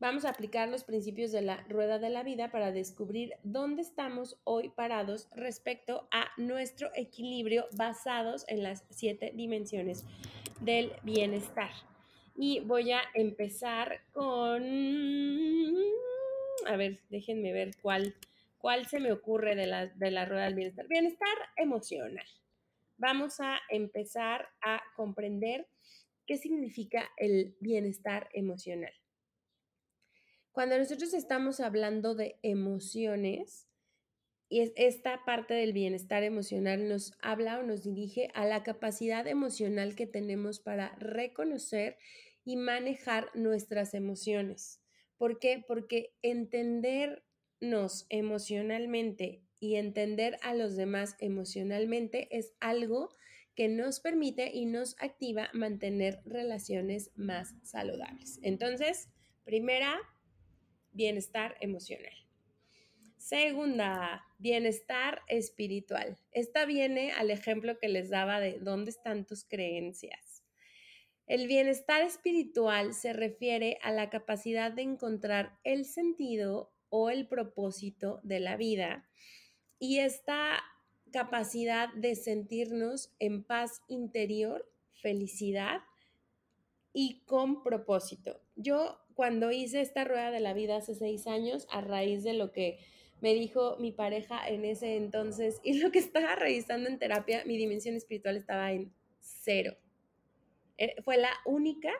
Vamos 0.02 0.24
a 0.24 0.30
aplicar 0.30 0.68
los 0.68 0.82
principios 0.82 1.30
de 1.30 1.42
la 1.42 1.58
rueda 1.68 2.00
de 2.00 2.10
la 2.10 2.24
vida 2.24 2.50
para 2.50 2.72
descubrir 2.72 3.34
dónde 3.44 3.82
estamos 3.82 4.36
hoy 4.42 4.70
parados 4.70 5.28
respecto 5.30 6.08
a 6.10 6.28
nuestro 6.36 6.90
equilibrio 6.96 7.68
basados 7.76 8.44
en 8.48 8.64
las 8.64 8.84
siete 8.90 9.30
dimensiones 9.32 10.04
del 10.60 10.90
bienestar. 11.04 11.70
Y 12.36 12.58
voy 12.60 12.90
a 12.90 13.02
empezar 13.14 14.00
con, 14.12 14.64
a 16.66 16.76
ver, 16.76 16.98
déjenme 17.08 17.52
ver 17.52 17.70
cuál, 17.80 18.16
cuál 18.58 18.86
se 18.86 18.98
me 18.98 19.12
ocurre 19.12 19.54
de 19.54 19.66
la, 19.66 19.86
de 19.86 20.10
la 20.10 20.24
rueda 20.24 20.46
del 20.46 20.54
bienestar. 20.56 20.88
Bienestar 20.88 21.36
emocional. 21.56 22.26
Vamos 22.98 23.38
a 23.38 23.60
empezar 23.70 24.48
a 24.62 24.82
comprender 24.96 25.68
qué 26.32 26.38
significa 26.38 27.10
el 27.18 27.58
bienestar 27.60 28.30
emocional. 28.32 28.94
Cuando 30.50 30.78
nosotros 30.78 31.12
estamos 31.12 31.60
hablando 31.60 32.14
de 32.14 32.38
emociones, 32.40 33.68
y 34.48 34.72
esta 34.76 35.26
parte 35.26 35.52
del 35.52 35.74
bienestar 35.74 36.22
emocional 36.22 36.88
nos 36.88 37.12
habla 37.20 37.58
o 37.58 37.64
nos 37.64 37.82
dirige 37.82 38.30
a 38.32 38.46
la 38.46 38.62
capacidad 38.62 39.26
emocional 39.26 39.94
que 39.94 40.06
tenemos 40.06 40.58
para 40.58 40.94
reconocer 40.96 41.98
y 42.46 42.56
manejar 42.56 43.28
nuestras 43.34 43.92
emociones. 43.92 44.80
¿Por 45.18 45.38
qué? 45.38 45.62
Porque 45.68 46.14
entendernos 46.22 48.06
emocionalmente 48.08 49.42
y 49.60 49.74
entender 49.74 50.38
a 50.40 50.54
los 50.54 50.76
demás 50.76 51.14
emocionalmente 51.18 52.34
es 52.34 52.54
algo 52.58 53.10
que 53.54 53.68
nos 53.68 54.00
permite 54.00 54.50
y 54.52 54.66
nos 54.66 54.96
activa 55.00 55.50
mantener 55.52 56.20
relaciones 56.24 57.10
más 57.16 57.54
saludables. 57.62 58.38
Entonces, 58.42 59.08
primera, 59.44 59.98
bienestar 60.92 61.56
emocional. 61.60 62.14
Segunda, 63.16 64.24
bienestar 64.38 65.22
espiritual. 65.28 66.18
Esta 66.32 66.64
viene 66.64 67.12
al 67.12 67.30
ejemplo 67.30 67.78
que 67.78 67.88
les 67.88 68.10
daba 68.10 68.40
de 68.40 68.58
dónde 68.58 68.90
están 68.90 69.26
tus 69.26 69.44
creencias. 69.44 70.42
El 71.26 71.46
bienestar 71.46 72.02
espiritual 72.02 72.94
se 72.94 73.12
refiere 73.12 73.78
a 73.82 73.92
la 73.92 74.10
capacidad 74.10 74.72
de 74.72 74.82
encontrar 74.82 75.58
el 75.62 75.84
sentido 75.84 76.74
o 76.88 77.10
el 77.10 77.28
propósito 77.28 78.20
de 78.24 78.40
la 78.40 78.56
vida 78.56 79.08
y 79.78 80.00
esta 80.00 80.62
capacidad 81.12 81.92
de 81.94 82.16
sentirnos 82.16 83.12
en 83.18 83.44
paz 83.44 83.82
interior, 83.88 84.68
felicidad 84.94 85.82
y 86.92 87.20
con 87.26 87.62
propósito. 87.62 88.40
Yo 88.56 88.98
cuando 89.14 89.50
hice 89.52 89.80
esta 89.80 90.04
rueda 90.04 90.30
de 90.30 90.40
la 90.40 90.54
vida 90.54 90.76
hace 90.76 90.94
seis 90.94 91.26
años, 91.26 91.66
a 91.70 91.80
raíz 91.80 92.24
de 92.24 92.32
lo 92.32 92.52
que 92.52 92.78
me 93.20 93.34
dijo 93.34 93.76
mi 93.78 93.92
pareja 93.92 94.46
en 94.48 94.64
ese 94.64 94.96
entonces 94.96 95.60
y 95.64 95.74
lo 95.74 95.90
que 95.92 96.00
estaba 96.00 96.34
revisando 96.34 96.88
en 96.88 96.98
terapia, 96.98 97.44
mi 97.44 97.56
dimensión 97.56 97.94
espiritual 97.94 98.36
estaba 98.36 98.72
en 98.72 98.92
cero. 99.20 99.76
Eh, 100.78 100.96
fue 101.02 101.16
la 101.18 101.32
única 101.44 101.92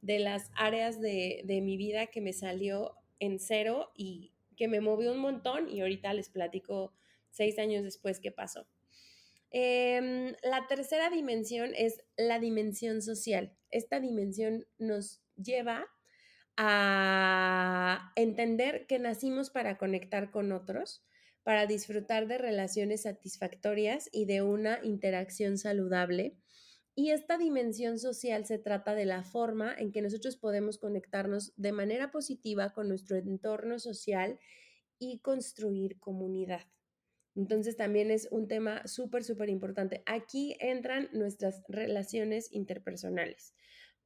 de 0.00 0.18
las 0.18 0.50
áreas 0.54 1.00
de, 1.00 1.42
de 1.44 1.60
mi 1.60 1.76
vida 1.76 2.06
que 2.06 2.20
me 2.20 2.32
salió 2.32 2.94
en 3.20 3.38
cero 3.38 3.92
y 3.94 4.32
que 4.56 4.68
me 4.68 4.80
movió 4.80 5.12
un 5.12 5.18
montón 5.18 5.68
y 5.68 5.80
ahorita 5.80 6.12
les 6.14 6.28
platico 6.28 6.92
seis 7.32 7.58
años 7.58 7.82
después 7.82 8.20
qué 8.20 8.30
pasó. 8.30 8.66
Em, 9.50 10.34
la 10.42 10.66
tercera 10.66 11.10
dimensión 11.10 11.72
es 11.76 12.02
la 12.16 12.38
dimensión 12.38 13.02
social. 13.02 13.54
Esta 13.70 14.00
dimensión 14.00 14.66
nos 14.78 15.20
lleva 15.36 15.86
a 16.56 18.12
entender 18.16 18.86
que 18.86 18.98
nacimos 18.98 19.50
para 19.50 19.76
conectar 19.76 20.30
con 20.30 20.52
otros, 20.52 21.04
para 21.42 21.66
disfrutar 21.66 22.28
de 22.28 22.38
relaciones 22.38 23.02
satisfactorias 23.02 24.08
y 24.12 24.24
de 24.26 24.42
una 24.42 24.78
interacción 24.82 25.58
saludable. 25.58 26.36
Y 26.94 27.10
esta 27.10 27.36
dimensión 27.36 27.98
social 27.98 28.46
se 28.46 28.58
trata 28.58 28.94
de 28.94 29.06
la 29.06 29.22
forma 29.22 29.74
en 29.74 29.92
que 29.92 30.02
nosotros 30.02 30.36
podemos 30.36 30.78
conectarnos 30.78 31.52
de 31.56 31.72
manera 31.72 32.10
positiva 32.10 32.70
con 32.70 32.88
nuestro 32.88 33.16
entorno 33.16 33.78
social 33.78 34.38
y 34.98 35.18
construir 35.20 35.98
comunidad. 35.98 36.62
Entonces 37.34 37.76
también 37.76 38.10
es 38.10 38.28
un 38.30 38.48
tema 38.48 38.86
súper, 38.86 39.24
súper 39.24 39.48
importante. 39.48 40.02
Aquí 40.06 40.56
entran 40.60 41.08
nuestras 41.12 41.62
relaciones 41.68 42.52
interpersonales 42.52 43.54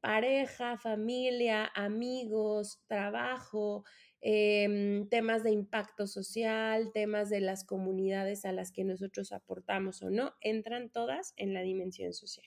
pareja, 0.06 0.76
familia, 0.78 1.70
amigos, 1.74 2.80
trabajo, 2.86 3.84
em, 4.20 5.08
temas 5.08 5.42
de 5.42 5.50
impacto 5.50 6.06
social, 6.06 6.92
temas 6.92 7.28
de 7.28 7.40
las 7.40 7.64
comunidades 7.64 8.44
a 8.44 8.52
las 8.52 8.70
que 8.70 8.84
nosotros 8.84 9.32
aportamos 9.32 10.02
o 10.02 10.10
no, 10.10 10.34
entran 10.40 10.90
todas 10.90 11.34
en 11.36 11.54
la 11.54 11.62
dimensión 11.62 12.12
social. 12.12 12.46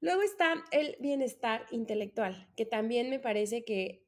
Luego 0.00 0.22
está 0.22 0.64
el 0.70 0.96
bienestar 0.98 1.66
intelectual, 1.72 2.48
que 2.56 2.64
también 2.64 3.10
me 3.10 3.18
parece 3.20 3.64
que 3.64 4.07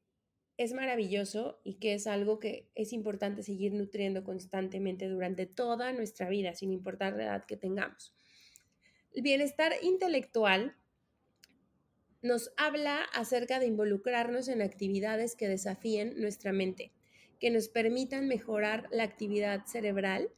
es 0.63 0.73
maravilloso 0.73 1.59
y 1.63 1.75
que 1.75 1.93
es 1.93 2.07
algo 2.07 2.39
que 2.39 2.69
es 2.75 2.93
importante 2.93 3.43
seguir 3.43 3.73
nutriendo 3.73 4.23
constantemente 4.23 5.07
durante 5.07 5.45
toda 5.45 5.91
nuestra 5.93 6.29
vida, 6.29 6.53
sin 6.53 6.71
importar 6.71 7.13
la 7.13 7.23
edad 7.23 7.45
que 7.45 7.57
tengamos. 7.57 8.13
El 9.13 9.23
bienestar 9.23 9.73
intelectual 9.81 10.75
nos 12.21 12.51
habla 12.57 13.01
acerca 13.13 13.59
de 13.59 13.65
involucrarnos 13.65 14.47
en 14.47 14.61
actividades 14.61 15.35
que 15.35 15.47
desafíen 15.47 16.19
nuestra 16.19 16.53
mente, 16.53 16.91
que 17.39 17.49
nos 17.49 17.67
permitan 17.67 18.27
mejorar 18.27 18.87
la 18.91 19.03
actividad 19.03 19.65
cerebral 19.65 20.31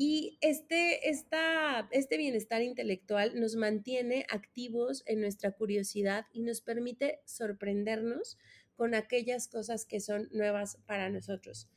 y 0.00 0.38
este, 0.40 1.10
este 1.10 2.16
bienestar 2.16 2.62
intelectual 2.62 3.38
nos 3.38 3.56
mantiene 3.56 4.26
activos 4.30 5.02
en 5.06 5.20
nuestra 5.20 5.50
curiosidad 5.50 6.26
y 6.32 6.42
nos 6.42 6.60
permite 6.60 7.20
sorprendernos 7.24 8.38
con 8.78 8.94
aquellas 8.94 9.48
cosas 9.48 9.84
que 9.84 9.98
son 9.98 10.28
nuevas 10.30 10.78
para 10.86 11.10
nosotros 11.10 11.68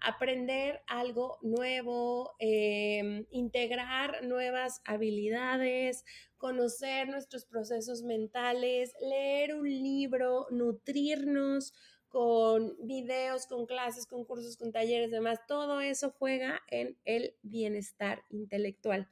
aprender 0.00 0.80
algo 0.86 1.38
nuevo, 1.42 2.32
em, 2.38 3.26
integrar 3.30 4.24
nuevas 4.24 4.80
habilidades, 4.84 6.04
conocer 6.38 7.08
nuestros 7.08 7.44
procesos 7.44 8.02
mentales, 8.02 8.94
leer 9.00 9.54
un 9.54 9.68
libro, 9.68 10.46
nutrirnos 10.50 11.74
con 12.08 12.74
videos, 12.80 13.46
con 13.46 13.66
clases, 13.66 14.06
con 14.06 14.24
cursos, 14.24 14.56
con 14.56 14.72
talleres, 14.72 15.10
demás, 15.10 15.38
todo 15.46 15.80
eso 15.80 16.10
juega 16.18 16.60
en 16.68 16.96
el 17.04 17.36
bienestar 17.42 18.24
intelectual. 18.30 19.06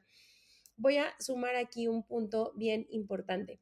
Voy 0.75 0.97
a 0.97 1.13
sumar 1.19 1.55
aquí 1.55 1.87
un 1.87 2.03
punto 2.03 2.51
bien 2.55 2.87
importante. 2.89 3.61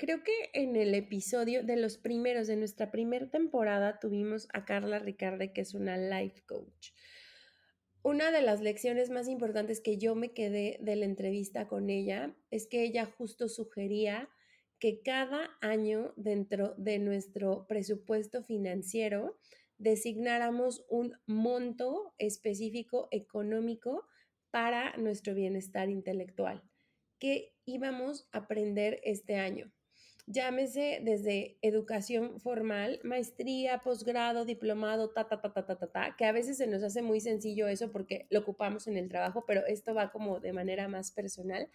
Creo 0.00 0.24
que 0.24 0.32
en 0.54 0.76
el 0.76 0.94
episodio 0.94 1.62
de 1.62 1.76
los 1.76 1.98
primeros 1.98 2.46
de 2.46 2.56
nuestra 2.56 2.90
primera 2.90 3.28
temporada 3.28 3.98
tuvimos 4.00 4.48
a 4.54 4.64
Carla 4.64 4.98
Ricarde, 4.98 5.52
que 5.52 5.60
es 5.60 5.74
una 5.74 5.98
life 5.98 6.40
coach. 6.46 6.92
una 8.02 8.32
de 8.32 8.40
las 8.40 8.62
lecciones 8.62 9.10
más 9.10 9.28
importantes 9.28 9.82
que 9.82 9.98
yo 9.98 10.14
me 10.14 10.32
quedé 10.32 10.78
de 10.80 10.96
la 10.96 11.04
entrevista 11.04 11.68
con 11.68 11.90
ella 11.90 12.34
es 12.50 12.66
que 12.66 12.82
ella 12.82 13.04
justo 13.04 13.46
sugería 13.50 14.30
que 14.78 15.02
cada 15.02 15.50
año 15.60 16.14
dentro 16.16 16.74
de 16.78 16.98
nuestro 16.98 17.66
presupuesto 17.66 18.42
financiero 18.42 19.38
designáramos 19.76 20.82
un 20.88 21.12
monto 21.26 22.14
específico 22.16 23.08
económico 23.10 24.06
para 24.50 24.96
nuestro 24.96 25.34
bienestar 25.34 25.90
intelectual 25.90 26.62
que 27.18 27.54
íbamos 27.66 28.26
a 28.32 28.38
aprender 28.38 28.98
este 29.04 29.36
año. 29.36 29.70
Llámese 30.32 31.00
desde 31.02 31.56
educación 31.60 32.38
formal, 32.38 33.00
maestría, 33.02 33.78
posgrado, 33.78 34.44
diplomado, 34.44 35.10
ta, 35.10 35.26
ta, 35.26 35.40
ta, 35.40 35.52
ta, 35.52 35.66
ta, 35.66 35.76
ta, 35.76 35.86
ta, 35.88 36.16
que 36.16 36.24
a 36.24 36.30
veces 36.30 36.56
se 36.56 36.68
nos 36.68 36.84
hace 36.84 37.02
muy 37.02 37.20
sencillo 37.20 37.66
eso 37.66 37.90
porque 37.90 38.26
lo 38.30 38.38
ocupamos 38.38 38.86
en 38.86 38.96
el 38.96 39.08
trabajo, 39.08 39.44
pero 39.44 39.66
esto 39.66 39.92
va 39.92 40.12
como 40.12 40.38
de 40.38 40.52
manera 40.52 40.86
más 40.86 41.10
personal, 41.10 41.68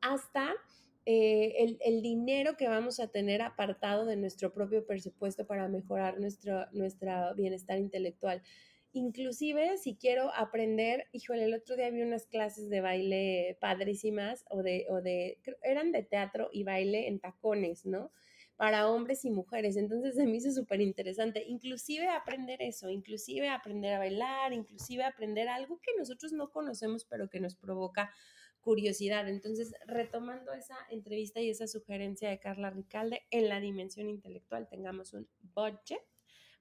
hasta 0.00 0.54
eh, 1.04 1.54
el, 1.58 1.78
el, 1.80 2.00
dinero 2.00 2.56
que 2.56 2.68
vamos 2.68 3.00
a 3.00 3.08
tener 3.08 3.42
apartado 3.42 4.04
de 4.06 4.14
nuestro 4.14 4.52
propio 4.52 4.86
presupuesto 4.86 5.44
para 5.44 5.66
mejorar 5.66 6.20
nuestro, 6.20 6.66
nuestro 6.70 7.34
bienestar 7.34 7.78
intelectual. 7.78 8.40
Inclusive 8.92 9.78
si 9.78 9.96
quiero 9.96 10.34
aprender, 10.34 11.06
híjole, 11.12 11.44
el 11.44 11.54
otro 11.54 11.76
día 11.76 11.90
vi 11.90 12.02
unas 12.02 12.26
clases 12.26 12.68
de 12.68 12.80
baile 12.80 13.56
padrísimas 13.60 14.44
o 14.50 14.62
de, 14.62 14.86
o 14.88 15.00
de, 15.00 15.38
eran 15.62 15.92
de 15.92 16.02
teatro 16.02 16.48
y 16.52 16.64
baile 16.64 17.06
en 17.06 17.20
tacones, 17.20 17.86
¿no? 17.86 18.10
Para 18.56 18.88
hombres 18.88 19.24
y 19.24 19.30
mujeres. 19.30 19.76
Entonces 19.76 20.16
se 20.16 20.26
me 20.26 20.36
hizo 20.36 20.50
súper 20.50 20.80
interesante. 20.80 21.44
Inclusive 21.46 22.08
aprender 22.08 22.60
eso, 22.62 22.90
inclusive 22.90 23.48
aprender 23.48 23.94
a 23.94 24.00
bailar, 24.00 24.52
inclusive 24.52 25.04
aprender 25.04 25.48
algo 25.48 25.80
que 25.80 25.92
nosotros 25.96 26.32
no 26.32 26.50
conocemos, 26.50 27.04
pero 27.04 27.30
que 27.30 27.38
nos 27.38 27.54
provoca 27.54 28.10
curiosidad. 28.60 29.28
Entonces, 29.28 29.72
retomando 29.86 30.52
esa 30.52 30.76
entrevista 30.90 31.40
y 31.40 31.50
esa 31.50 31.68
sugerencia 31.68 32.28
de 32.28 32.40
Carla 32.40 32.70
Ricalde, 32.70 33.22
en 33.30 33.48
la 33.48 33.60
dimensión 33.60 34.08
intelectual 34.08 34.68
tengamos 34.68 35.12
un 35.14 35.28
budget 35.54 36.02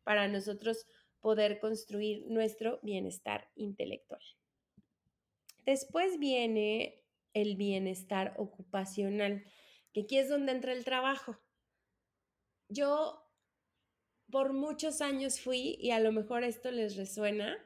para 0.03 0.27
nosotros 0.27 0.87
poder 1.21 1.59
construir 1.59 2.25
nuestro 2.27 2.79
bienestar 2.81 3.49
intelectual. 3.55 4.21
Después 5.65 6.19
viene 6.19 7.03
el 7.33 7.55
bienestar 7.55 8.33
ocupacional, 8.37 9.43
que 9.93 10.01
aquí 10.01 10.17
es 10.17 10.29
donde 10.29 10.51
entra 10.51 10.73
el 10.73 10.83
trabajo. 10.83 11.37
Yo 12.69 13.25
por 14.31 14.53
muchos 14.53 15.01
años 15.01 15.39
fui, 15.39 15.77
y 15.79 15.91
a 15.91 15.99
lo 15.99 16.11
mejor 16.11 16.43
esto 16.43 16.71
les 16.71 16.95
resuena, 16.95 17.57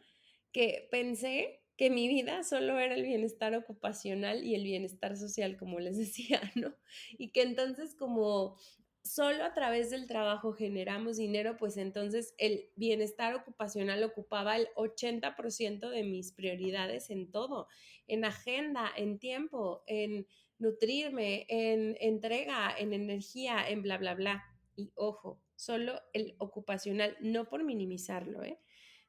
que 0.51 0.87
pensé 0.91 1.63
que 1.77 1.89
mi 1.89 2.07
vida 2.07 2.43
solo 2.43 2.79
era 2.79 2.95
el 2.95 3.03
bienestar 3.03 3.55
ocupacional 3.55 4.43
y 4.43 4.55
el 4.55 4.63
bienestar 4.63 5.17
social, 5.17 5.57
como 5.57 5.79
les 5.79 5.97
decía, 5.97 6.41
¿no? 6.55 6.73
Y 7.17 7.31
que 7.31 7.41
entonces 7.41 7.95
como 7.95 8.57
solo 9.03 9.43
a 9.43 9.53
través 9.53 9.89
del 9.89 10.07
trabajo 10.07 10.53
generamos 10.53 11.17
dinero, 11.17 11.57
pues 11.57 11.77
entonces 11.77 12.33
el 12.37 12.69
bienestar 12.75 13.35
ocupacional 13.35 14.03
ocupaba 14.03 14.55
el 14.55 14.69
80% 14.75 15.89
de 15.89 16.03
mis 16.03 16.31
prioridades 16.31 17.09
en 17.09 17.29
todo, 17.29 17.67
en 18.07 18.25
agenda, 18.25 18.89
en 18.95 19.19
tiempo, 19.19 19.83
en 19.87 20.25
nutrirme, 20.57 21.45
en 21.49 21.97
entrega, 21.99 22.73
en 22.77 22.93
energía, 22.93 23.67
en 23.67 23.81
bla, 23.81 23.97
bla, 23.97 24.15
bla. 24.15 24.43
Y 24.75 24.91
ojo, 24.95 25.41
solo 25.55 25.99
el 26.13 26.35
ocupacional, 26.37 27.17
no 27.19 27.49
por 27.49 27.63
minimizarlo, 27.63 28.43
¿eh? 28.43 28.59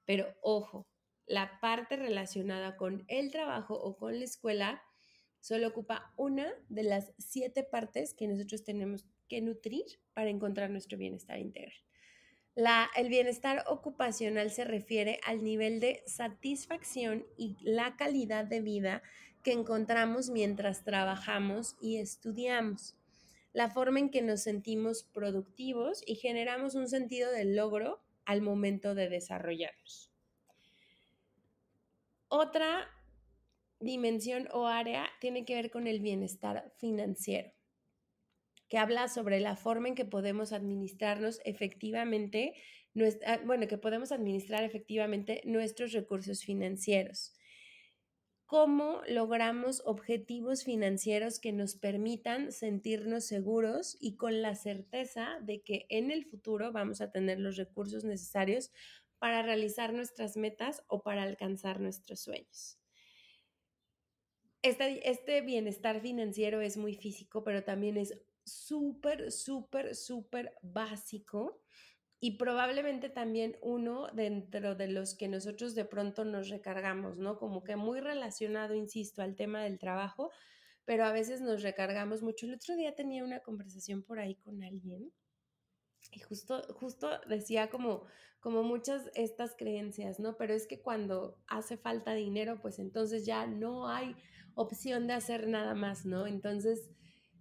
Pero 0.04 0.26
ojo, 0.42 0.88
la 1.26 1.59
parte 1.61 1.96
relacionada 1.96 2.76
con 2.76 3.04
el 3.09 3.30
trabajo 3.30 3.74
o 3.74 3.96
con 3.96 4.18
la 4.18 4.24
escuela 4.24 4.83
solo 5.40 5.68
ocupa 5.68 6.12
una 6.16 6.52
de 6.68 6.83
las 6.83 7.12
siete 7.18 7.62
partes 7.62 8.14
que 8.14 8.26
nosotros 8.26 8.64
tenemos 8.64 9.07
nutrir 9.40 9.85
para 10.12 10.31
encontrar 10.31 10.70
nuestro 10.70 10.99
bienestar 10.99 11.38
integral. 11.38 11.75
El 12.97 13.09
bienestar 13.09 13.64
ocupacional 13.66 14.51
se 14.51 14.64
refiere 14.64 15.18
al 15.27 15.42
nivel 15.42 15.81
de 15.81 16.03
satisfacción 16.07 17.27
y 17.37 17.57
la 17.61 17.97
calidad 17.97 18.44
de 18.44 18.61
vida 18.61 19.03
que 19.42 19.53
encontramos 19.53 20.31
mientras 20.31 20.85
trabajamos 20.85 21.77
y 21.81 21.97
estudiamos, 21.97 22.94
la 23.53 23.70
forma 23.70 23.99
en 23.99 24.11
que 24.11 24.23
nos 24.23 24.42
sentimos 24.42 25.03
productivos 25.03 26.03
y 26.07 26.14
generamos 26.14 26.75
un 26.77 26.88
sentido 26.88 27.31
de 27.31 27.44
logro 27.44 28.01
al 28.25 28.40
momento 28.40 28.94
de 28.94 29.09
desarrollarnos. 29.09 30.11
Otra 32.29 32.88
dimensión 33.81 34.49
o 34.53 34.66
área 34.66 35.09
tiene 35.20 35.44
que 35.44 35.55
ver 35.57 35.70
con 35.70 35.87
el 35.87 36.01
bienestar 36.01 36.73
financiero 36.77 37.54
que 38.75 38.79
habla 38.79 39.07
sobre 39.07 39.39
la 39.39 39.55
forma 39.55 39.87
en 39.87 39.95
que 39.95 40.05
podemos 40.05 40.53
administrarnos 40.53 41.41
efectivamente, 41.45 42.55
ah, 43.25 43.39
bueno, 43.47 43.69
que 43.69 43.79
podemos 43.79 44.11
administrar 44.11 44.65
efectivamente 44.65 45.43
nuestros 45.45 45.93
recursos 45.93 46.43
financieros. 46.43 47.37
¿Cómo 48.47 49.01
logramos 49.07 49.81
objetivos 49.87 50.65
financieros 50.65 51.39
que 51.39 51.53
nos 51.53 51.77
permitan 51.77 52.51
sentirnos 52.51 53.27
seguros 53.27 53.97
y 54.01 54.17
con 54.17 54.43
la 54.43 54.57
certeza 54.57 55.39
de 55.41 55.63
que 55.63 55.87
en 55.89 56.11
el 56.11 56.25
futuro 56.25 56.73
vamos 56.73 57.01
a 57.01 57.13
tener 57.13 57.39
los 57.39 57.57
recursos 57.57 58.03
necesarios 58.03 58.73
para 59.21 59.43
realizar 59.43 59.93
nuestras 59.93 60.37
metas 60.37 60.83
o 60.89 61.01
para 61.05 61.23
alcanzar 61.23 61.79
nuestros 61.79 62.19
sueños? 62.19 62.81
Este, 64.63 65.09
este, 65.09 65.43
bienestar 65.43 66.01
financiero 66.01 66.61
es 66.61 66.77
muy 66.77 66.97
físico, 66.97 67.45
pero 67.45 67.63
también 67.63 67.99
es 67.99 68.19
súper, 68.44 69.33
súper, 69.33 69.94
súper 69.94 70.54
básico 70.62 71.61
y 72.20 72.38
probablemente 72.38 73.11
también 73.11 73.57
uno 73.61 74.09
dentro 74.12 74.74
de 74.74 74.88
los 74.88 75.14
que 75.14 75.28
nosotros 75.28 75.74
de 75.74 75.85
pronto 75.85 76.24
nos 76.24 76.48
recargamos, 76.48 77.18
¿no? 77.18 77.38
Como 77.38 77.64
que 77.64 77.76
muy 77.76 78.00
relacionado, 78.00 78.74
insisto, 78.74 79.22
al 79.22 79.37
tema 79.37 79.62
del 79.62 79.78
trabajo, 79.78 80.30
pero 80.85 81.04
a 81.04 81.12
veces 81.12 81.40
nos 81.40 81.62
recargamos 81.62 82.22
mucho. 82.22 82.46
El 82.46 82.54
otro 82.54 82.76
día 82.76 82.94
tenía 82.94 83.24
una 83.24 83.40
conversación 83.40 84.02
por 84.02 84.18
ahí 84.20 84.37
con 84.37 84.62
alguien 84.62 85.12
y 86.12 86.20
justo, 86.20 86.62
justo 86.74 87.11
decía 87.26 87.70
como, 87.70 88.04
como 88.40 88.62
muchas 88.62 89.11
estas 89.14 89.54
creencias, 89.57 90.20
¿no? 90.20 90.37
Pero 90.37 90.54
es 90.54 90.66
que 90.66 90.80
cuando 90.80 91.42
hace 91.46 91.76
falta 91.76 92.14
dinero, 92.14 92.61
pues 92.61 92.78
entonces 92.78 93.26
ya 93.26 93.46
no 93.46 93.88
hay 93.88 94.14
opción 94.54 95.07
de 95.07 95.14
hacer 95.14 95.48
nada 95.48 95.74
más, 95.74 96.07
¿no? 96.07 96.26
Entonces 96.26 96.90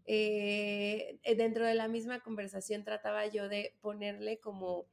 eh, 0.06 1.20
eh, 1.24 1.36
dentro 1.36 1.66
de 1.66 1.76
la 1.76 1.88
misma 1.88 2.20
conversación 2.20 2.84
trataba 2.84 3.26
yo 3.28 3.48
de 3.48 3.76
ponerle 3.82 4.40
como, 4.40 4.88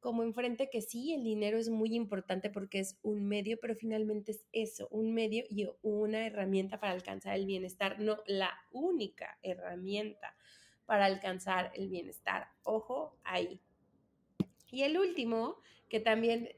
como 0.00 0.22
enfrente 0.22 0.70
que 0.70 0.82
sí, 0.82 1.14
el 1.14 1.24
dinero 1.24 1.58
es 1.58 1.68
muy 1.68 1.94
importante 1.94 2.50
porque 2.50 2.80
es 2.80 2.98
un 3.02 3.26
medio, 3.26 3.58
pero 3.60 3.74
finalmente 3.76 4.32
es 4.32 4.44
eso, 4.52 4.88
un 4.90 5.14
medio 5.14 5.44
y 5.48 5.68
una 5.82 6.26
herramienta 6.26 6.80
para 6.80 6.92
alcanzar 6.92 7.36
el 7.36 7.46
bienestar, 7.46 8.00
no 8.00 8.18
la 8.26 8.50
única 8.72 9.38
herramienta 9.42 10.36
para 10.86 11.04
alcanzar 11.04 11.70
el 11.74 11.88
bienestar. 11.88 12.48
Ojo 12.64 13.16
ahí. 13.22 13.60
Y 14.72 14.82
el 14.82 14.98
último, 14.98 15.56
que 15.88 16.00
también, 16.00 16.48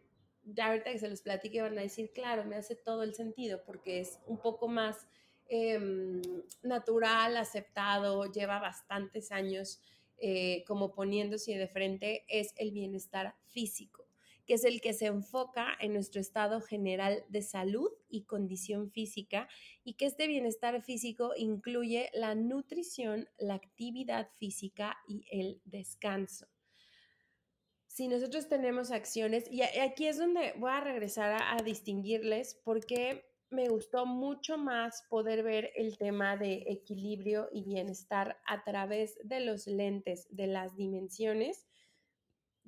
ahorita 0.58 0.92
que 0.92 0.98
se 0.98 1.08
los 1.08 1.22
platique, 1.22 1.60
van 1.60 1.78
a 1.78 1.82
decir, 1.82 2.12
claro, 2.12 2.44
me 2.44 2.56
hace 2.56 2.74
todo 2.74 3.02
el 3.02 3.14
sentido 3.14 3.62
porque 3.64 4.00
es 4.00 4.20
un 4.26 4.38
poco 4.38 4.68
más 4.68 5.06
Em, 5.54 6.22
natural, 6.62 7.36
aceptado, 7.36 8.24
lleva 8.32 8.58
bastantes 8.58 9.30
años 9.30 9.82
eh, 10.16 10.64
como 10.66 10.94
poniéndose 10.94 11.58
de 11.58 11.68
frente, 11.68 12.24
es 12.26 12.54
el 12.56 12.70
bienestar 12.70 13.34
físico, 13.48 14.08
que 14.46 14.54
es 14.54 14.64
el 14.64 14.80
que 14.80 14.94
se 14.94 15.04
enfoca 15.04 15.76
en 15.78 15.92
nuestro 15.92 16.22
estado 16.22 16.62
general 16.62 17.22
de 17.28 17.42
salud 17.42 17.90
y 18.08 18.22
condición 18.22 18.90
física, 18.90 19.46
y 19.84 19.92
que 19.92 20.06
este 20.06 20.26
bienestar 20.26 20.80
físico 20.80 21.32
incluye 21.36 22.08
la 22.14 22.34
nutrición, 22.34 23.28
la 23.36 23.52
actividad 23.52 24.30
física 24.38 24.96
y 25.06 25.26
el 25.30 25.60
descanso. 25.66 26.46
Si 27.88 28.08
nosotros 28.08 28.48
tenemos 28.48 28.90
acciones, 28.90 29.50
y 29.50 29.60
aquí 29.60 30.06
es 30.06 30.16
donde 30.16 30.54
voy 30.56 30.70
a 30.70 30.80
regresar 30.80 31.30
a, 31.30 31.52
a 31.52 31.62
distinguirles, 31.62 32.58
porque 32.64 33.31
me 33.52 33.68
gustó 33.68 34.06
mucho 34.06 34.58
más 34.58 35.04
poder 35.08 35.42
ver 35.42 35.70
el 35.76 35.98
tema 35.98 36.36
de 36.36 36.64
equilibrio 36.66 37.48
y 37.52 37.62
bienestar 37.62 38.40
a 38.46 38.64
través 38.64 39.18
de 39.22 39.40
los 39.40 39.66
lentes 39.66 40.26
de 40.30 40.46
las 40.46 40.76
dimensiones 40.76 41.66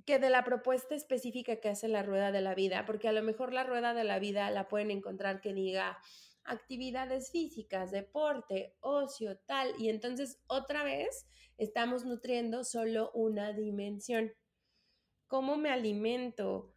que 0.07 0.18
de 0.18 0.31
la 0.31 0.44
propuesta 0.44 0.94
específica 0.94 1.57
que 1.57 1.70
hace 1.70 1.88
la 1.88 2.03
rueda 2.03 2.31
de 2.31 2.42
la 2.42 2.55
vida, 2.55 2.85
porque 2.85 3.09
a 3.09 3.12
lo 3.12 3.23
mejor 3.23 3.53
la 3.53 3.64
rueda 3.64 3.94
de 3.94 4.05
la 4.05 4.18
vida 4.18 4.51
la 4.51 4.68
pueden 4.68 4.90
encontrar 4.90 5.40
que 5.40 5.55
diga 5.55 5.99
actividades 6.44 7.31
físicas, 7.31 7.90
deporte, 7.90 8.75
ocio, 8.81 9.38
tal, 9.47 9.73
y 9.79 9.88
entonces 9.88 10.42
otra 10.47 10.85
vez 10.85 11.27
estamos 11.57 12.05
nutriendo 12.05 12.64
solo 12.64 13.11
una 13.14 13.53
dimensión. 13.53 14.33
¿Cómo 15.27 15.57
me 15.57 15.70
alimento? 15.70 16.75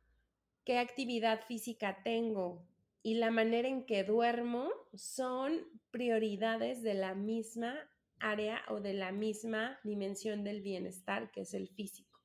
¿Qué 0.63 0.77
actividad 0.77 1.41
física 1.45 2.01
tengo? 2.03 2.65
Y 3.07 3.13
la 3.13 3.31
manera 3.31 3.69
en 3.69 3.85
que 3.85 4.03
duermo 4.03 4.69
son 4.93 5.65
prioridades 5.91 6.83
de 6.83 6.93
la 6.93 7.15
misma 7.15 7.89
área 8.19 8.61
o 8.67 8.81
de 8.81 8.93
la 8.93 9.13
misma 9.13 9.79
dimensión 9.85 10.43
del 10.43 10.61
bienestar 10.61 11.31
que 11.31 11.43
es 11.43 11.53
el 11.53 11.69
físico. 11.69 12.19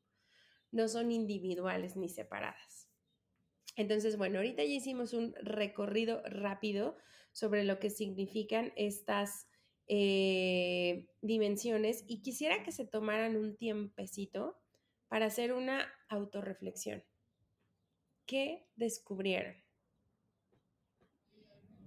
No 0.73 0.88
son 0.88 1.12
individuales 1.12 1.97
ni 1.97 2.09
separadas. 2.09 2.90
Entonces, 3.77 4.16
bueno, 4.16 4.38
ahorita 4.38 4.64
ya 4.64 4.73
hicimos 4.73 5.12
un 5.12 5.37
recorrido 5.37 6.21
rápido 6.25 6.97
sobre 7.31 7.62
lo 7.62 7.79
que 7.79 7.88
significan 7.88 8.73
estas 8.75 9.47
eh, 9.87 11.07
dimensiones 11.21 12.03
y 12.09 12.23
quisiera 12.23 12.64
que 12.64 12.73
se 12.73 12.88
tomaran 12.88 13.37
un 13.37 13.57
tiempecito 13.57 14.61
para 15.07 15.27
hacer 15.27 15.53
una 15.53 15.87
autorreflexión. 16.09 17.05
¿Qué 18.27 18.66
descubrieron? 18.75 19.62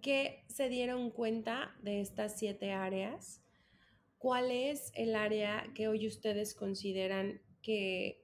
¿Qué 0.05 0.43
se 0.45 0.69
dieron 0.69 1.09
cuenta 1.09 1.75
de 1.81 1.99
estas 1.99 2.37
siete 2.37 2.73
áreas? 2.73 3.41
¿Cuál 4.19 4.51
es 4.51 4.91
el 4.93 5.15
área 5.15 5.71
que 5.73 5.87
hoy 5.87 6.05
ustedes 6.05 6.53
consideran 6.53 7.41
que, 7.63 8.21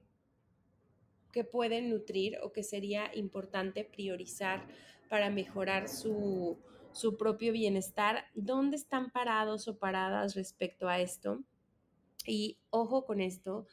que 1.32 1.42
pueden 1.42 1.90
nutrir 1.90 2.38
o 2.44 2.52
que 2.52 2.62
sería 2.62 3.10
importante 3.16 3.84
priorizar 3.84 4.64
para 5.10 5.28
mejorar 5.28 5.88
su, 5.88 6.56
su 6.92 7.16
propio 7.16 7.52
bienestar? 7.52 8.26
¿Dónde 8.36 8.76
están 8.76 9.10
parados 9.10 9.66
o 9.66 9.76
paradas 9.76 10.36
respecto 10.36 10.88
a 10.88 11.00
esto? 11.00 11.42
Y 12.24 12.58
ojo 12.70 13.04
con 13.04 13.20
esto, 13.20 13.66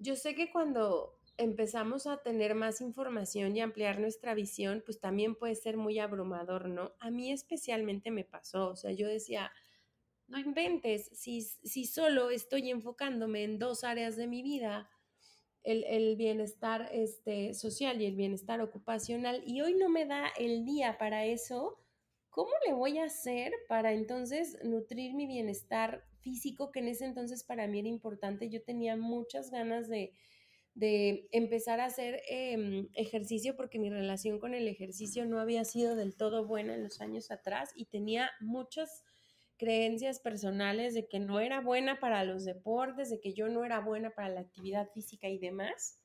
yo 0.00 0.16
sé 0.16 0.34
que 0.34 0.50
cuando 0.50 1.16
empezamos 1.38 2.08
a 2.08 2.20
tener 2.20 2.54
más 2.56 2.80
información 2.80 3.56
y 3.56 3.60
ampliar 3.60 4.00
nuestra 4.00 4.34
visión, 4.34 4.82
pues 4.84 5.00
también 5.00 5.36
puede 5.36 5.54
ser 5.54 5.76
muy 5.76 5.98
abrumador, 6.00 6.68
¿no? 6.68 6.92
A 6.98 7.10
mí 7.10 7.32
especialmente 7.32 8.10
me 8.10 8.24
pasó, 8.24 8.70
o 8.70 8.76
sea, 8.76 8.90
yo 8.90 9.06
decía, 9.06 9.52
no 10.26 10.38
inventes, 10.38 11.08
si, 11.12 11.42
si 11.42 11.86
solo 11.86 12.30
estoy 12.30 12.70
enfocándome 12.70 13.44
en 13.44 13.58
dos 13.58 13.84
áreas 13.84 14.16
de 14.16 14.26
mi 14.26 14.42
vida, 14.42 14.90
el, 15.62 15.84
el, 15.84 16.16
bienestar 16.16 16.88
este, 16.92 17.54
social 17.54 18.00
y 18.02 18.06
el 18.06 18.16
bienestar 18.16 18.60
ocupacional, 18.60 19.42
y 19.46 19.60
hoy 19.60 19.74
no 19.74 19.88
me 19.88 20.06
da 20.06 20.28
el 20.38 20.64
día 20.64 20.98
para 20.98 21.24
eso, 21.24 21.78
¿cómo 22.30 22.50
le 22.66 22.72
voy 22.72 22.98
a 22.98 23.04
hacer 23.04 23.52
para 23.68 23.92
entonces 23.92 24.58
nutrir 24.64 25.14
mi 25.14 25.26
bienestar 25.26 26.04
físico, 26.20 26.72
que 26.72 26.80
en 26.80 26.88
ese 26.88 27.04
entonces 27.04 27.44
para 27.44 27.68
mí 27.68 27.78
era 27.78 27.88
importante? 27.88 28.50
Yo 28.50 28.62
tenía 28.62 28.96
muchas 28.96 29.50
ganas 29.50 29.88
de 29.88 30.12
de 30.78 31.28
empezar 31.32 31.80
a 31.80 31.86
hacer 31.86 32.22
em, 32.28 32.88
ejercicio 32.94 33.56
porque 33.56 33.80
mi 33.80 33.90
relación 33.90 34.38
con 34.38 34.54
el 34.54 34.68
ejercicio 34.68 35.26
no 35.26 35.40
había 35.40 35.64
sido 35.64 35.96
del 35.96 36.16
todo 36.16 36.46
buena 36.46 36.72
en 36.74 36.84
los 36.84 37.00
años 37.00 37.32
atrás 37.32 37.72
y 37.74 37.86
tenía 37.86 38.30
muchas 38.38 39.02
creencias 39.56 40.20
personales 40.20 40.94
de 40.94 41.08
que 41.08 41.18
no 41.18 41.40
era 41.40 41.60
buena 41.60 41.98
para 41.98 42.22
los 42.22 42.44
deportes, 42.44 43.10
de 43.10 43.18
que 43.18 43.34
yo 43.34 43.48
no 43.48 43.64
era 43.64 43.80
buena 43.80 44.10
para 44.10 44.28
la 44.28 44.40
actividad 44.40 44.88
física 44.92 45.28
y 45.28 45.38
demás. 45.38 45.98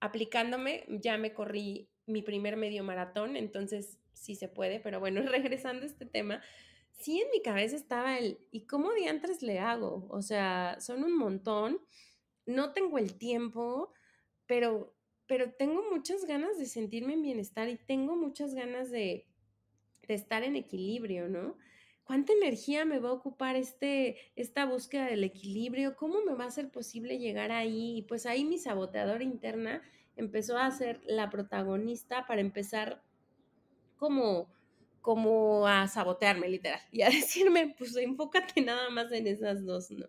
Aplicándome, 0.00 0.86
ya 0.88 1.18
me 1.18 1.34
corrí 1.34 1.90
mi 2.06 2.22
primer 2.22 2.56
medio 2.56 2.82
maratón, 2.82 3.36
entonces 3.36 3.98
sí 4.14 4.36
se 4.36 4.48
puede, 4.48 4.80
pero 4.80 5.00
bueno, 5.00 5.20
regresando 5.30 5.82
a 5.82 5.86
este 5.86 6.06
tema, 6.06 6.40
sí 6.92 7.20
en 7.20 7.30
mi 7.30 7.42
cabeza 7.42 7.76
estaba 7.76 8.16
el, 8.16 8.38
¿y 8.50 8.64
cómo 8.64 8.94
diantres 8.94 9.42
le 9.42 9.58
hago? 9.58 10.06
O 10.08 10.22
sea, 10.22 10.78
son 10.80 11.04
un 11.04 11.14
montón 11.14 11.78
no 12.48 12.72
tengo 12.72 12.98
el 12.98 13.14
tiempo, 13.14 13.92
pero, 14.46 14.96
pero 15.26 15.52
tengo 15.52 15.84
muchas 15.90 16.24
ganas 16.24 16.58
de 16.58 16.64
sentirme 16.64 17.12
en 17.12 17.22
bienestar 17.22 17.68
y 17.68 17.76
tengo 17.76 18.16
muchas 18.16 18.54
ganas 18.54 18.90
de, 18.90 19.26
estar 20.08 20.42
en 20.42 20.56
equilibrio, 20.56 21.28
¿no? 21.28 21.58
¿Cuánta 22.04 22.32
energía 22.32 22.86
me 22.86 22.98
va 22.98 23.10
a 23.10 23.12
ocupar 23.12 23.56
este, 23.56 24.16
esta 24.36 24.64
búsqueda 24.64 25.04
del 25.04 25.22
equilibrio? 25.22 25.96
¿Cómo 25.96 26.22
me 26.24 26.32
va 26.32 26.46
a 26.46 26.50
ser 26.50 26.70
posible 26.70 27.18
llegar 27.18 27.52
ahí? 27.52 27.98
Y 27.98 28.02
pues 28.04 28.24
ahí 28.24 28.46
mi 28.46 28.56
saboteadora 28.56 29.22
interna 29.22 29.82
empezó 30.16 30.56
a 30.56 30.70
ser 30.70 31.02
la 31.04 31.28
protagonista 31.28 32.26
para 32.26 32.40
empezar 32.40 33.02
como, 33.98 34.50
como 35.02 35.66
a 35.66 35.86
sabotearme, 35.88 36.48
literal, 36.48 36.80
y 36.90 37.02
a 37.02 37.10
decirme, 37.10 37.74
pues 37.76 37.94
enfócate 37.96 38.62
nada 38.62 38.88
más 38.88 39.12
en 39.12 39.26
esas 39.26 39.66
dos, 39.66 39.90
¿no? 39.90 40.06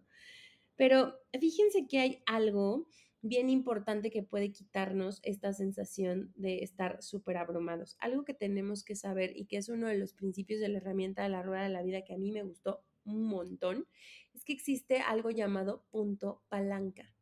Pero 0.80 1.20
fíjense 1.38 1.88
que 1.88 2.00
hay 2.00 2.24
algo 2.26 2.88
bien 3.22 3.50
importante 3.50 4.10
que 4.12 4.24
puede 4.24 4.54
quitarnos 4.54 5.20
esta 5.24 5.52
sensación 5.52 6.32
de 6.38 6.64
estar 6.64 7.04
súper 7.04 7.36
abrumados. 7.36 7.98
Algo 8.00 8.24
que 8.24 8.34
tenemos 8.34 8.86
que 8.86 8.96
saber 8.96 9.36
y 9.36 9.46
que 9.46 9.58
es 9.58 9.68
uno 9.68 9.90
de 9.90 9.98
los 9.98 10.14
principios 10.14 10.62
de 10.62 10.70
la 10.70 10.78
herramienta 10.78 11.24
de 11.24 11.28
la 11.28 11.44
rueda 11.44 11.64
de 11.64 11.70
la 11.70 11.84
vida 11.84 12.06
que 12.06 12.14
a 12.14 12.18
mí 12.18 12.32
me 12.32 12.44
gustó 12.44 12.82
un 13.04 13.24
montón, 13.24 13.90
es 14.34 14.46
que 14.46 14.54
existe 14.54 15.02
algo 15.02 15.32
llamado 15.32 15.84
punto 15.92 16.44
palanca. 16.48 17.14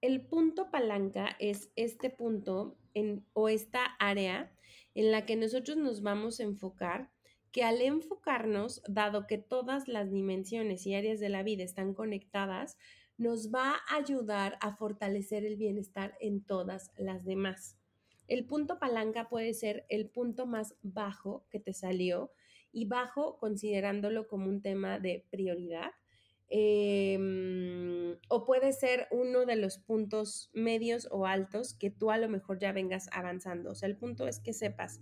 El 0.00 0.26
punto 0.26 0.70
palanca 0.70 1.36
es 1.38 1.70
este 1.76 2.08
punto 2.08 2.78
en, 2.94 3.26
o 3.34 3.50
esta 3.50 3.84
área 3.98 4.56
en 4.94 5.10
la 5.10 5.26
que 5.26 5.36
nosotros 5.36 5.76
nos 5.76 6.00
vamos 6.00 6.40
a 6.40 6.44
enfocar 6.44 7.10
que 7.56 7.64
al 7.64 7.80
enfocarnos, 7.80 8.82
dado 8.86 9.26
que 9.26 9.38
todas 9.38 9.88
las 9.88 10.12
dimensiones 10.12 10.86
y 10.86 10.94
áreas 10.94 11.20
de 11.20 11.30
la 11.30 11.42
vida 11.42 11.64
están 11.64 11.94
conectadas, 11.94 12.76
nos 13.16 13.50
va 13.50 13.76
a 13.88 13.96
ayudar 13.96 14.58
a 14.60 14.76
fortalecer 14.76 15.46
el 15.46 15.56
bienestar 15.56 16.18
en 16.20 16.44
todas 16.44 16.90
las 16.98 17.24
demás. 17.24 17.78
El 18.28 18.44
punto 18.44 18.78
palanca 18.78 19.30
puede 19.30 19.54
ser 19.54 19.86
el 19.88 20.10
punto 20.10 20.44
más 20.44 20.74
bajo 20.82 21.46
que 21.48 21.58
te 21.58 21.72
salió 21.72 22.30
y 22.72 22.84
bajo 22.84 23.38
considerándolo 23.38 24.28
como 24.28 24.50
un 24.50 24.60
tema 24.60 24.98
de 24.98 25.24
prioridad. 25.30 25.92
Em, 26.50 28.18
o 28.28 28.44
puede 28.44 28.74
ser 28.74 29.08
uno 29.10 29.46
de 29.46 29.56
los 29.56 29.78
puntos 29.78 30.50
medios 30.52 31.08
o 31.10 31.24
altos 31.24 31.72
que 31.72 31.90
tú 31.90 32.10
a 32.10 32.18
lo 32.18 32.28
mejor 32.28 32.58
ya 32.58 32.72
vengas 32.72 33.08
avanzando. 33.12 33.70
O 33.70 33.74
sea, 33.74 33.88
el 33.88 33.96
punto 33.96 34.28
es 34.28 34.40
que 34.40 34.52
sepas 34.52 35.00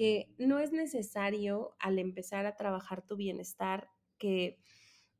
que 0.00 0.30
no 0.38 0.60
es 0.60 0.72
necesario 0.72 1.76
al 1.78 1.98
empezar 1.98 2.46
a 2.46 2.56
trabajar 2.56 3.06
tu 3.06 3.16
bienestar 3.16 3.90
que 4.16 4.56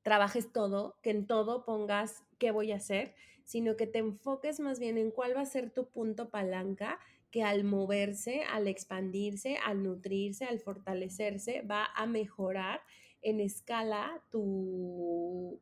trabajes 0.01 0.55
todo, 0.55 0.97
que 1.03 1.11
en 1.11 1.27
todo 1.27 1.67
pongas 1.67 2.25
qué 2.39 2.51
voy 2.51 2.73
a 2.73 2.77
hacer, 2.77 3.15
sino 3.45 3.77
que 3.77 3.87
te 3.87 3.99
enfoques 3.99 4.59
más 4.59 4.79
bien 4.79 4.97
en 4.97 5.11
cuál 5.11 5.37
va 5.37 5.43
a 5.43 5.45
ser 5.45 5.71
tu 5.71 5.91
punto 5.91 6.31
palanca 6.31 6.99
que 7.31 7.43
al 7.43 7.63
moverse, 7.63 8.43
al 8.45 8.69
expandirse, 8.69 9.59
al 9.59 9.83
nutrirse, 9.83 10.47
al 10.47 10.61
fortalecerse, 10.61 11.61
va 11.61 11.89
a 11.95 12.07
mejorar 12.07 12.81
en 13.21 13.41
escala 13.41 14.25
tu, 14.31 15.61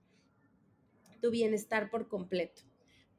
tu 1.20 1.30
bienestar 1.32 1.90
por 1.90 2.06
completo. 2.06 2.67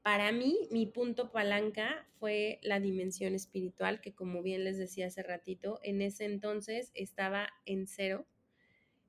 Para 0.09 0.31
mí, 0.31 0.57
mi 0.71 0.87
punto 0.87 1.31
palanca 1.31 2.07
fue 2.17 2.57
la 2.63 2.79
dimensión 2.79 3.35
espiritual, 3.35 4.01
que 4.01 4.15
como 4.15 4.41
bien 4.41 4.63
les 4.63 4.79
decía 4.79 5.05
hace 5.05 5.21
ratito, 5.21 5.79
en 5.83 6.01
ese 6.01 6.25
entonces 6.25 6.91
estaba 6.95 7.47
en 7.67 7.85
cero. 7.85 8.25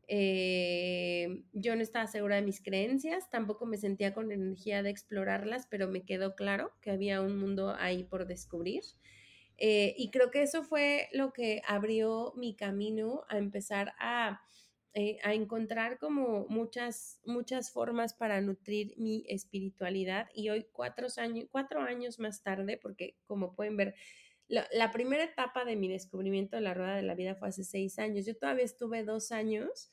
Eh, 0.09 1.43
yo 1.55 1.75
no 1.75 1.81
estaba 1.81 2.07
segura 2.07 2.37
de 2.37 2.43
mis 2.43 2.63
creencias, 2.63 3.31
tampoco 3.31 3.65
me 3.65 3.79
sentía 3.79 4.13
con 4.13 4.31
energía 4.31 4.83
de 4.83 4.91
explorarlas, 4.91 5.67
pero 5.71 5.89
me 5.89 6.05
quedó 6.05 6.35
claro 6.35 6.71
que 6.83 6.91
había 6.91 7.23
un 7.23 7.39
mundo 7.39 7.75
ahí 7.79 8.05
por 8.05 8.27
descubrir. 8.27 8.83
Eh, 9.57 9.95
y 9.97 10.11
creo 10.11 10.31
que 10.31 10.43
eso 10.43 10.65
fue 10.65 11.09
lo 11.15 11.33
que 11.33 11.63
abrió 11.67 12.35
mi 12.37 12.55
camino 12.55 13.25
a 13.31 13.39
empezar 13.39 13.95
a 13.99 14.43
eh, 14.93 15.19
a 15.23 15.35
encontrar 15.35 15.99
como 15.99 16.47
muchas, 16.49 17.21
muchas 17.25 17.71
formas 17.71 18.13
para 18.13 18.41
nutrir 18.41 18.95
mi 18.97 19.25
espiritualidad 19.29 20.29
y 20.35 20.49
hoy 20.49 20.67
cuatro 20.73 21.07
años, 21.17 21.47
cuatro 21.53 21.81
años 21.81 22.19
más 22.19 22.43
tarde, 22.43 22.77
porque 22.77 23.17
como 23.25 23.55
pueden 23.55 23.77
ver, 23.77 23.95
la, 24.49 24.91
primera 24.91 25.23
etapa 25.23 25.65
de 25.65 25.77
mi 25.77 25.87
descubrimiento 25.87 26.57
de 26.57 26.63
la 26.63 26.75
rueda 26.75 26.97
de 26.97 27.03
la 27.05 27.15
vida 27.15 27.37
fue 27.37 27.49
hace 27.49 27.63
seis 27.63 28.01
años. 28.01 28.27
Yo 28.27 28.37
todavía 28.37 28.65
estuve 28.65 29.05
dos 29.05 29.31
años 29.31 29.93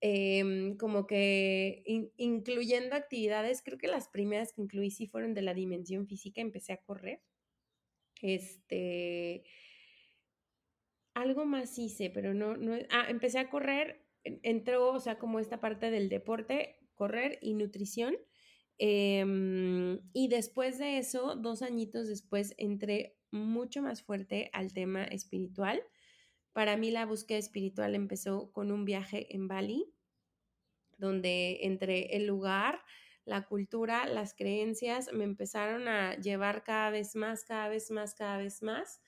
em, 0.00 0.76
como 0.76 1.08
que 1.08 1.82
incluyendo 2.16 2.94
actividades, 2.94 3.62
creo 3.62 3.78
que 3.78 3.88
las 3.88 4.08
primeras 4.08 4.52
que 4.52 4.62
incluí 4.62 4.92
sí 4.92 5.08
fueron 5.08 5.34
de 5.34 5.42
la 5.42 5.54
dimensión 5.54 6.06
física, 6.06 6.40
empecé 6.40 6.72
a 6.72 6.82
correr. 6.82 7.20
Este, 8.22 9.42
algo 11.14 11.44
más 11.46 11.76
hice, 11.78 12.10
pero 12.10 12.32
no, 12.32 12.56
no, 12.56 12.78
ah, 12.90 13.06
empecé 13.08 13.40
a 13.40 13.50
correr 13.50 14.04
entró, 14.24 14.92
o 14.92 15.00
sea, 15.00 15.18
como 15.18 15.38
esta 15.38 15.60
parte 15.60 15.90
del 15.90 16.08
deporte, 16.08 16.78
correr 16.94 17.38
y 17.42 17.54
nutrición. 17.54 18.16
Em, 18.78 20.00
y 20.12 20.28
después 20.28 20.78
de 20.78 20.98
eso, 20.98 21.36
dos 21.36 21.62
añitos 21.62 22.08
después, 22.08 22.54
entré 22.56 23.18
mucho 23.30 23.82
más 23.82 24.02
fuerte 24.02 24.50
al 24.52 24.72
tema 24.72 25.04
espiritual. 25.04 25.82
Para 26.52 26.76
mí 26.76 26.90
la 26.90 27.06
búsqueda 27.06 27.38
espiritual 27.38 27.94
empezó 27.94 28.50
con 28.52 28.72
un 28.72 28.84
viaje 28.84 29.34
en 29.34 29.48
Bali, 29.48 29.92
donde 30.98 31.60
entre 31.62 32.16
el 32.16 32.26
lugar, 32.26 32.80
la 33.24 33.46
cultura, 33.46 34.06
las 34.06 34.34
creencias 34.34 35.12
me 35.12 35.24
empezaron 35.24 35.88
a 35.88 36.16
llevar 36.16 36.64
cada 36.64 36.90
vez 36.90 37.14
más, 37.14 37.44
cada 37.44 37.68
vez 37.68 37.90
más, 37.90 38.14
cada 38.14 38.38
vez 38.38 38.62
más 38.62 39.00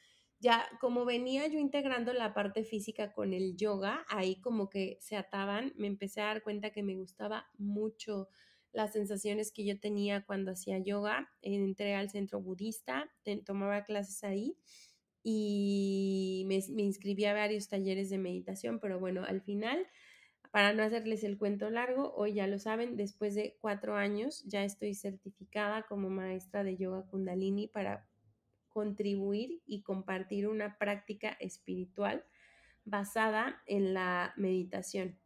ya 0.42 0.68
como 0.80 1.04
venía 1.04 1.46
yo 1.46 1.60
integrando 1.60 2.12
la 2.12 2.34
parte 2.34 2.64
física 2.64 3.12
con 3.12 3.32
el 3.32 3.56
yoga, 3.56 4.04
ahí 4.08 4.40
como 4.40 4.68
que 4.68 4.98
se 5.00 5.16
ataban, 5.16 5.72
me 5.76 5.86
empecé 5.86 6.20
a 6.20 6.26
dar 6.26 6.42
cuenta 6.42 6.70
que 6.70 6.82
me 6.82 6.96
gustaba 6.96 7.46
mucho 7.58 8.28
las 8.72 8.92
sensaciones 8.92 9.52
que 9.52 9.64
yo 9.64 9.78
tenía 9.78 10.24
cuando 10.26 10.50
hacía 10.50 10.78
yoga. 10.78 11.30
Entré 11.42 11.94
al 11.94 12.10
centro 12.10 12.40
budista, 12.40 13.08
tomaba 13.46 13.84
clases 13.84 14.24
ahí 14.24 14.56
y 15.22 16.44
me, 16.48 16.58
me 16.74 16.82
inscribí 16.82 17.24
a 17.26 17.34
varios 17.34 17.68
talleres 17.68 18.10
de 18.10 18.18
meditación, 18.18 18.80
pero 18.80 18.98
bueno, 18.98 19.22
al 19.22 19.42
final, 19.42 19.86
para 20.50 20.72
no 20.72 20.82
hacerles 20.82 21.22
el 21.22 21.38
cuento 21.38 21.70
largo, 21.70 22.14
hoy 22.16 22.34
ya 22.34 22.48
lo 22.48 22.58
saben, 22.58 22.96
después 22.96 23.36
de 23.36 23.56
cuatro 23.60 23.94
años 23.94 24.42
ya 24.44 24.64
estoy 24.64 24.94
certificada 24.94 25.82
como 25.82 26.10
maestra 26.10 26.64
de 26.64 26.76
yoga 26.76 27.06
kundalini 27.06 27.68
para 27.68 28.08
contribuir 28.72 29.60
y 29.66 29.82
compartir 29.82 30.48
una 30.48 30.78
práctica 30.78 31.36
espiritual 31.40 32.24
basada 32.84 33.62
en 33.66 33.94
la 33.94 34.32
meditación. 34.36 35.18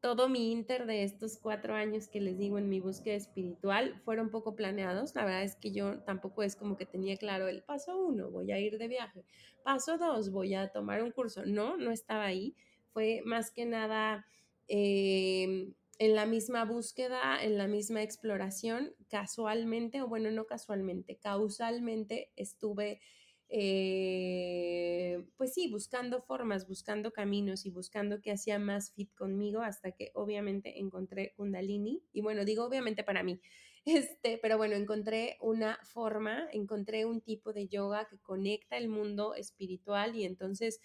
Todo 0.00 0.30
mi 0.30 0.50
inter 0.50 0.86
de 0.86 1.04
estos 1.04 1.36
cuatro 1.36 1.74
años 1.74 2.08
que 2.08 2.22
les 2.22 2.38
digo 2.38 2.56
en 2.56 2.70
mi 2.70 2.80
búsqueda 2.80 3.16
espiritual 3.16 4.00
fueron 4.02 4.30
poco 4.30 4.56
planeados. 4.56 5.14
La 5.14 5.26
verdad 5.26 5.42
es 5.42 5.56
que 5.56 5.72
yo 5.72 6.00
tampoco 6.04 6.42
es 6.42 6.56
como 6.56 6.78
que 6.78 6.86
tenía 6.86 7.18
claro 7.18 7.48
el 7.48 7.62
paso 7.62 7.98
uno, 7.98 8.30
voy 8.30 8.50
a 8.50 8.58
ir 8.58 8.78
de 8.78 8.88
viaje. 8.88 9.26
Paso 9.62 9.98
dos, 9.98 10.30
voy 10.30 10.54
a 10.54 10.68
tomar 10.68 11.02
un 11.02 11.10
curso. 11.10 11.44
No, 11.44 11.76
no 11.76 11.90
estaba 11.90 12.24
ahí. 12.24 12.56
Fue 12.94 13.20
más 13.26 13.50
que 13.50 13.66
nada 13.66 14.26
em, 14.68 15.74
en 16.00 16.14
la 16.14 16.24
misma 16.24 16.64
búsqueda, 16.64 17.44
en 17.44 17.58
la 17.58 17.68
misma 17.68 18.02
exploración, 18.02 18.94
casualmente, 19.10 20.00
o 20.00 20.08
bueno, 20.08 20.30
no 20.30 20.46
casualmente, 20.46 21.18
causalmente 21.18 22.32
estuve, 22.36 23.02
eh, 23.50 25.22
pues 25.36 25.52
sí, 25.52 25.70
buscando 25.70 26.22
formas, 26.22 26.66
buscando 26.66 27.12
caminos 27.12 27.66
y 27.66 27.70
buscando 27.70 28.22
que 28.22 28.32
hacía 28.32 28.58
más 28.58 28.94
fit 28.94 29.14
conmigo 29.14 29.60
hasta 29.60 29.92
que 29.92 30.10
obviamente 30.14 30.80
encontré 30.80 31.34
Kundalini. 31.36 32.02
Y 32.14 32.22
bueno, 32.22 32.46
digo 32.46 32.64
obviamente 32.64 33.04
para 33.04 33.22
mí, 33.22 33.42
este, 33.84 34.38
pero 34.38 34.56
bueno, 34.56 34.76
encontré 34.76 35.36
una 35.42 35.78
forma, 35.84 36.48
encontré 36.50 37.04
un 37.04 37.20
tipo 37.20 37.52
de 37.52 37.68
yoga 37.68 38.08
que 38.08 38.18
conecta 38.20 38.78
el 38.78 38.88
mundo 38.88 39.34
espiritual 39.34 40.16
y 40.16 40.24
entonces 40.24 40.80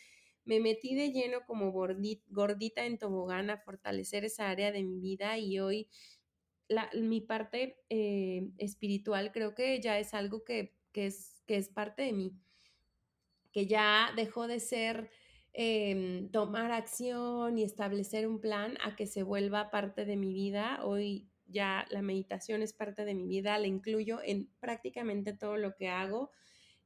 me 0.45 0.59
metí 0.59 0.95
de 0.95 1.11
lleno 1.11 1.45
como 1.45 1.71
gordita 1.71 2.85
en 2.85 2.97
tobogán 2.97 3.49
a 3.49 3.57
fortalecer 3.57 4.25
esa 4.25 4.49
área 4.49 4.71
de 4.71 4.83
mi 4.83 4.99
vida 4.99 5.37
y 5.37 5.59
hoy 5.59 5.89
mi 6.93 7.21
parte 7.21 7.77
eh, 7.89 8.49
espiritual 8.57 9.31
creo 9.31 9.53
que 9.53 9.79
ya 9.81 9.99
es 9.99 10.13
algo 10.13 10.43
que, 10.43 10.75
es, 10.93 11.43
que 11.45 11.57
es 11.57 11.69
parte 11.69 12.03
de 12.03 12.13
mí, 12.13 12.33
que 13.51 13.67
ya 13.67 14.11
dejó 14.15 14.47
de 14.47 14.59
ser 14.59 15.09
em, 15.53 16.29
tomar 16.31 16.71
acción 16.71 17.57
y 17.57 17.63
establecer 17.63 18.27
un 18.27 18.39
plan 18.39 18.77
a 18.83 18.95
que 18.95 19.07
se 19.07 19.23
vuelva 19.23 19.71
parte 19.71 20.05
de 20.05 20.17
mi 20.17 20.33
vida. 20.33 20.79
Hoy 20.83 21.27
ya 21.47 21.85
la 21.89 22.01
meditación 22.01 22.61
es 22.61 22.73
parte 22.73 23.05
de 23.05 23.13
mi 23.13 23.27
vida, 23.27 23.57
la 23.59 23.67
incluyo 23.67 24.19
en 24.23 24.49
prácticamente 24.59 25.33
todo 25.33 25.57
lo 25.57 25.75
que 25.75 25.89
hago 25.89 26.31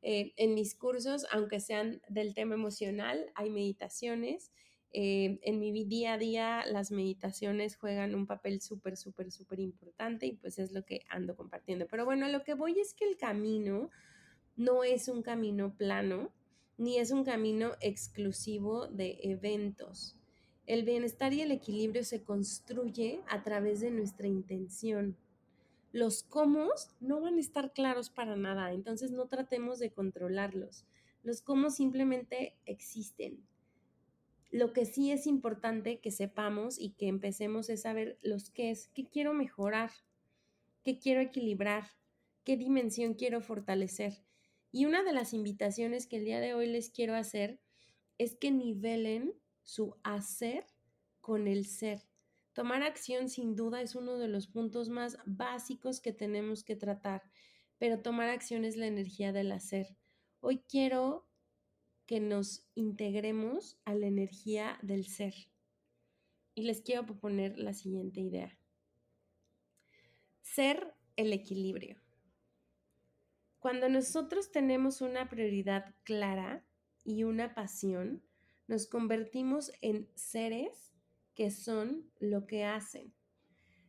eh, 0.01 0.33
en 0.37 0.53
mis 0.53 0.75
cursos, 0.75 1.25
aunque 1.31 1.59
sean 1.59 2.01
del 2.07 2.33
tema 2.33 2.55
emocional, 2.55 3.31
hay 3.35 3.49
meditaciones. 3.49 4.51
Eh, 4.91 5.39
en 5.43 5.59
mi 5.59 5.71
día 5.85 6.13
a 6.13 6.17
día 6.17 6.63
las 6.65 6.91
meditaciones 6.91 7.75
juegan 7.75 8.15
un 8.15 8.25
papel 8.25 8.59
súper, 8.59 8.97
súper, 8.97 9.31
súper 9.31 9.59
importante 9.59 10.25
y 10.25 10.33
pues 10.33 10.57
es 10.57 10.71
lo 10.71 10.83
que 10.85 11.03
ando 11.09 11.35
compartiendo. 11.35 11.87
Pero 11.87 12.05
bueno, 12.05 12.27
lo 12.27 12.43
que 12.43 12.53
voy 12.53 12.79
es 12.79 12.93
que 12.93 13.07
el 13.07 13.17
camino 13.17 13.89
no 14.55 14.83
es 14.83 15.07
un 15.07 15.21
camino 15.21 15.75
plano, 15.75 16.33
ni 16.77 16.97
es 16.97 17.11
un 17.11 17.23
camino 17.23 17.73
exclusivo 17.81 18.87
de 18.87 19.19
eventos. 19.23 20.17
El 20.65 20.83
bienestar 20.83 21.33
y 21.33 21.41
el 21.41 21.51
equilibrio 21.51 22.03
se 22.03 22.23
construye 22.23 23.21
a 23.27 23.43
través 23.43 23.81
de 23.81 23.91
nuestra 23.91 24.27
intención, 24.27 25.17
los 25.91 26.23
cómo 26.23 26.67
no 26.99 27.21
van 27.21 27.37
a 27.37 27.39
estar 27.39 27.73
claros 27.73 28.09
para 28.09 28.35
nada, 28.35 28.73
entonces 28.73 29.11
no 29.11 29.27
tratemos 29.27 29.79
de 29.79 29.91
controlarlos. 29.91 30.85
Los 31.23 31.41
cómo 31.41 31.69
simplemente 31.69 32.55
existen. 32.65 33.43
Lo 34.51 34.73
que 34.73 34.85
sí 34.85 35.11
es 35.11 35.27
importante 35.27 35.99
que 35.99 36.11
sepamos 36.11 36.79
y 36.79 36.91
que 36.91 37.07
empecemos 37.07 37.69
es 37.69 37.81
saber 37.81 38.17
los 38.21 38.49
qué 38.49 38.71
es, 38.71 38.87
qué 38.89 39.07
quiero 39.07 39.33
mejorar, 39.33 39.91
qué 40.83 40.97
quiero 40.97 41.21
equilibrar, 41.21 41.91
qué 42.43 42.57
dimensión 42.57 43.13
quiero 43.13 43.41
fortalecer. 43.41 44.23
Y 44.71 44.85
una 44.85 45.03
de 45.03 45.13
las 45.13 45.33
invitaciones 45.33 46.07
que 46.07 46.17
el 46.17 46.25
día 46.25 46.39
de 46.39 46.53
hoy 46.53 46.67
les 46.67 46.89
quiero 46.89 47.15
hacer 47.15 47.59
es 48.17 48.35
que 48.35 48.51
nivelen 48.51 49.33
su 49.63 49.95
hacer 50.03 50.65
con 51.21 51.47
el 51.47 51.65
ser. 51.65 52.08
Tomar 52.59 52.83
acción 52.83 53.29
sin 53.29 53.55
duda 53.55 53.81
es 53.81 53.95
uno 53.95 54.17
de 54.17 54.27
los 54.27 54.47
puntos 54.47 54.89
más 54.89 55.17
básicos 55.25 56.01
que 56.01 56.11
tenemos 56.11 56.65
que 56.65 56.75
tratar, 56.75 57.23
pero 57.77 58.01
tomar 58.01 58.27
acción 58.27 58.65
es 58.65 58.75
la 58.75 58.85
energía 58.85 59.31
del 59.31 59.53
hacer. 59.53 59.95
Hoy 60.41 60.65
quiero 60.67 61.25
que 62.05 62.19
nos 62.19 62.67
integremos 62.75 63.79
a 63.85 63.93
la 63.95 64.07
energía 64.07 64.77
del 64.81 65.05
ser. 65.05 65.35
Y 66.53 66.63
les 66.63 66.81
quiero 66.81 67.05
proponer 67.05 67.57
la 67.57 67.73
siguiente 67.73 68.19
idea. 68.19 68.59
Ser 70.41 70.93
el 71.15 71.31
equilibrio. 71.31 72.01
Cuando 73.59 73.87
nosotros 73.87 74.51
tenemos 74.51 74.99
una 74.99 75.29
prioridad 75.29 75.95
clara 76.03 76.65
y 77.05 77.23
una 77.23 77.55
pasión, 77.55 78.21
nos 78.67 78.85
convertimos 78.85 79.71
en 79.79 80.09
seres 80.15 80.88
que 81.39 81.51
son 81.51 82.03
lo 82.19 82.45
que 82.45 82.65
hacen. 82.65 83.13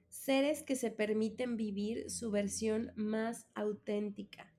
Seres 0.08 0.62
que 0.62 0.76
se 0.76 0.92
permiten 0.92 1.56
vivir 1.56 2.08
su 2.08 2.30
versión 2.30 2.92
más 2.94 3.48
auténtica. 3.56 4.54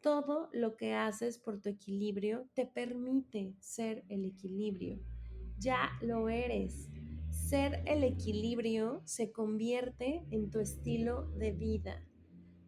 Todo 0.00 0.48
lo 0.52 0.76
que 0.76 0.92
haces 0.92 1.38
por 1.38 1.60
tu 1.60 1.68
equilibrio 1.68 2.48
te 2.54 2.66
permite 2.66 3.54
ser 3.60 4.04
el 4.08 4.24
equilibrio. 4.24 4.98
Ya 5.60 5.88
lo 6.00 6.28
eres. 6.28 6.88
Ser 7.30 7.84
el 7.86 8.02
equilibrio 8.02 9.02
se 9.04 9.30
convierte 9.30 10.26
en 10.32 10.50
tu 10.50 10.58
estilo 10.58 11.30
de 11.36 11.52
vida, 11.52 12.04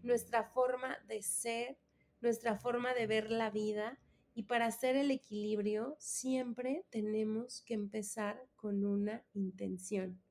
nuestra 0.04 0.44
forma 0.44 0.98
de 1.08 1.20
ser, 1.20 1.80
nuestra 2.20 2.56
forma 2.56 2.94
de 2.94 3.08
ver 3.08 3.28
la 3.32 3.50
vida 3.50 3.98
y 4.38 4.44
para 4.44 4.66
hacer 4.66 4.94
el 4.94 5.10
equilibrio 5.10 5.96
siempre 5.98 6.86
tenemos 6.90 7.60
que 7.62 7.74
empezar 7.74 8.40
con 8.54 8.84
una 8.84 9.24
intención. 9.32 10.22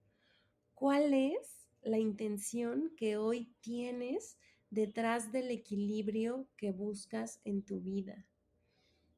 ¿Cuál 0.74 1.14
es 1.14 1.68
la 1.82 2.00
intención 2.00 2.94
que 2.96 3.18
hoy 3.18 3.54
tienes 3.60 4.38
detrás 4.70 5.34
del 5.34 5.52
equilibrio 5.52 6.48
que 6.56 6.72
buscas 6.72 7.42
en 7.44 7.64
tu 7.64 7.82
vida? 7.82 8.26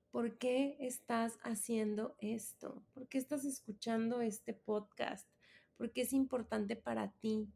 ¿Por 0.09 0.39
qué 0.39 0.75
estás 0.79 1.37
haciendo 1.43 2.15
esto? 2.17 2.83
¿Por 2.95 3.07
qué 3.07 3.19
estás 3.19 3.45
escuchando 3.45 4.21
este 4.21 4.55
podcast? 4.55 5.29
¿Por 5.77 5.93
qué 5.93 6.01
es 6.01 6.13
importante 6.13 6.75
para 6.75 7.11
ti? 7.19 7.47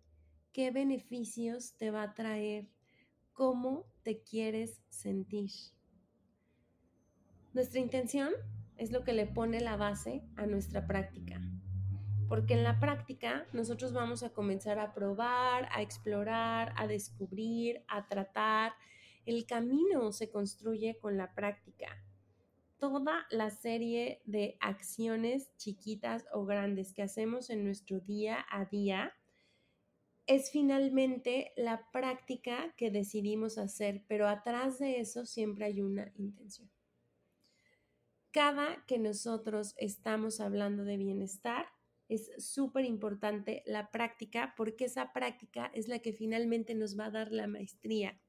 ¿Qué 0.52 0.70
beneficios 0.70 1.74
te 1.78 1.90
va 1.90 2.04
a 2.04 2.14
traer? 2.14 2.70
¿Cómo 3.32 3.88
te 4.04 4.22
quieres 4.22 4.84
sentir? 4.90 5.50
Nuestra 7.54 7.80
intención 7.80 8.34
es 8.78 8.92
lo 8.92 9.04
que 9.04 9.14
le 9.14 9.28
pone 9.28 9.62
la 9.62 9.78
base 9.78 10.24
a 10.38 10.48
nuestra 10.48 10.88
práctica, 10.88 11.40
porque 12.28 12.56
en 12.56 12.64
la 12.64 12.80
práctica 12.80 13.46
nosotros 13.54 13.94
vamos 13.94 14.24
a 14.24 14.32
comenzar 14.32 14.80
a 14.80 14.92
probar, 14.96 15.70
a 15.72 15.84
explorar, 15.84 16.74
a 16.76 16.88
descubrir, 16.88 17.84
a 17.88 18.08
tratar. 18.08 18.74
El 19.28 19.46
camino 19.46 20.12
se 20.14 20.32
construye 20.32 20.98
con 20.98 21.16
la 21.16 21.36
práctica. 21.36 22.04
Toda 22.80 23.28
la 23.30 23.52
serie 23.52 24.24
de 24.26 24.58
acciones 24.60 25.56
chiquitas 25.58 26.26
o 26.34 26.46
grandes 26.46 26.92
que 26.92 27.04
hacemos 27.04 27.52
en 27.52 27.64
nuestro 27.66 28.00
día 28.00 28.44
a 28.50 28.66
día 28.66 29.14
es 30.26 30.50
finalmente 30.50 31.54
la 31.56 31.88
práctica 31.92 32.74
que 32.78 32.90
decidimos 32.90 33.60
hacer, 33.60 34.04
pero 34.08 34.28
atrás 34.28 34.80
de 34.80 35.00
eso 35.00 35.28
siempre 35.28 35.66
hay 35.66 35.82
una 35.82 36.12
intención 36.16 36.73
cada 38.34 38.84
que 38.88 38.98
nosotros 38.98 39.76
estamos 39.78 40.40
hablando 40.40 40.84
de 40.84 40.98
bienestar, 40.98 41.68
es 42.10 42.32
súper 42.38 42.84
importante 42.84 43.64
la 43.66 43.92
práctica 43.92 44.54
porque 44.58 44.86
esa 44.86 45.14
práctica 45.14 45.72
es 45.74 45.88
la 45.88 46.00
que 46.00 46.14
finalmente 46.14 46.74
nos 46.74 47.00
va 47.00 47.06
a 47.06 47.12
dar 47.12 47.32
la 47.32 47.48
maestría. 47.48 48.20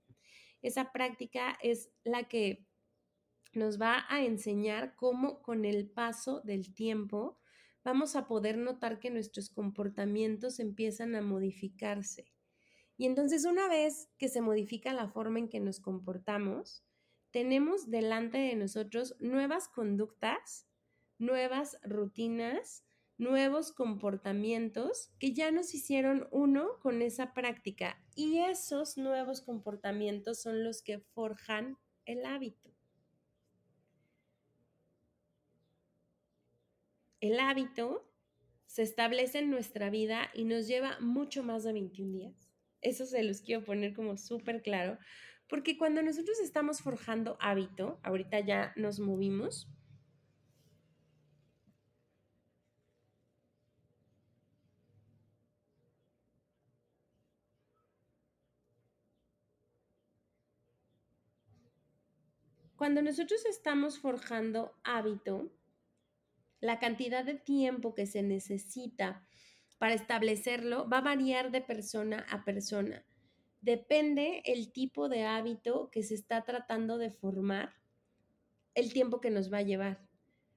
Esa 0.63 0.93
práctica 0.93 1.59
es 1.63 1.91
la 2.05 2.29
que 2.29 2.67
nos 3.55 3.81
va 3.81 4.05
a 4.09 4.23
enseñar 4.25 4.95
cómo 4.95 5.43
con 5.43 5.65
el 5.65 5.89
paso 5.89 6.41
del 6.43 6.75
tiempo 6.75 7.41
vamos 7.83 8.15
a 8.15 8.27
poder 8.27 8.59
notar 8.59 9.01
que 9.01 9.11
nuestros 9.11 9.49
comportamientos 9.49 10.61
empiezan 10.61 11.15
a 11.15 11.23
modificarse. 11.23 12.33
Y 12.97 13.07
entonces 13.07 13.45
una 13.45 13.69
vez 13.69 14.11
que 14.19 14.29
se 14.29 14.43
modifica 14.43 14.93
la 14.93 15.09
forma 15.09 15.39
en 15.39 15.49
que 15.49 15.61
nos 15.61 15.81
comportamos, 15.81 16.85
tenemos 17.35 17.91
delante 17.91 18.39
de 18.39 18.55
nosotros 18.55 19.17
nuevas 19.19 19.67
conductas, 19.67 20.69
nuevas 21.19 21.81
rutinas, 21.83 22.85
nuevos 23.19 23.73
comportamientos 23.73 25.11
que 25.19 25.33
ya 25.33 25.51
nos 25.51 25.75
hicieron 25.75 26.29
uno 26.31 26.79
con 26.81 27.03
esa 27.03 27.35
práctica. 27.35 28.01
Y 28.15 28.39
esos 28.39 28.97
nuevos 28.97 29.41
comportamientos 29.41 30.41
son 30.43 30.63
los 30.63 30.81
que 30.81 31.01
forjan 31.01 31.77
el 32.05 32.25
hábito. 32.25 32.71
El 37.21 37.41
hábito 37.41 38.09
se 38.67 38.83
establece 38.83 39.41
en 39.41 39.51
nuestra 39.51 39.91
vida 39.91 40.31
y 40.35 40.45
nos 40.45 40.69
lleva 40.69 41.01
mucho 41.01 41.43
más 41.43 41.65
de 41.65 41.73
21 41.73 42.13
días. 42.13 42.49
Eso 42.81 43.07
se 43.07 43.25
los 43.25 43.41
quiero 43.41 43.65
poner 43.65 43.93
como 43.93 44.17
súper 44.19 44.63
claro, 44.63 44.99
porque 45.49 45.77
cuando 45.79 46.03
nosotros 46.03 46.41
estamos 46.41 46.81
forjando 46.81 47.37
hábito, 47.41 48.01
ahorita 48.03 48.41
ya 48.41 48.73
nos 48.77 49.01
movimos, 49.01 49.69
Cuando 62.77 63.01
nosotros 63.01 63.47
estamos 63.47 63.99
forjando 63.99 64.77
hábito, 64.83 65.51
la 66.61 66.79
cantidad 66.79 67.25
de 67.25 67.35
tiempo 67.35 67.95
que 67.95 68.05
se 68.05 68.23
necesita 68.23 69.27
para 69.79 69.95
establecerlo 69.95 70.89
va 70.89 70.99
a 70.99 71.03
variar 71.03 71.51
de 71.51 71.61
persona 71.61 72.27
a 72.29 72.45
persona. 72.45 73.05
Depende 73.65 74.43
el 74.45 74.73
tipo 74.73 75.09
de 75.09 75.25
hábito 75.25 75.89
que 75.91 76.03
se 76.03 76.13
está 76.13 76.45
tratando 76.45 76.99
de 76.99 77.09
formar, 77.09 77.73
el 78.75 78.93
tiempo 78.93 79.23
que 79.23 79.31
nos 79.31 79.51
va 79.51 79.59
a 79.59 79.63
llevar. 79.63 80.07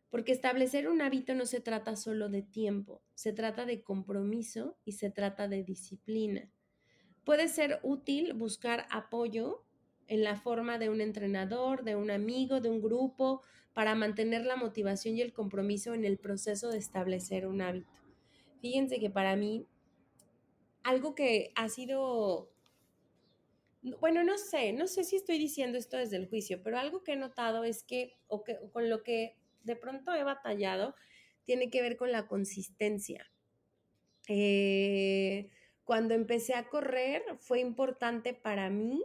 Porque 0.10 0.34
establecer 0.34 0.89
un 0.89 1.01
hábito 1.01 1.34
no 1.34 1.45
se 1.45 1.62
trata 1.62 1.95
solo 1.95 2.28
de 2.28 2.41
tiempo, 2.41 3.01
se 3.14 3.32
trata 3.32 3.66
de 3.66 3.82
compromiso 3.82 4.78
y 4.84 4.91
se 4.91 5.10
trata 5.10 5.47
de 5.47 5.64
disciplina. 5.64 6.51
Puede 7.24 7.47
ser 7.47 7.80
útil 7.82 8.34
buscar 8.34 8.86
apoyo 8.91 9.64
en 10.08 10.26
la 10.26 10.36
forma 10.36 10.78
de 10.78 10.89
un 10.89 10.99
entrenador, 10.99 11.86
de 11.86 11.95
un 11.95 12.12
amigo, 12.12 12.60
de 12.60 12.70
un 12.70 12.82
grupo, 12.82 13.41
para 13.74 13.95
mantener 13.95 14.45
la 14.45 14.58
motivación 14.58 15.16
y 15.16 15.22
el 15.22 15.32
compromiso 15.32 15.93
en 15.93 16.03
el 16.03 16.18
proceso 16.18 16.72
de 16.72 16.80
establecer 16.80 17.47
un 17.47 17.62
hábito. 17.62 17.88
Fíjense 18.60 18.99
que 18.99 19.10
para 19.10 19.38
mí, 19.38 19.66
algo 20.84 21.16
que 21.16 21.53
ha 21.55 21.70
sido 21.70 22.51
bueno, 24.00 24.24
no 24.24 24.38
sé, 24.38 24.74
no 24.74 24.88
sé 24.88 25.04
si 25.04 25.16
estoy 25.16 25.38
diciendo 25.38 25.78
esto 25.78 25.98
desde 25.98 26.18
el 26.18 26.28
juicio, 26.28 26.62
pero 26.64 26.78
algo 26.78 27.04
que 27.04 27.14
he 27.14 27.18
notado 27.18 27.64
es 27.64 27.84
que, 27.84 28.18
o 28.28 28.44
que 28.44 28.58
con 28.72 28.90
lo 28.90 29.04
que 29.04 29.36
de 29.64 29.76
pronto 29.76 30.14
he 30.14 30.24
batallado, 30.24 30.96
tiene 31.44 31.70
que 31.70 31.82
ver 31.82 31.98
con 31.98 32.12
la 32.12 32.28
consistencia. 32.28 33.30
Eh, 34.28 35.50
cuando 35.84 36.14
empecé 36.14 36.54
a 36.54 36.68
correr 36.68 37.24
fue 37.40 37.62
importante 37.62 38.34
para 38.34 38.70
mí 38.70 39.04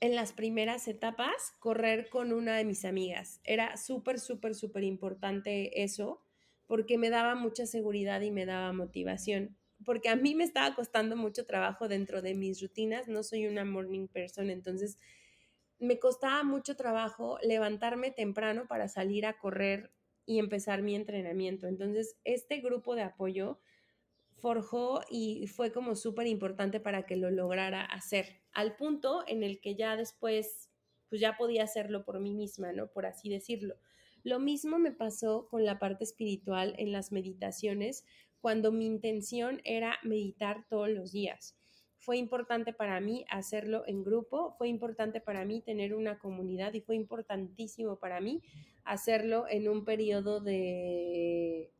en 0.00 0.14
las 0.14 0.32
primeras 0.32 0.86
etapas 0.86 1.52
correr 1.58 2.08
con 2.08 2.32
una 2.32 2.56
de 2.56 2.64
mis 2.64 2.84
amigas. 2.84 3.40
Era 3.44 3.76
súper, 3.76 4.20
súper, 4.20 4.54
súper 4.54 4.84
importante 4.84 5.82
eso 5.82 6.22
porque 6.66 6.98
me 6.98 7.10
daba 7.10 7.34
mucha 7.34 7.66
seguridad 7.66 8.20
y 8.20 8.30
me 8.30 8.46
daba 8.46 8.72
motivación 8.72 9.56
porque 9.84 10.08
a 10.08 10.16
mí 10.16 10.34
me 10.34 10.44
estaba 10.44 10.74
costando 10.74 11.16
mucho 11.16 11.44
trabajo 11.46 11.88
dentro 11.88 12.22
de 12.22 12.34
mis 12.34 12.60
rutinas, 12.60 13.08
no 13.08 13.22
soy 13.22 13.46
una 13.46 13.64
morning 13.64 14.08
person, 14.08 14.50
entonces 14.50 14.98
me 15.78 15.98
costaba 15.98 16.42
mucho 16.42 16.76
trabajo 16.76 17.38
levantarme 17.42 18.10
temprano 18.10 18.66
para 18.66 18.88
salir 18.88 19.26
a 19.26 19.38
correr 19.38 19.92
y 20.24 20.38
empezar 20.38 20.82
mi 20.82 20.96
entrenamiento. 20.96 21.66
Entonces, 21.66 22.16
este 22.24 22.60
grupo 22.60 22.94
de 22.94 23.02
apoyo 23.02 23.60
forjó 24.38 25.02
y 25.10 25.46
fue 25.48 25.72
como 25.72 25.94
súper 25.94 26.26
importante 26.26 26.80
para 26.80 27.04
que 27.04 27.16
lo 27.16 27.30
lograra 27.30 27.82
hacer, 27.84 28.42
al 28.52 28.76
punto 28.76 29.24
en 29.26 29.42
el 29.42 29.60
que 29.60 29.76
ya 29.76 29.96
después, 29.96 30.70
pues 31.08 31.20
ya 31.20 31.36
podía 31.36 31.64
hacerlo 31.64 32.04
por 32.04 32.20
mí 32.20 32.34
misma, 32.34 32.72
¿no? 32.72 32.88
Por 32.88 33.06
así 33.06 33.28
decirlo. 33.28 33.76
Lo 34.24 34.40
mismo 34.40 34.78
me 34.78 34.92
pasó 34.92 35.46
con 35.48 35.64
la 35.64 35.78
parte 35.78 36.04
espiritual 36.04 36.74
en 36.78 36.90
las 36.90 37.12
meditaciones, 37.12 38.04
cuando 38.40 38.72
mi 38.72 38.86
intención 38.86 39.60
era 39.64 39.98
meditar 40.02 40.66
todos 40.68 40.88
los 40.88 41.12
días. 41.12 41.56
Fue 41.98 42.18
importante 42.18 42.72
para 42.72 43.00
mí 43.00 43.24
hacerlo 43.28 43.82
en 43.86 44.04
grupo, 44.04 44.54
fue 44.58 44.68
importante 44.68 45.20
para 45.20 45.44
mí 45.44 45.60
tener 45.60 45.94
una 45.94 46.18
comunidad 46.18 46.72
y 46.74 46.80
fue 46.80 46.94
importantísimo 46.94 47.96
para 47.96 48.20
mí 48.20 48.42
hacerlo 48.84 49.46
en 49.48 49.68
un 49.68 49.84
periodo 49.84 50.40
de, 50.40 51.72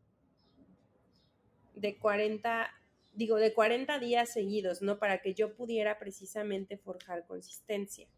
de 1.74 1.96
40, 1.98 2.68
digo, 3.14 3.36
de 3.36 3.54
40 3.54 3.98
días 4.00 4.32
seguidos, 4.32 4.82
¿no? 4.82 4.98
Para 4.98 5.22
que 5.22 5.34
yo 5.34 5.54
pudiera 5.54 5.98
precisamente 5.98 6.76
forjar 6.76 7.24
consistencia. 7.26 8.08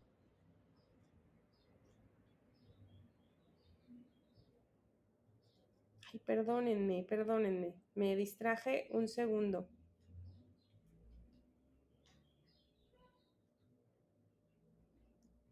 Perdónenme, 6.25 7.05
perdónenme. 7.05 7.75
Me 7.95 8.17
distraje 8.17 8.89
un 8.91 9.09
segundo. 9.09 9.69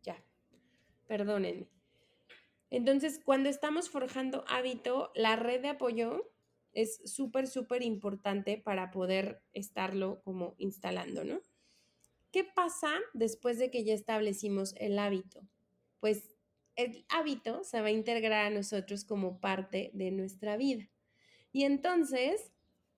Ya, 0.03 0.23
perdónenme. 1.07 1.69
Entonces, 2.71 3.21
cuando 3.25 3.49
estamos 3.49 3.91
forjando 3.91 4.45
hábito, 4.49 5.13
la 5.15 5.37
red 5.37 5.63
de 5.63 5.69
apoyo 5.69 6.31
es 6.73 7.01
súper, 7.11 7.47
súper 7.47 7.83
importante 7.83 8.59
para 8.59 8.91
poder 8.91 9.43
estarlo 9.55 10.21
como 10.23 10.55
instalando, 10.59 11.25
¿no? 11.25 11.41
¿Qué 12.33 12.45
pasa 12.45 12.93
después 13.15 13.59
de 13.59 13.71
que 13.71 13.83
ya 13.85 13.95
establecimos 13.95 14.75
el 14.77 14.99
hábito? 14.99 15.41
Pues 16.01 16.36
el 16.77 17.05
hábito 17.09 17.65
se 17.65 17.81
va 17.81 17.89
a 17.89 17.91
integrar 17.93 18.47
a 18.47 18.51
nosotros 18.51 19.05
como 19.05 19.41
parte 19.41 19.91
de 19.95 20.11
nuestra 20.11 20.57
vida. 20.57 20.89
Y 21.53 21.65
entonces, 21.65 22.53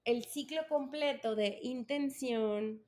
el 0.05 0.25
ciclo 0.25 0.63
completo 0.69 1.37
de 1.37 1.59
intención, 1.63 2.83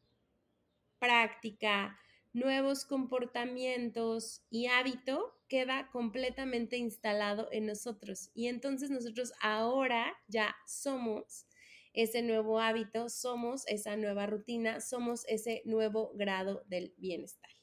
práctica, 0.98 1.98
nuevos 2.32 2.84
comportamientos 2.84 4.44
y 4.50 4.66
hábito 4.66 5.34
queda 5.48 5.90
completamente 5.90 6.76
instalado 6.76 7.48
en 7.52 7.66
nosotros. 7.66 8.30
Y 8.34 8.48
entonces 8.48 8.90
nosotros 8.90 9.32
ahora 9.40 10.16
ya 10.28 10.54
somos 10.66 11.46
ese 11.92 12.22
nuevo 12.22 12.60
hábito, 12.60 13.08
somos 13.08 13.66
esa 13.66 13.96
nueva 13.96 14.26
rutina, 14.26 14.80
somos 14.80 15.24
ese 15.26 15.62
nuevo 15.64 16.12
grado 16.14 16.62
del 16.68 16.94
bienestar. 16.98 17.59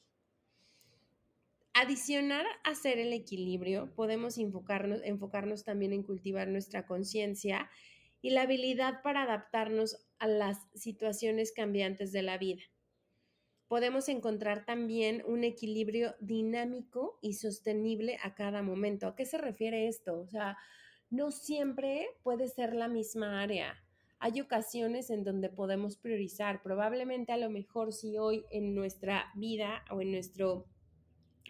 Adicionar 1.74 2.44
a 2.64 2.70
hacer 2.70 2.98
el 2.98 3.12
equilibrio, 3.12 3.94
podemos 3.94 4.36
enfocarnos, 4.38 5.00
enfocarnos 5.04 5.64
también 5.64 5.92
en 5.92 6.02
cultivar 6.02 6.48
nuestra 6.48 6.86
conciencia 6.86 7.70
y 8.20 8.30
la 8.30 8.42
habilidad 8.42 9.02
para 9.02 9.22
adaptarnos 9.22 9.96
a 10.18 10.26
las 10.26 10.58
situaciones 10.74 11.52
cambiantes 11.52 12.12
de 12.12 12.22
la 12.22 12.38
vida. 12.38 12.62
Podemos 13.68 14.08
encontrar 14.08 14.64
también 14.64 15.22
un 15.26 15.44
equilibrio 15.44 16.14
dinámico 16.20 17.18
y 17.20 17.34
sostenible 17.34 18.18
a 18.22 18.34
cada 18.34 18.62
momento. 18.62 19.06
¿A 19.06 19.14
qué 19.14 19.26
se 19.26 19.36
refiere 19.36 19.88
esto? 19.88 20.18
O 20.18 20.26
sea, 20.26 20.56
no 21.10 21.30
siempre 21.30 22.06
puede 22.22 22.48
ser 22.48 22.74
la 22.74 22.88
misma 22.88 23.42
área. 23.42 23.76
Hay 24.18 24.40
ocasiones 24.40 25.10
en 25.10 25.22
donde 25.22 25.50
podemos 25.50 25.96
priorizar. 25.96 26.62
Probablemente 26.62 27.32
a 27.32 27.36
lo 27.36 27.50
mejor 27.50 27.92
si 27.92 28.18
hoy 28.18 28.44
en 28.50 28.74
nuestra 28.74 29.30
vida 29.36 29.84
o 29.90 30.00
en 30.00 30.12
nuestro 30.12 30.66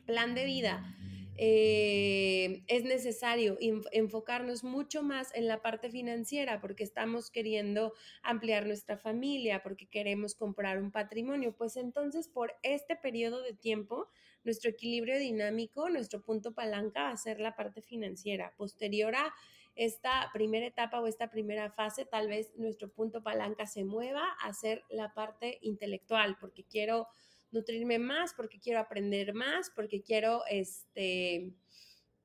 plan 0.08 0.34
de 0.34 0.46
vida, 0.46 0.96
eh, 1.36 2.64
es 2.66 2.82
necesario 2.84 3.58
enfocarnos 3.92 4.64
mucho 4.64 5.02
más 5.02 5.32
en 5.34 5.46
la 5.46 5.60
parte 5.60 5.90
financiera 5.90 6.62
porque 6.62 6.82
estamos 6.82 7.30
queriendo 7.30 7.92
ampliar 8.22 8.66
nuestra 8.66 8.96
familia, 8.96 9.62
porque 9.62 9.86
queremos 9.86 10.34
comprar 10.34 10.80
un 10.80 10.90
patrimonio. 10.90 11.54
Pues 11.54 11.76
entonces 11.76 12.26
por 12.26 12.54
este 12.62 12.96
periodo 12.96 13.42
de 13.42 13.52
tiempo, 13.52 14.08
nuestro 14.44 14.70
equilibrio 14.70 15.18
dinámico, 15.18 15.90
nuestro 15.90 16.22
punto 16.22 16.54
palanca 16.54 17.02
va 17.02 17.10
a 17.10 17.16
ser 17.18 17.38
la 17.38 17.54
parte 17.54 17.82
financiera. 17.82 18.54
Posterior 18.56 19.14
a 19.14 19.34
esta 19.74 20.30
primera 20.32 20.66
etapa 20.66 21.00
o 21.00 21.06
esta 21.06 21.30
primera 21.30 21.70
fase, 21.70 22.06
tal 22.06 22.28
vez 22.28 22.50
nuestro 22.56 22.88
punto 22.88 23.22
palanca 23.22 23.66
se 23.66 23.84
mueva 23.84 24.24
a 24.42 24.54
ser 24.54 24.84
la 24.88 25.12
parte 25.12 25.58
intelectual, 25.60 26.38
porque 26.40 26.64
quiero 26.64 27.08
nutrirme 27.50 27.98
más, 27.98 28.34
porque 28.34 28.60
quiero 28.60 28.80
aprender 28.80 29.34
más, 29.34 29.70
porque 29.74 30.02
quiero, 30.02 30.42
este, 30.48 31.52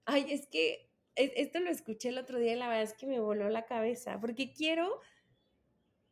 ay, 0.05 0.25
es 0.29 0.47
que 0.47 0.89
e, 1.15 1.33
esto 1.37 1.59
lo 1.59 1.69
escuché 1.69 2.09
el 2.09 2.17
otro 2.17 2.39
día 2.39 2.53
y 2.53 2.57
la 2.57 2.67
verdad 2.67 2.83
es 2.83 2.93
que 2.93 3.07
me 3.07 3.19
voló 3.19 3.49
la 3.49 3.65
cabeza, 3.65 4.19
porque 4.19 4.53
quiero 4.53 4.99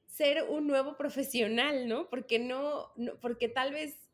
ser 0.05 0.43
un 0.43 0.67
nuevo 0.67 0.97
profesional, 0.97 1.87
¿no? 1.87 2.09
Porque 2.09 2.37
no, 2.39 2.91
no 2.97 3.19
porque 3.19 3.47
tal 3.47 3.71
vez 3.71 4.11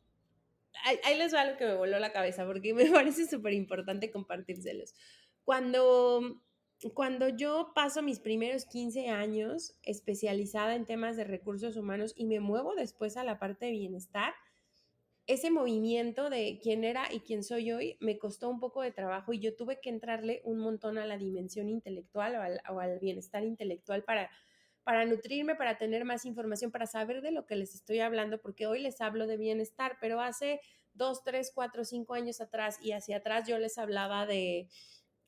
ahí, 0.83 1.17
les 1.17 1.33
va 1.33 1.45
lo 1.45 1.57
que 1.57 1.65
me 1.65 1.75
voló 1.75 1.99
la 1.99 2.11
cabeza 2.11 2.45
porque 2.45 2.73
me 2.73 2.89
parece 2.89 3.27
súper 3.27 3.53
importante 3.53 4.11
compartírselos. 4.11 4.93
Cuando, 5.43 6.41
cuando 6.93 7.29
yo 7.29 7.71
paso 7.73 8.01
mis 8.01 8.19
primeros 8.19 8.65
15 8.65 9.09
años 9.09 9.77
especializada 9.83 10.75
en 10.75 10.85
temas 10.85 11.15
de 11.17 11.23
recursos 11.23 11.77
humanos 11.77 12.13
y 12.15 12.25
me 12.25 12.39
muevo 12.39 12.75
después 12.75 13.17
a 13.17 13.23
la 13.23 13.39
parte 13.39 13.67
de 13.67 13.71
bienestar, 13.71 14.33
ese 15.28 15.51
movimiento 15.51 16.30
de 16.30 16.57
quién 16.63 16.86
era 16.86 17.11
y 17.11 17.19
quién 17.19 17.43
soy 17.43 17.71
hoy 17.73 17.97
me 17.99 18.17
costó 18.17 18.49
un 18.49 18.61
poco 18.61 18.82
de 18.82 18.93
trabajo 18.93 19.34
y 19.34 19.39
yo 19.39 19.55
tuve 19.55 19.82
que 19.82 19.89
entrarle 19.89 20.41
un 20.45 20.57
montón 20.57 20.97
a 20.97 21.05
la 21.05 21.17
dimensión 21.17 21.67
intelectual 21.67 22.36
o 22.69 22.80
al, 22.80 22.99
bienestar 22.99 23.43
intelectual 23.43 24.05
para, 24.05 25.05
nutrirme, 25.05 25.55
para 25.55 25.78
tener 25.78 26.05
más 26.05 26.23
información, 26.23 26.71
para 26.71 26.88
saber 26.88 27.21
de 27.21 27.32
lo 27.32 27.45
que 27.45 27.57
les 27.57 27.75
estoy 27.75 27.99
hablando, 27.99 28.39
porque 28.39 28.67
hoy 28.67 28.80
les 28.80 29.01
hablo 29.01 29.28
de 29.28 29.36
bienestar, 29.36 29.97
pero 29.99 30.21
hace 30.21 30.61
dos, 30.93 31.25
tres, 31.25 31.51
cuatro, 31.53 31.84
cinco 31.84 32.13
años 32.13 32.39
atrás 32.39 32.80
y 32.82 32.93
hacia 32.93 33.17
atrás 33.17 33.45
yo 33.49 33.59
les 33.59 33.78
hablaba 33.78 34.25
de, 34.25 34.69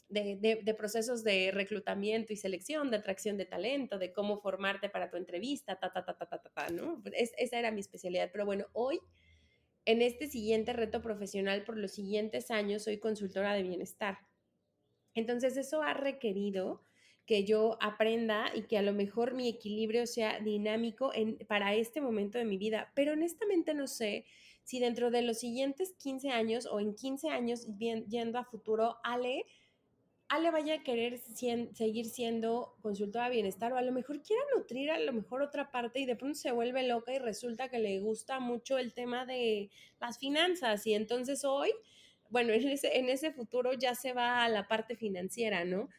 de, 0.08 0.76
procesos 0.78 1.26
de 1.26 1.52
reclutamiento 1.52 2.32
y 2.32 2.38
selección, 2.38 2.90
de 2.90 2.98
atracción 2.98 3.36
de 3.36 3.46
talento, 3.46 4.00
de 4.00 4.14
cómo 4.14 4.40
formarte 4.40 4.88
para 4.88 5.10
tu 5.10 5.18
entrevista, 5.18 5.78
ta, 5.78 5.92
ta, 5.92 6.06
ta, 6.06 6.18
ta, 6.18 6.26
ta, 6.26 6.40
ta, 6.40 6.70
¿no? 6.70 7.04
esa 7.12 7.60
era 7.60 7.70
mi 7.72 7.82
especialidad, 7.82 8.30
pero 8.32 8.46
bueno, 8.46 8.66
hoy 8.72 9.02
en 9.90 10.04
este 10.04 10.28
siguiente 10.28 10.72
reto 10.72 11.02
profesional 11.02 11.64
por 11.64 11.76
los 11.76 11.94
siguientes 11.94 12.52
años 12.52 12.84
soy 12.84 13.00
consultora 13.00 13.56
de 13.56 13.64
bienestar. 13.64 14.20
Entonces 15.16 15.58
eso 15.58 15.82
ha 15.82 15.96
requerido 15.96 16.84
que 17.26 17.44
yo 17.44 17.76
aprenda 17.82 18.52
y 18.54 18.68
que 18.68 18.78
a 18.78 18.84
lo 18.84 18.94
mejor 18.94 19.34
mi 19.34 19.50
equilibrio 19.50 20.06
sea 20.06 20.40
dinámico 20.42 21.12
para 21.48 21.74
este 21.74 22.02
momento 22.02 22.38
de 22.38 22.46
mi 22.46 22.60
vida. 22.60 22.92
Pero 22.94 23.14
honestamente 23.14 23.74
no 23.74 23.88
sé 23.88 24.26
si 24.64 24.80
dentro 24.80 25.10
de 25.10 25.24
los 25.24 25.40
siguientes 25.40 25.96
15 25.98 26.30
años 26.30 26.68
o 26.68 26.80
en 26.80 26.94
15 26.94 27.30
años 27.30 27.66
yendo 27.80 28.38
a 28.38 28.46
futuro, 28.46 28.98
Ale 29.04 29.48
Ale 30.30 30.52
vaya 30.52 30.76
a 30.76 30.84
querer 30.84 31.18
seguir 31.18 32.06
siendo 32.06 32.78
consultora 32.84 33.26
de 33.26 33.32
bienestar 33.32 33.74
o 33.74 33.78
a 33.78 33.82
lo 33.82 33.92
mejor 33.92 34.22
quiera 34.22 34.44
nutrir 34.56 34.92
a 34.92 35.00
lo 35.00 35.12
mejor 35.12 35.42
otra 35.42 35.72
parte 35.72 36.00
y 36.00 36.06
de 36.06 36.16
pronto 36.16 36.38
se 36.38 36.52
vuelve 36.52 36.88
loca 36.88 37.12
y 37.12 37.18
resulta 37.18 37.68
que 37.70 37.80
le 37.80 38.00
gusta 38.00 38.40
mucho 38.40 38.78
el 38.78 38.94
tema 38.94 39.26
de 39.26 39.72
las 40.00 40.20
finanzas 40.20 40.86
y 40.86 40.94
entonces 40.94 41.44
hoy, 41.44 41.72
bueno, 42.30 42.54
en 42.54 43.10
ese, 43.10 43.32
futuro 43.32 43.74
ya 43.74 43.96
se 43.96 44.14
va 44.14 44.44
a 44.44 44.50
la 44.50 44.68
parte 44.68 44.96
financiera, 44.96 45.66
¿no? 45.66 45.90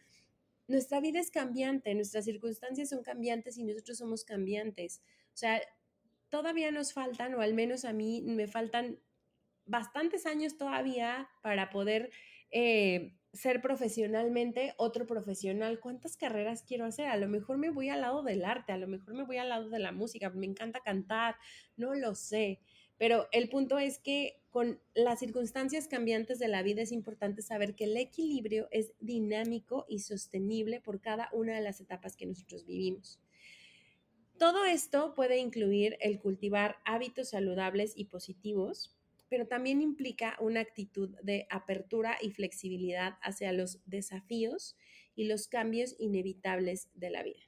Nuestra 0.68 1.00
vida 1.00 1.18
es 1.18 1.32
cambiante, 1.32 1.92
nuestras 1.96 2.24
circunstancias 2.24 2.90
son 2.90 3.02
cambiantes 3.02 3.58
y 3.58 3.64
nosotros 3.64 3.98
somos 3.98 4.24
cambiantes. 4.24 5.02
O 5.34 5.36
sea, 5.36 5.60
todavía 6.28 6.70
nos 6.70 6.92
faltan, 6.92 7.34
o 7.34 7.40
al 7.40 7.54
menos 7.54 7.84
a 7.84 7.92
mí 7.92 8.22
me 8.22 8.46
faltan 8.46 9.00
bastantes 9.66 10.24
años 10.24 10.56
todavía 10.56 11.28
para 11.42 11.70
poder... 11.70 12.12
Eh, 12.52 13.16
ser 13.32 13.60
profesionalmente 13.60 14.74
otro 14.76 15.06
profesional. 15.06 15.78
¿Cuántas 15.80 16.16
carreras 16.16 16.62
quiero 16.62 16.84
hacer? 16.84 17.06
A 17.06 17.16
lo 17.16 17.28
mejor 17.28 17.58
me 17.58 17.70
voy 17.70 17.88
al 17.88 18.00
lado 18.00 18.22
del 18.22 18.44
arte, 18.44 18.72
a 18.72 18.78
lo 18.78 18.88
mejor 18.88 19.14
me 19.14 19.24
voy 19.24 19.36
al 19.36 19.48
lado 19.48 19.68
de 19.70 19.78
la 19.78 19.92
música, 19.92 20.30
me 20.30 20.46
encanta 20.46 20.80
cantar, 20.80 21.36
no 21.76 21.94
lo 21.94 22.14
sé. 22.14 22.60
Pero 22.98 23.28
el 23.32 23.48
punto 23.48 23.78
es 23.78 23.98
que 23.98 24.42
con 24.50 24.80
las 24.94 25.20
circunstancias 25.20 25.88
cambiantes 25.88 26.38
de 26.38 26.48
la 26.48 26.62
vida 26.62 26.82
es 26.82 26.92
importante 26.92 27.40
saber 27.40 27.74
que 27.74 27.84
el 27.84 27.96
equilibrio 27.96 28.68
es 28.72 28.92
dinámico 29.00 29.86
y 29.88 30.00
sostenible 30.00 30.80
por 30.80 31.00
cada 31.00 31.30
una 31.32 31.54
de 31.54 31.62
las 31.62 31.80
etapas 31.80 32.16
que 32.16 32.26
nosotros 32.26 32.66
vivimos. 32.66 33.20
Todo 34.38 34.64
esto 34.64 35.14
puede 35.14 35.38
incluir 35.38 35.96
el 36.00 36.18
cultivar 36.18 36.76
hábitos 36.84 37.30
saludables 37.30 37.92
y 37.94 38.06
positivos, 38.06 38.99
pero 39.30 39.46
también 39.46 39.80
implica 39.80 40.36
una 40.40 40.60
actitud 40.60 41.16
de 41.22 41.46
apertura 41.48 42.18
y 42.20 42.32
flexibilidad 42.32 43.14
hacia 43.22 43.52
los 43.52 43.80
desafíos 43.86 44.76
y 45.14 45.24
los 45.24 45.46
cambios 45.46 45.94
inevitables 45.98 46.90
de 46.94 47.10
la 47.10 47.22
vida. 47.22 47.40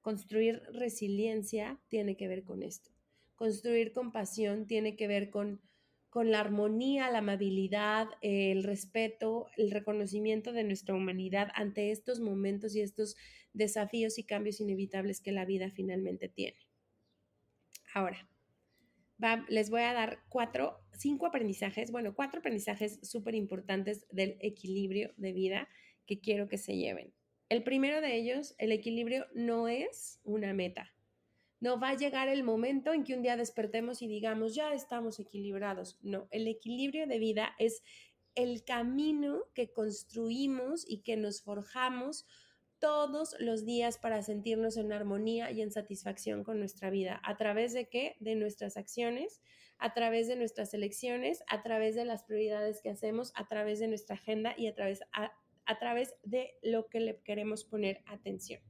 Construir 0.00 0.60
resiliencia 0.72 1.80
tiene 1.88 2.16
que 2.16 2.28
ver 2.28 2.44
con 2.44 2.62
esto. 2.62 2.90
Construir 3.36 3.92
compasión 3.92 4.66
tiene 4.66 4.96
que 4.96 5.06
ver 5.06 5.30
con, 5.30 5.62
con 6.10 6.32
la 6.32 6.40
armonía, 6.40 7.10
la 7.12 7.18
amabilidad, 7.18 8.08
el 8.20 8.64
respeto, 8.64 9.46
el 9.56 9.70
reconocimiento 9.70 10.52
de 10.52 10.64
nuestra 10.64 10.96
humanidad 10.96 11.48
ante 11.54 11.92
estos 11.92 12.18
momentos 12.18 12.74
y 12.74 12.80
estos 12.80 13.16
desafíos 13.52 14.18
y 14.18 14.24
cambios 14.24 14.60
inevitables 14.60 15.20
que 15.20 15.30
la 15.30 15.44
vida 15.44 15.70
finalmente 15.70 16.28
tiene. 16.28 16.58
Ahora, 17.94 18.28
les 19.48 19.70
voy 19.70 19.82
a 19.82 19.92
dar 19.92 20.20
cuatro, 20.28 20.78
cinco 20.92 21.26
aprendizajes, 21.26 21.90
bueno, 21.90 22.14
cuatro 22.14 22.40
aprendizajes 22.40 23.00
súper 23.02 23.34
importantes 23.34 24.06
del 24.10 24.36
equilibrio 24.40 25.12
de 25.16 25.32
vida 25.32 25.68
que 26.06 26.20
quiero 26.20 26.48
que 26.48 26.58
se 26.58 26.76
lleven. 26.76 27.12
El 27.48 27.62
primero 27.62 28.00
de 28.00 28.16
ellos, 28.16 28.54
el 28.58 28.72
equilibrio 28.72 29.26
no 29.34 29.68
es 29.68 30.20
una 30.22 30.52
meta. 30.52 30.92
No 31.60 31.80
va 31.80 31.90
a 31.90 31.96
llegar 31.96 32.28
el 32.28 32.44
momento 32.44 32.92
en 32.92 33.04
que 33.04 33.14
un 33.14 33.22
día 33.22 33.36
despertemos 33.36 34.02
y 34.02 34.06
digamos, 34.06 34.54
ya 34.54 34.72
estamos 34.72 35.18
equilibrados. 35.18 35.98
No, 36.02 36.28
el 36.30 36.46
equilibrio 36.46 37.06
de 37.06 37.18
vida 37.18 37.54
es 37.58 37.82
el 38.34 38.64
camino 38.64 39.42
que 39.54 39.72
construimos 39.72 40.88
y 40.88 41.02
que 41.02 41.16
nos 41.16 41.42
forjamos 41.42 42.26
todos 42.78 43.34
los 43.40 43.64
días 43.64 43.98
para 43.98 44.22
sentirnos 44.22 44.76
en 44.76 44.92
armonía 44.92 45.50
y 45.50 45.62
en 45.62 45.70
satisfacción 45.70 46.44
con 46.44 46.58
nuestra 46.58 46.90
vida. 46.90 47.20
¿A 47.24 47.36
través 47.36 47.72
de 47.72 47.88
qué? 47.88 48.16
De 48.20 48.34
nuestras 48.34 48.76
acciones, 48.76 49.40
a 49.78 49.94
través 49.94 50.28
de 50.28 50.36
nuestras 50.36 50.74
elecciones, 50.74 51.42
a 51.48 51.62
través 51.62 51.94
de 51.94 52.04
las 52.04 52.24
prioridades 52.24 52.80
que 52.80 52.90
hacemos, 52.90 53.32
a 53.34 53.48
través 53.48 53.78
de 53.78 53.88
nuestra 53.88 54.16
agenda 54.16 54.54
y 54.56 54.66
a 54.66 54.74
través, 54.74 55.00
a, 55.12 55.78
través 55.78 56.14
de 56.24 56.54
lo 56.62 56.88
que 56.88 57.00
le 57.00 57.20
queremos 57.20 57.64
poner 57.64 58.02
atención. 58.06 58.62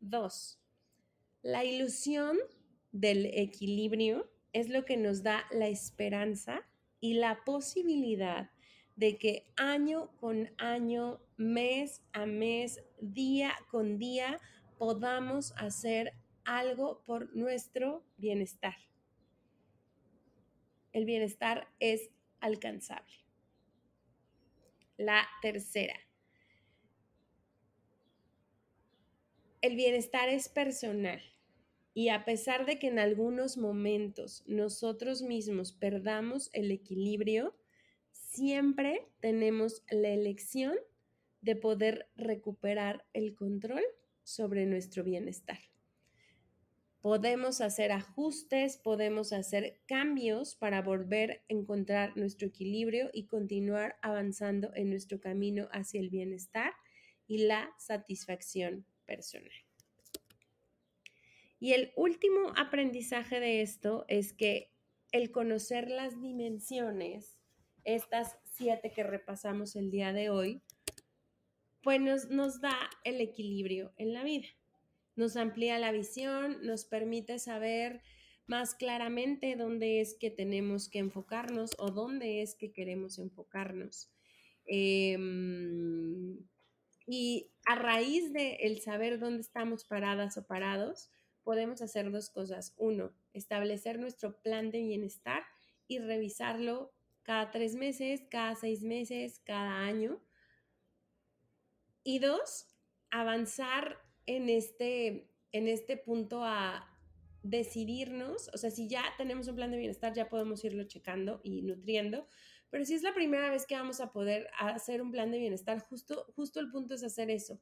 Dos, 0.00 0.60
la 1.42 1.64
ilusión 1.64 2.38
del 2.92 3.26
equilibrio 3.26 4.30
es 4.52 4.68
lo 4.68 4.84
que 4.84 4.96
nos 4.96 5.22
da 5.22 5.44
la 5.50 5.68
esperanza 5.68 6.66
y 7.00 7.14
la 7.14 7.44
posibilidad 7.44 8.50
de 8.96 9.18
que 9.18 9.46
año 9.56 10.10
con 10.18 10.50
año, 10.58 11.20
mes 11.36 12.02
a 12.12 12.26
mes, 12.26 12.82
día 13.00 13.52
con 13.70 13.98
día, 13.98 14.40
podamos 14.78 15.52
hacer 15.56 16.14
algo 16.44 17.02
por 17.04 17.34
nuestro 17.36 18.04
bienestar. 18.16 18.76
El 20.92 21.04
bienestar 21.04 21.68
es 21.78 22.10
alcanzable. 22.40 23.14
La 24.96 25.26
tercera. 25.42 25.98
El 29.60 29.76
bienestar 29.76 30.28
es 30.30 30.48
personal 30.48 31.20
y 31.92 32.08
a 32.10 32.24
pesar 32.24 32.66
de 32.66 32.78
que 32.78 32.88
en 32.88 32.98
algunos 32.98 33.58
momentos 33.58 34.42
nosotros 34.46 35.22
mismos 35.22 35.72
perdamos 35.72 36.50
el 36.52 36.70
equilibrio, 36.70 37.54
siempre 38.30 39.08
tenemos 39.20 39.84
la 39.90 40.08
elección 40.08 40.76
de 41.40 41.56
poder 41.56 42.08
recuperar 42.16 43.04
el 43.12 43.34
control 43.34 43.82
sobre 44.24 44.66
nuestro 44.66 45.04
bienestar. 45.04 45.58
Podemos 47.00 47.60
hacer 47.60 47.92
ajustes, 47.92 48.78
podemos 48.78 49.32
hacer 49.32 49.80
cambios 49.86 50.56
para 50.56 50.82
volver 50.82 51.30
a 51.30 51.52
encontrar 51.52 52.16
nuestro 52.16 52.48
equilibrio 52.48 53.10
y 53.12 53.26
continuar 53.26 53.96
avanzando 54.02 54.72
en 54.74 54.90
nuestro 54.90 55.20
camino 55.20 55.68
hacia 55.70 56.00
el 56.00 56.10
bienestar 56.10 56.72
y 57.28 57.46
la 57.46 57.72
satisfacción 57.78 58.84
personal. 59.04 59.52
Y 61.60 61.72
el 61.72 61.92
último 61.96 62.52
aprendizaje 62.56 63.40
de 63.40 63.62
esto 63.62 64.04
es 64.08 64.32
que 64.32 64.72
el 65.12 65.30
conocer 65.30 65.88
las 65.88 66.20
dimensiones 66.20 67.35
estas 67.86 68.36
siete 68.52 68.90
que 68.90 69.04
repasamos 69.04 69.76
el 69.76 69.90
día 69.90 70.12
de 70.12 70.28
hoy, 70.28 70.60
pues 71.82 72.00
nos, 72.00 72.60
da 72.60 72.76
el 73.04 73.20
equilibrio 73.20 73.92
en 73.96 74.12
la 74.12 74.24
vida. 74.24 74.48
Nos 75.14 75.36
amplía 75.36 75.78
la 75.78 75.92
visión, 75.92 76.58
nos 76.62 76.84
permite 76.84 77.38
saber 77.38 78.02
más 78.48 78.74
claramente 78.74 79.54
dónde 79.56 80.00
es 80.00 80.14
que 80.18 80.30
tenemos 80.30 80.88
que 80.88 80.98
enfocarnos 80.98 81.70
o 81.78 81.90
dónde 81.90 82.42
es 82.42 82.56
que 82.56 82.72
queremos 82.72 83.18
enfocarnos. 83.18 84.10
Em, 84.66 86.38
y 87.06 87.50
a 87.66 87.76
raíz 87.76 88.32
de 88.32 88.56
el 88.62 88.80
saber 88.80 89.20
dónde 89.20 89.42
estamos 89.42 89.84
paradas 89.84 90.36
o 90.38 90.46
parados, 90.46 91.08
podemos 91.44 91.82
hacer 91.82 92.10
dos 92.10 92.30
cosas. 92.30 92.74
Uno, 92.76 93.12
establecer 93.32 94.00
nuestro 94.00 94.40
plan 94.42 94.72
de 94.72 94.80
bienestar 94.80 95.44
y 95.86 96.00
revisarlo 96.00 96.95
cada 97.26 97.50
tres 97.50 97.74
meses, 97.74 98.22
cada 98.30 98.54
seis 98.54 98.82
meses, 98.82 99.40
cada 99.44 99.80
año. 99.80 100.22
Y 102.04 102.20
dos, 102.20 102.68
avanzar 103.10 103.98
en 104.26 104.48
este, 104.48 105.28
en 105.50 105.66
este 105.66 105.96
punto 105.96 106.44
a 106.44 106.88
decidirnos, 107.42 108.48
o 108.54 108.58
sea, 108.58 108.70
si 108.70 108.88
ya 108.88 109.02
tenemos 109.18 109.48
un 109.48 109.56
plan 109.56 109.72
de 109.72 109.78
bienestar, 109.78 110.14
ya 110.14 110.28
podemos 110.28 110.64
irlo 110.64 110.84
checando 110.84 111.40
y 111.42 111.62
nutriendo, 111.62 112.28
pero 112.70 112.84
si 112.84 112.94
es 112.94 113.02
la 113.02 113.12
primera 113.12 113.50
vez 113.50 113.66
que 113.66 113.74
vamos 113.74 114.00
a 114.00 114.12
poder 114.12 114.48
hacer 114.58 115.02
un 115.02 115.10
plan 115.10 115.32
de 115.32 115.38
bienestar, 115.38 115.80
justo, 115.80 116.26
justo 116.36 116.60
el 116.60 116.70
punto 116.70 116.94
es 116.94 117.02
hacer 117.02 117.28
eso. 117.30 117.60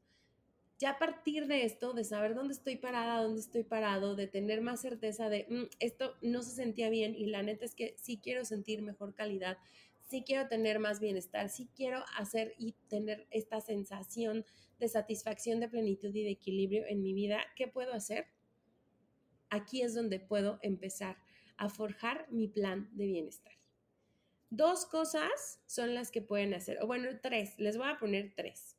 Ya 0.79 0.91
a 0.91 0.99
partir 0.99 1.47
de 1.47 1.65
esto, 1.65 1.93
de 1.93 2.03
saber 2.03 2.35
dónde 2.35 2.55
estoy 2.55 2.77
parada, 2.77 3.23
dónde 3.23 3.41
estoy 3.41 3.63
parado, 3.63 4.17
de 4.17 4.27
tener 4.27 4.61
más 4.61 4.81
certeza 4.81 5.29
de 5.29 5.47
mm, 5.49 5.77
esto 5.79 6.17
no 6.21 6.43
se 6.43 6.51
sentía 6.51 6.91
bien 6.91 7.15
y 7.15 7.27
la 7.27 7.43
neta 7.43 7.65
es 7.65 7.75
que 7.75 7.95
sí 7.97 8.19
quiero 8.23 8.45
sentir 8.45 8.83
mejor 8.83 9.15
calidad, 9.15 9.57
sí 10.09 10.25
quiero 10.27 10.49
tener 10.49 10.81
más 10.81 10.99
bienestar, 10.99 11.49
sí 11.49 11.69
quiero 11.77 12.05
hacer 12.17 12.55
y 12.59 12.73
tener 12.89 13.27
esta 13.31 13.61
sensación 13.61 14.45
de 14.79 14.89
satisfacción, 14.89 15.61
de 15.61 15.69
plenitud 15.69 16.13
y 16.15 16.25
de 16.25 16.31
equilibrio 16.31 16.85
en 16.89 17.03
mi 17.03 17.13
vida, 17.13 17.41
¿qué 17.55 17.69
puedo 17.69 17.93
hacer? 17.93 18.27
Aquí 19.51 19.83
es 19.83 19.95
donde 19.95 20.19
puedo 20.19 20.59
empezar 20.63 21.17
a 21.57 21.69
forjar 21.69 22.27
mi 22.31 22.49
plan 22.49 22.91
de 22.97 23.07
bienestar. 23.07 23.53
Dos 24.51 24.87
cosas 24.87 25.61
son 25.67 25.95
las 25.95 26.11
que 26.11 26.21
pueden 26.21 26.53
hacer, 26.55 26.79
o 26.83 26.87
bueno, 26.89 27.09
tres, 27.23 27.55
les 27.59 27.77
voy 27.77 27.89
a 27.89 27.99
poner 27.99 28.33
tres. 28.35 28.77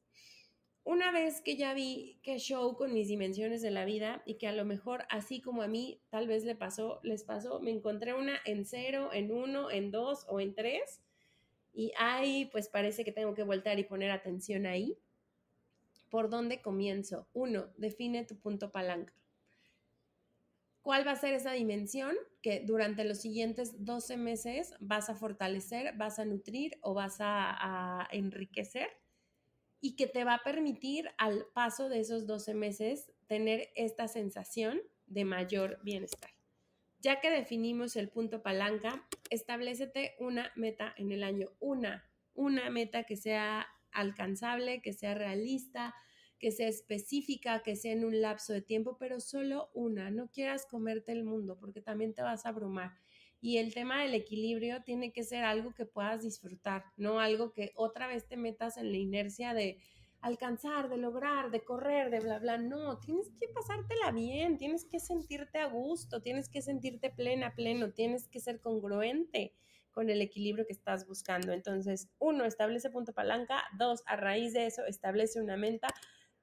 Una 0.86 1.11
vez 1.11 1.41
que 1.41 1.57
ya 1.57 1.73
vi 1.73 2.19
que 2.23 2.38
show 2.38 2.77
con 2.77 2.93
mis 2.93 3.09
dimensiones 3.09 3.61
de 3.61 3.71
la 3.71 3.83
vida 3.83 4.23
y 4.25 4.36
que 4.36 4.47
a 4.47 4.53
lo 4.53 4.63
mejor 4.63 5.05
así 5.09 5.41
como 5.41 5.61
a 5.61 5.67
mí 5.67 5.99
tal 6.09 6.27
vez 6.27 6.45
le 6.45 6.55
pasó, 6.55 7.01
les 7.03 7.23
pasó, 7.23 7.59
me 7.59 7.71
encontré 7.71 8.13
una 8.13 8.39
en 8.45 8.65
cero, 8.65 9.09
en 9.11 9.31
uno, 9.31 9.69
en 9.69 9.91
dos 9.91 10.25
o 10.29 10.39
en 10.39 10.55
tres 10.55 11.01
y 11.75 11.91
ahí 11.97 12.45
pues 12.45 12.69
parece 12.69 13.03
que 13.03 13.11
tengo 13.11 13.33
que 13.33 13.43
voltar 13.43 13.77
y 13.79 13.83
poner 13.83 14.09
atención 14.11 14.65
ahí. 14.65 14.97
¿Por 16.09 16.29
dónde 16.29 16.61
comienzo? 16.61 17.27
Uno, 17.33 17.67
define 17.75 18.23
tu 18.23 18.38
punto 18.38 18.71
palanca. 18.71 19.13
¿Cuál 20.81 21.05
va 21.05 21.13
a 21.13 21.15
ser 21.15 21.33
esa 21.33 21.51
dimensión 21.51 22.15
que 22.41 22.59
durante 22.59 23.03
los 23.03 23.17
siguientes 23.17 23.83
12 23.83 24.17
meses 24.17 24.75
vas 24.79 25.09
a 25.09 25.15
fortalecer, 25.15 25.97
vas 25.97 26.19
a 26.19 26.25
nutrir 26.25 26.77
o 26.81 26.93
vas 26.93 27.17
a, 27.19 28.07
enriquecer? 28.11 28.88
Y 29.82 29.95
que 29.95 30.07
te 30.07 30.23
va 30.23 30.36
a 30.36 30.43
permitir 30.43 31.09
al 31.17 31.45
paso 31.53 31.89
de 31.89 31.99
esos 31.99 32.26
12 32.26 32.53
meses 32.53 33.11
tener 33.28 33.69
esta 33.76 34.07
sensación 34.07 34.82
de 35.05 35.26
mayor 35.26 35.80
bienestar. 35.84 36.32
Ya 36.99 37.19
que 37.19 37.30
definimos 37.30 37.95
el 37.95 38.09
punto 38.09 38.41
palanca, 38.41 39.07
establecete 39.30 40.15
una 40.19 40.51
meta 40.55 40.93
en 40.97 41.11
el 41.11 41.23
año, 41.23 41.51
una, 41.59 42.09
una 42.34 42.69
meta 42.69 43.03
que 43.03 43.15
sea 43.15 43.67
alcanzable, 43.91 44.82
que 44.82 44.93
sea 44.93 45.13
realista, 45.13 45.93
que 46.39 46.51
sea 46.51 46.67
específica, 46.67 47.63
que 47.63 47.76
sea 47.76 47.93
en 47.93 48.05
un 48.05 48.21
lapso 48.21 48.53
de 48.53 48.61
tiempo, 48.61 48.97
pero 48.97 49.19
solo 49.19 49.69
una. 49.73 50.11
No 50.11 50.30
quieras 50.32 50.65
comerte 50.65 51.11
el 51.11 51.23
mundo 51.23 51.57
porque 51.59 51.82
también 51.82 52.13
te 52.13 52.21
vas 52.21 52.45
a 52.45 52.49
abrumar. 52.49 52.93
Y 53.46 53.60
el 53.60 53.76
tema 53.76 54.02
del 54.02 54.16
equilibrio 54.16 54.82
tiene 54.82 55.14
que 55.14 55.24
ser 55.24 55.43
algo 55.43 55.72
que 55.76 55.86
puedas 55.86 56.24
disfrutar, 56.24 56.84
no 56.98 57.20
algo 57.20 57.54
que 57.54 57.74
otra 57.76 58.08
vez 58.08 58.28
te 58.28 58.38
metas 58.38 58.76
en 58.78 58.91
la 58.91 58.98
inercia 58.98 59.54
de 59.54 59.78
alcanzar, 60.20 60.89
de 60.89 60.98
lograr, 60.98 61.52
de 61.52 61.64
correr, 61.64 62.10
de 62.10 62.22
bla, 62.22 62.39
bla. 62.39 62.58
No, 62.58 62.98
tienes 62.98 63.30
que 63.39 63.48
pasártela 63.50 64.12
bien, 64.14 64.58
tienes 64.58 64.86
que 64.86 65.00
sentirte 65.00 65.60
a 65.60 65.68
gusto, 65.68 66.24
tienes 66.24 66.50
que 66.50 66.64
sentirte 66.64 67.12
plena, 67.12 67.54
pleno, 67.54 67.91
tienes 67.91 68.28
que 68.28 68.39
ser 68.39 68.62
congruente 68.62 69.54
con 69.91 70.10
el 70.10 70.24
equilibrio 70.24 70.66
que 70.66 70.74
estás 70.74 71.06
buscando. 71.06 71.54
Entonces, 71.54 72.10
uno, 72.18 72.46
establece 72.46 72.89
punto 72.89 73.14
palanca. 73.14 73.64
Dos, 73.78 74.02
a 74.08 74.16
raíz 74.16 74.54
de 74.54 74.66
eso, 74.66 74.84
establece 74.88 75.39
una 75.39 75.56
meta 75.56 75.89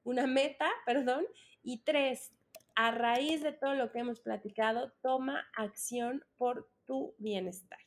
una 0.05 0.27
meta, 0.27 0.69
perdón, 0.87 1.25
y 1.63 1.83
tres, 1.85 2.33
a 2.75 2.91
raíz 2.91 3.43
de 3.43 3.53
todo 3.53 3.75
lo 3.75 3.91
que 3.91 3.99
hemos 3.99 4.21
platicado, 4.21 4.93
toma 5.03 5.47
acción 5.57 6.25
por 6.37 6.72
tu 6.87 7.14
bienestar. 7.18 7.78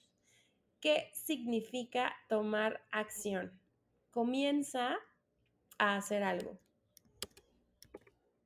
¿Qué 0.79 1.09
significa 1.13 2.15
tomar 2.29 2.81
acción? 2.91 3.59
Comienza 4.11 4.97
a 5.77 5.97
hacer 5.97 6.23
algo. 6.23 6.57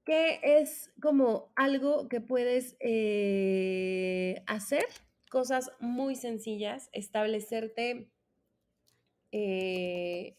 ¿Qué 0.05 0.39
es 0.41 0.91
como 1.01 1.51
algo 1.55 2.07
que 2.09 2.21
puedes 2.21 2.75
eh, 2.79 4.41
hacer? 4.47 4.85
Cosas 5.29 5.71
muy 5.79 6.15
sencillas, 6.15 6.89
establecerte 6.93 8.09
eh, 9.31 10.35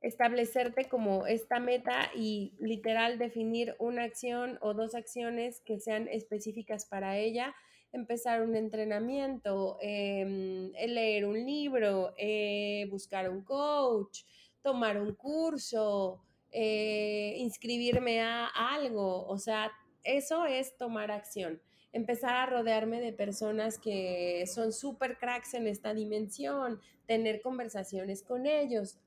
establecerte 0.00 0.88
como 0.88 1.26
esta 1.26 1.58
meta 1.58 2.10
y 2.14 2.54
literal 2.58 3.18
definir 3.18 3.74
una 3.78 4.04
acción 4.04 4.58
o 4.60 4.74
dos 4.74 4.94
acciones 4.94 5.60
que 5.60 5.80
sean 5.80 6.08
específicas 6.08 6.86
para 6.86 7.18
ella, 7.18 7.54
empezar 7.92 8.42
un 8.42 8.56
entrenamiento, 8.56 9.78
em, 9.80 10.70
leer 10.72 11.24
un 11.26 11.44
libro, 11.44 12.14
eh, 12.16 12.86
buscar 12.90 13.30
un 13.30 13.42
coach, 13.42 14.24
tomar 14.62 15.00
un 15.00 15.14
curso, 15.14 16.22
eh, 16.50 17.34
inscribirme 17.38 18.20
a 18.20 18.46
algo, 18.46 19.26
o 19.26 19.38
sea, 19.38 19.72
eso 20.04 20.46
es 20.46 20.76
tomar 20.76 21.10
acción. 21.10 21.60
Empezar 21.92 22.34
a 22.36 22.46
rodearme 22.46 23.00
de 23.00 23.12
personas 23.12 23.78
que 23.78 24.44
son 24.46 24.72
súper 24.72 25.18
cracks 25.18 25.54
en 25.54 25.66
esta 25.66 25.94
dimensión, 25.94 26.80
tener 27.06 27.40
conversaciones 27.40 28.22
con 28.22 28.46
ellos, 28.46 28.98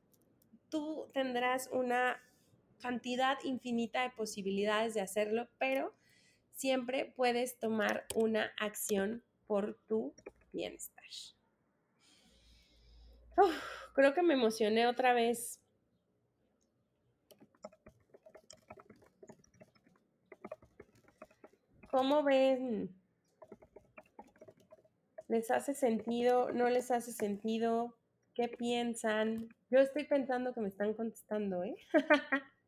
tú 0.70 1.08
tendrás 1.14 1.70
una 1.72 2.22
cantidad 2.82 3.38
infinita 3.44 4.04
de 4.04 4.12
posibilidades 4.12 4.94
de 4.94 5.02
hacerlo, 5.02 5.48
pero 5.58 5.94
siempre 6.60 7.14
puedes 7.16 7.58
tomar 7.58 8.06
una 8.16 8.52
acción 8.60 9.24
por 9.48 9.80
tu 9.88 10.14
bienestar. 10.52 11.06
creo 13.94 14.14
que 14.14 14.22
me 14.22 14.34
emocioné 14.34 14.86
otra 14.86 15.14
vez. 15.14 15.62
¿Cómo 21.90 22.24
ven? 22.24 22.94
¿Les 25.30 25.50
hace 25.52 25.74
sentido? 25.74 26.52
¿No 26.52 26.70
les 26.70 26.92
hace 26.92 27.14
sentido? 27.14 27.98
¿Qué 28.34 28.50
piensan? 28.50 29.48
Yo 29.70 29.80
estoy 29.80 30.04
pensando 30.04 30.54
que 30.54 30.60
me 30.60 30.68
están 30.68 30.94
contestando, 30.94 31.64
¿eh? 31.64 31.78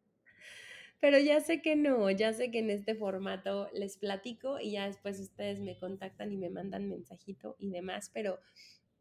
Pero 1.01 1.17
ya 1.17 1.41
sé 1.41 1.63
que 1.63 1.75
no, 1.75 2.11
ya 2.11 2.31
sé 2.31 2.51
que 2.51 2.59
en 2.59 2.69
este 2.69 2.93
formato 2.95 3.67
les 3.73 3.97
platico 3.97 4.59
y 4.59 4.73
ya 4.73 4.85
después 4.85 5.19
ustedes 5.19 5.59
me 5.59 5.77
contactan 5.77 6.31
y 6.31 6.37
me 6.37 6.51
mandan 6.51 6.87
mensajito 6.87 7.55
y 7.59 7.71
demás, 7.71 8.11
pero 8.13 8.39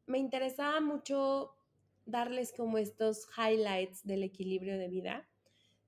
me 0.07 0.19
interesaba 0.19 0.81
mucho 0.81 1.55
darles 2.07 2.53
como 2.57 2.79
estos 2.79 3.29
highlights 3.37 4.05
del 4.07 4.25
equilibrio 4.25 4.79
de 4.79 4.89
vida, 4.89 5.29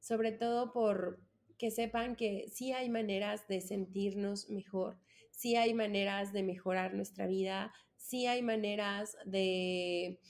sobre 0.00 0.32
todo 0.32 0.72
por 0.72 1.18
que 1.56 1.70
sepan 1.70 2.14
que 2.14 2.46
sí 2.52 2.72
hay 2.72 2.90
maneras 2.90 3.48
de 3.48 3.62
sentirnos 3.62 4.50
mejor, 4.50 4.98
sí 5.30 5.56
hay 5.56 5.72
maneras 5.72 6.34
de 6.34 6.42
mejorar 6.42 6.92
nuestra 6.92 7.26
vida, 7.26 7.72
sí 7.96 8.26
hay 8.26 8.42
maneras 8.42 9.16
de 9.24 10.20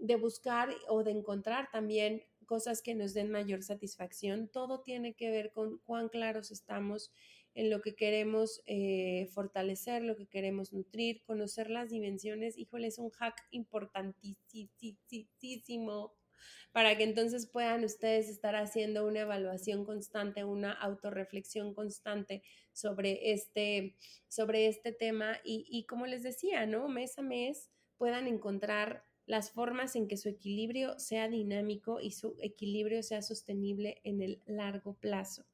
de 0.00 0.16
buscar 0.16 0.70
o 0.88 1.04
de 1.04 1.12
encontrar 1.12 1.70
también 1.70 2.22
cosas 2.50 2.82
que 2.82 2.96
nos 2.96 3.14
den 3.14 3.30
mayor 3.30 3.62
satisfacción. 3.62 4.48
Todo 4.48 4.80
tiene 4.80 5.14
que 5.14 5.30
ver 5.30 5.52
con 5.52 5.78
cuán 5.86 6.08
claros 6.08 6.50
estamos 6.50 7.12
en 7.54 7.70
lo 7.70 7.80
que 7.80 7.94
queremos 7.94 8.60
eh, 8.66 9.28
fortalecer, 9.32 10.02
lo 10.02 10.16
que 10.16 10.26
queremos 10.26 10.72
nutrir, 10.72 11.22
conocer 11.22 11.70
las 11.70 11.90
dimensiones. 11.90 12.58
Híjole, 12.58 12.88
es 12.88 12.98
un 12.98 13.10
hack 13.10 13.36
importantísimo 13.52 16.12
para 16.72 16.98
que 16.98 17.04
entonces 17.04 17.46
puedan 17.46 17.84
ustedes 17.84 18.28
estar 18.28 18.56
haciendo 18.56 19.06
una 19.06 19.20
evaluación 19.20 19.84
constante, 19.84 20.42
una 20.42 20.72
autorreflexión 20.72 21.72
constante 21.72 22.42
sobre 22.72 23.30
este, 23.30 23.94
sobre 24.26 24.66
este 24.66 24.90
tema 24.90 25.38
y, 25.44 25.68
y 25.70 25.86
como 25.86 26.06
les 26.06 26.24
decía, 26.24 26.66
¿no? 26.66 26.88
Mes 26.88 27.16
a 27.16 27.22
mes 27.22 27.70
puedan 27.96 28.26
encontrar 28.26 29.04
las 29.30 29.52
formas 29.52 29.94
en 29.94 30.08
que 30.08 30.16
su 30.16 30.28
equilibrio 30.28 30.98
sea 30.98 31.28
dinámico 31.28 32.00
y 32.00 32.10
su 32.10 32.34
equilibrio 32.40 33.00
sea 33.04 33.22
sostenible 33.22 34.00
en 34.02 34.22
el 34.22 34.42
largo 34.44 34.94
plazo, 34.94 35.46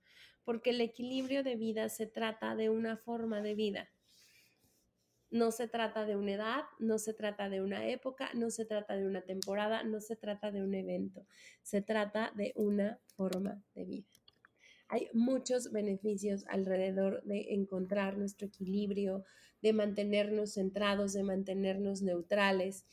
porque 0.44 0.70
el 0.70 0.80
equilibrio 0.80 1.42
de 1.42 1.56
vida 1.56 1.90
se 1.90 2.06
trata 2.06 2.56
de 2.56 2.70
una 2.70 2.96
forma 2.96 3.42
de 3.42 3.54
vida. 3.54 3.90
No 5.28 5.50
se 5.50 5.68
trata 5.68 6.06
de 6.06 6.16
una 6.16 6.32
edad, 6.32 6.62
no 6.78 6.98
se 6.98 7.12
trata 7.12 7.50
de 7.50 7.60
una 7.60 7.86
época, 7.86 8.30
no 8.32 8.48
se 8.48 8.64
trata 8.64 8.96
de 8.96 9.06
una 9.06 9.20
temporada, 9.20 9.82
no 9.82 10.00
se 10.00 10.16
trata 10.16 10.50
de 10.50 10.62
un 10.62 10.72
evento, 10.72 11.26
se 11.60 11.82
trata 11.82 12.32
de 12.34 12.54
una 12.56 12.98
forma 13.14 13.62
de 13.74 13.84
vida. 13.84 14.08
Hay 14.88 15.10
muchos 15.12 15.70
beneficios 15.70 16.46
alrededor 16.48 17.22
de 17.24 17.52
encontrar 17.52 18.16
nuestro 18.16 18.46
equilibrio, 18.46 19.24
de 19.60 19.74
mantenernos 19.74 20.54
centrados, 20.54 21.12
de 21.12 21.24
mantenernos 21.24 22.00
neutrales, 22.00 22.86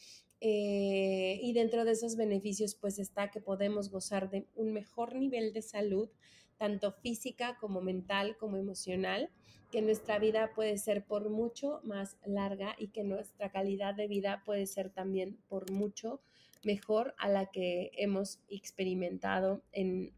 eh, 0.46 1.40
y 1.42 1.54
dentro 1.54 1.86
de 1.86 1.94
esos 1.94 2.18
beneficios, 2.18 2.76
pues 2.76 3.00
está 3.00 3.32
que 3.32 3.40
podemos 3.40 3.90
gozar 3.90 4.30
de 4.30 4.46
un 4.56 4.74
mejor 4.74 5.16
nivel 5.16 5.54
de 5.54 5.62
salud, 5.62 6.10
tanto 6.58 6.92
física 6.92 7.58
como 7.62 7.80
mental 7.80 8.36
como 8.38 8.58
emocional. 8.58 9.30
que 9.72 9.82
nuestra 9.82 10.20
vida 10.20 10.52
puede 10.54 10.78
ser 10.78 11.04
por 11.06 11.30
mucho 11.30 11.80
más 11.84 12.18
larga 12.28 12.76
y 12.78 12.90
que 12.90 13.04
nuestra 13.04 13.52
calidad 13.52 13.96
de 13.96 14.08
vida 14.08 14.44
puede 14.46 14.68
ser 14.68 14.92
también 14.92 15.40
por 15.48 15.72
mucho 15.72 16.22
mejor 16.64 17.16
a 17.18 17.28
la 17.28 17.50
que 17.50 17.90
hemos 17.96 18.40
experimentado 18.50 19.64
en, 19.72 20.14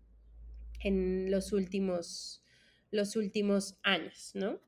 en 0.82 1.32
los, 1.32 1.54
últimos, 1.54 2.44
los 2.92 3.16
últimos 3.16 3.78
años, 3.84 4.32
¿no? 4.34 4.60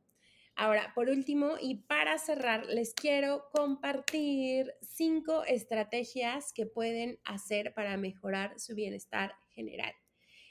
Ahora, 0.60 0.91
por 0.95 1.10
último 1.10 1.51
y 1.62 1.76
para 1.84 2.18
cerrar, 2.18 2.66
les 2.66 2.95
quiero 2.95 3.47
compartir 3.51 4.74
cinco 4.82 5.43
estrategias 5.43 6.51
que 6.51 6.66
pueden 6.66 7.20
hacer 7.26 7.76
para 7.76 7.95
mejorar 7.95 8.60
su 8.60 8.74
bienestar 8.74 9.36
general. 9.49 9.93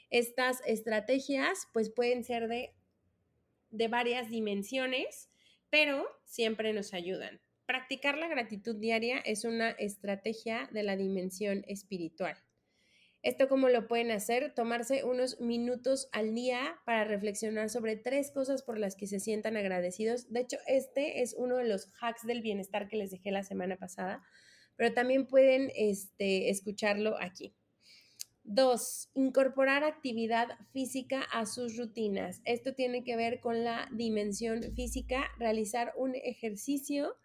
Estas 0.09 0.61
estrategias 0.65 1.67
pues 1.73 1.89
pueden 1.89 2.23
ser 2.23 2.47
de, 2.47 2.73
de 3.69 3.89
varias 3.89 4.29
dimensiones, 4.29 5.29
pero 5.69 6.07
siempre 6.23 6.71
nos 6.71 6.93
ayudan. 6.93 7.41
Practicar 7.65 8.17
la 8.17 8.29
gratitud 8.29 8.77
diaria 8.77 9.19
es 9.19 9.43
una 9.43 9.71
estrategia 9.71 10.69
de 10.71 10.83
la 10.83 10.95
dimensión 10.95 11.65
espiritual. 11.67 12.37
Esto 13.23 13.47
cómo 13.49 13.67
lo 13.69 13.87
pueden 13.87 14.11
hacer, 14.11 14.53
tomarse 14.53 15.03
unos 15.03 15.39
minutos 15.41 16.07
al 16.11 16.33
día 16.33 16.79
para 16.85 17.03
reflexionar 17.03 17.69
sobre 17.69 17.95
tres 17.95 18.31
cosas 18.31 18.61
por 18.61 18.77
las 18.77 18.95
que 18.95 19.07
se 19.07 19.19
sientan 19.19 19.57
agradecidos. 19.57 20.31
De 20.31 20.41
hecho, 20.41 20.57
este 20.67 21.21
es 21.21 21.35
uno 21.37 21.57
de 21.57 21.67
los 21.67 21.91
hacks 21.99 22.25
del 22.25 22.41
bienestar 22.41 22.87
que 22.87 22.97
les 22.97 23.11
dejé 23.11 23.31
la 23.31 23.43
semana 23.43 23.75
pasada, 23.75 24.23
pero 24.75 24.93
también 24.93 25.27
pueden 25.27 25.71
este, 25.75 26.49
escucharlo 26.49 27.17
aquí. 27.19 27.55
Dos, 28.43 29.09
incorporar 29.13 29.83
actividad 29.83 30.47
física 30.71 31.21
a 31.33 31.45
sus 31.45 31.75
rutinas. 31.75 32.41
Esto 32.45 32.73
tiene 32.75 33.03
que 33.03 33.17
ver 33.17 33.41
con 33.41 33.65
la 33.65 33.89
dimensión 33.91 34.63
física, 34.73 35.25
realizar 35.37 35.91
un 35.97 36.15
ejercicio 36.15 37.17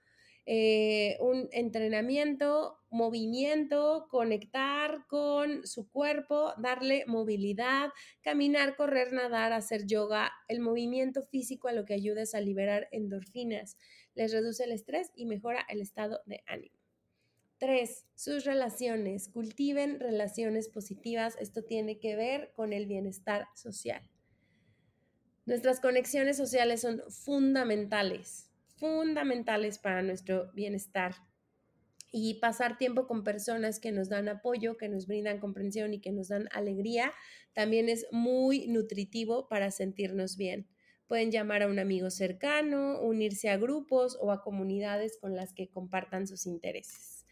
eh, 0.45 1.17
un 1.21 1.49
entrenamiento, 1.53 2.79
movimiento, 2.91 4.09
conectar 4.11 5.07
con 5.07 5.67
su 5.67 5.89
cuerpo, 5.89 6.53
darle 6.59 7.05
movilidad, 7.07 7.91
caminar, 8.23 8.77
correr, 8.77 9.13
nadar, 9.13 9.53
hacer 9.53 9.87
yoga. 9.87 10.33
El 10.49 10.61
movimiento 10.61 11.23
físico 11.23 11.69
a 11.69 11.73
lo 11.73 11.85
que 11.85 11.95
ayuda 11.95 12.23
es 12.23 12.35
a 12.35 12.41
liberar 12.41 12.89
endorfinas, 12.91 13.77
les 14.15 14.33
reduce 14.33 14.65
el 14.65 14.73
estrés 14.73 15.11
y 15.15 15.27
mejora 15.27 15.65
el 15.69 15.81
estado 15.81 16.21
de 16.27 16.43
ánimo. 16.47 16.77
Tres, 17.59 18.07
sus 18.17 18.45
relaciones. 18.45 19.29
Cultiven 19.29 20.01
relaciones 20.01 20.69
positivas. 20.69 21.37
Esto 21.39 21.63
tiene 21.63 22.01
que 22.01 22.17
ver 22.17 22.53
con 22.57 22.73
el 22.73 22.87
bienestar 22.87 23.47
social. 23.55 24.03
Nuestras 25.47 25.79
conexiones 25.79 26.37
sociales 26.37 26.81
son 26.81 27.05
fundamentales 27.09 28.52
fundamentales 28.83 29.79
para 29.79 30.03
nuestro 30.03 30.51
bienestar 30.55 31.15
y 32.11 32.41
pasar 32.41 32.79
tiempo 32.79 33.07
con 33.07 33.23
personas 33.23 33.79
que 33.79 33.93
nos 33.93 34.09
dan 34.09 34.29
apoyo, 34.29 34.77
que 34.77 34.89
nos 34.89 35.07
brindan 35.07 35.39
comprensión 35.39 35.95
y 35.95 36.01
que 36.01 36.11
nos 36.11 36.29
dan 36.29 36.49
alegría, 36.51 37.13
también 37.53 37.89
es 37.89 38.09
muy 38.11 38.67
nutritivo 38.67 39.47
para 39.49 39.71
sentirnos 39.71 40.37
bien. 40.37 40.67
Pueden 41.07 41.31
llamar 41.31 41.63
a 41.63 41.69
un 41.69 41.79
amigo 41.79 42.11
cercano, 42.11 43.01
unirse 43.01 43.51
a 43.51 43.57
grupos 43.57 44.19
o 44.21 44.33
a 44.33 44.43
comunidades 44.43 45.17
con 45.17 45.37
las 45.37 45.55
que 45.55 45.71
compartan 45.71 46.27
sus 46.27 46.45
intereses. 46.47 47.25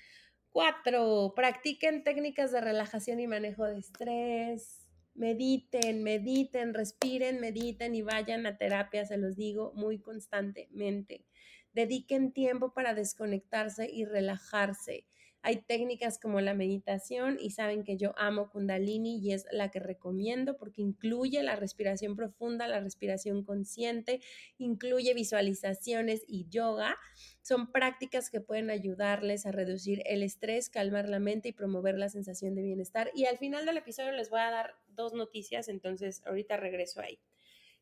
Cuatro, 0.51 1.33
practiquen 1.35 2.05
técnicas 2.05 2.53
de 2.53 2.61
relajación 2.61 3.19
y 3.19 3.27
manejo 3.27 3.65
de 3.65 3.81
estrés. 3.81 4.90
Mediten, 5.21 6.03
mediten, 6.03 6.73
respiren, 6.73 7.43
mediten 7.43 7.95
y 7.95 8.01
vayan 8.01 8.47
a 8.47 8.57
terapia, 8.57 9.05
se 9.05 9.19
los 9.19 9.37
digo 9.37 9.71
muy 9.75 9.99
constantemente. 9.99 11.27
Dediquen 11.75 12.33
tiempo 12.33 12.73
para 12.73 12.95
desconectarse 12.95 13.87
y 13.93 14.07
relajarse. 14.07 15.05
Hay 15.43 15.61
técnicas 15.61 16.19
como 16.19 16.41
la 16.41 16.55
meditación 16.55 17.37
y 17.39 17.51
saben 17.51 17.85
que 17.85 17.99
yo 17.99 18.15
amo 18.17 18.49
Kundalini 18.49 19.19
y 19.19 19.35
es 19.35 19.45
la 19.53 19.71
que 19.71 19.79
recomiendo 19.79 20.57
porque 20.57 20.81
incluye 20.81 21.43
la 21.43 21.55
respiración 21.55 22.17
profunda, 22.17 22.67
la 22.67 22.81
respiración 22.81 23.45
consciente, 23.45 24.23
incluye 24.57 25.13
visualizaciones 25.13 26.23
y 26.27 26.49
yoga. 26.49 26.97
Son 27.43 27.73
prácticas 27.73 28.31
que 28.31 28.41
pueden 28.41 28.71
ayudarles 28.71 29.45
a 29.45 29.53
reducir 29.53 30.03
el 30.07 30.23
estrés, 30.23 30.71
calmar 30.71 31.11
la 31.11 31.21
mente 31.21 31.51
y 31.51 31.53
promover 31.53 31.99
la 31.99 32.09
sensación 32.09 32.55
de 32.55 32.63
bienestar. 32.63 33.11
Y 33.15 33.27
al 33.27 33.37
final 33.37 33.67
del 33.67 33.77
episodio 33.77 34.13
les 34.13 34.31
voy 34.31 34.41
a 34.41 34.51
dar 34.51 34.80
dos 34.95 35.13
noticias, 35.13 35.69
entonces 35.69 36.23
ahorita 36.27 36.57
regreso 36.57 37.01
ahí. 37.01 37.21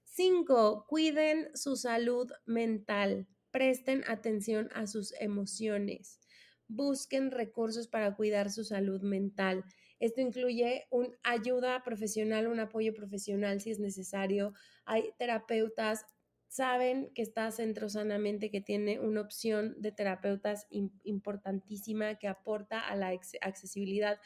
Cinco, 0.04 0.86
cuiden 0.88 1.50
su 1.54 1.76
salud 1.76 2.30
mental. 2.46 3.26
Presten 3.50 4.04
atención 4.06 4.68
a 4.74 4.86
sus 4.86 5.14
emociones. 5.20 6.20
Busquen 6.66 7.30
recursos 7.30 7.88
para 7.88 8.14
cuidar 8.14 8.50
su 8.50 8.64
salud 8.64 9.02
mental. 9.02 9.64
Esto 10.00 10.20
incluye 10.20 10.86
una 10.90 11.16
ayuda 11.24 11.82
profesional, 11.82 12.46
un 12.46 12.60
apoyo 12.60 12.94
profesional 12.94 13.60
si 13.60 13.70
es 13.70 13.80
necesario. 13.80 14.52
Hay 14.84 15.12
terapeutas, 15.18 16.04
saben 16.46 17.10
que 17.14 17.22
está 17.22 17.50
Centro 17.50 17.88
Sanamente, 17.88 18.50
que 18.50 18.60
tiene 18.60 19.00
una 19.00 19.20
opción 19.20 19.74
de 19.80 19.92
terapeutas 19.92 20.66
importantísima 21.02 22.16
que 22.16 22.28
aporta 22.28 22.80
a 22.80 22.96
la 22.96 23.08
accesibilidad. 23.40 24.20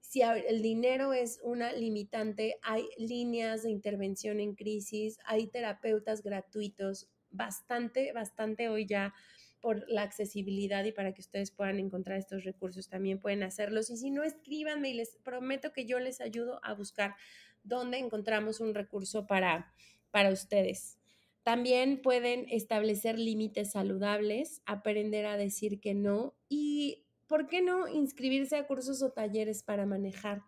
Si 0.00 0.22
el 0.22 0.62
dinero 0.62 1.12
es 1.12 1.38
una 1.42 1.72
limitante, 1.72 2.58
hay 2.62 2.88
líneas 2.96 3.62
de 3.62 3.70
intervención 3.70 4.40
en 4.40 4.54
crisis, 4.54 5.18
hay 5.24 5.48
terapeutas 5.48 6.22
gratuitos 6.22 7.10
bastante, 7.30 8.12
bastante 8.12 8.68
hoy 8.68 8.86
ya 8.86 9.12
por 9.60 9.84
la 9.88 10.02
accesibilidad 10.02 10.84
y 10.84 10.92
para 10.92 11.12
que 11.12 11.20
ustedes 11.20 11.50
puedan 11.50 11.78
encontrar 11.78 12.18
estos 12.18 12.44
recursos 12.44 12.88
también 12.88 13.18
pueden 13.18 13.42
hacerlos. 13.42 13.90
Y 13.90 13.96
si 13.96 14.10
no, 14.10 14.22
escríbanme 14.22 14.90
y 14.90 14.94
les 14.94 15.16
prometo 15.16 15.72
que 15.72 15.84
yo 15.84 15.98
les 15.98 16.20
ayudo 16.20 16.60
a 16.62 16.74
buscar 16.74 17.16
dónde 17.64 17.98
encontramos 17.98 18.60
un 18.60 18.74
recurso 18.74 19.26
para, 19.26 19.74
para 20.10 20.30
ustedes. 20.30 20.98
También 21.42 22.02
pueden 22.02 22.46
establecer 22.50 23.18
límites 23.18 23.72
saludables, 23.72 24.62
aprender 24.66 25.26
a 25.26 25.36
decir 25.36 25.80
que 25.80 25.94
no 25.94 26.34
y, 26.48 27.04
¿por 27.28 27.46
qué 27.46 27.62
no 27.62 27.86
inscribirse 27.86 28.56
a 28.56 28.66
cursos 28.66 29.02
o 29.02 29.12
talleres 29.12 29.62
para 29.62 29.86
manejar 29.86 30.42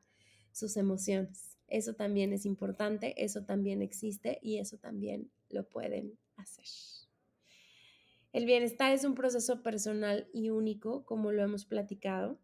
sus 0.51 0.77
emociones? 0.77 1.59
Eso 1.69 1.95
también 1.95 2.33
es 2.33 2.47
importante, 2.47 3.23
eso 3.23 3.45
también 3.45 3.83
existe 3.83 4.41
y 4.43 4.59
eso 4.59 4.79
también 4.79 5.31
lo 5.51 5.69
pueden 5.69 6.19
hacer. 6.37 6.65
El 8.33 8.47
bienestar 8.47 8.93
es 8.93 9.05
un 9.05 9.15
proceso 9.15 9.63
personal 9.63 10.29
y 10.33 10.51
único, 10.51 11.05
como 11.05 11.31
lo 11.33 11.43
hemos 11.43 11.65
platicado, 11.65 12.41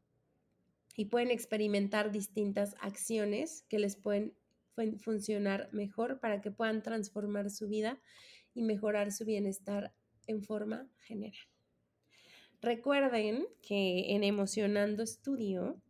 y 0.96 1.06
pueden 1.06 1.30
experimentar 1.30 2.10
distintas 2.12 2.74
acciones 2.80 3.64
que 3.68 3.78
les 3.78 3.96
pueden 3.96 4.34
funcionar 4.98 5.68
mejor 5.72 6.20
para 6.20 6.40
que 6.40 6.50
puedan 6.50 6.82
transformar 6.82 7.50
su 7.50 7.68
vida 7.68 8.00
y 8.54 8.62
mejorar 8.62 9.12
su 9.12 9.24
bienestar 9.24 9.92
en 10.26 10.42
forma 10.42 10.88
general. 10.98 11.55
Recuerden 12.60 13.46
que 13.62 14.14
en 14.14 14.24
Emocionando 14.24 15.06
Studio, 15.06 15.80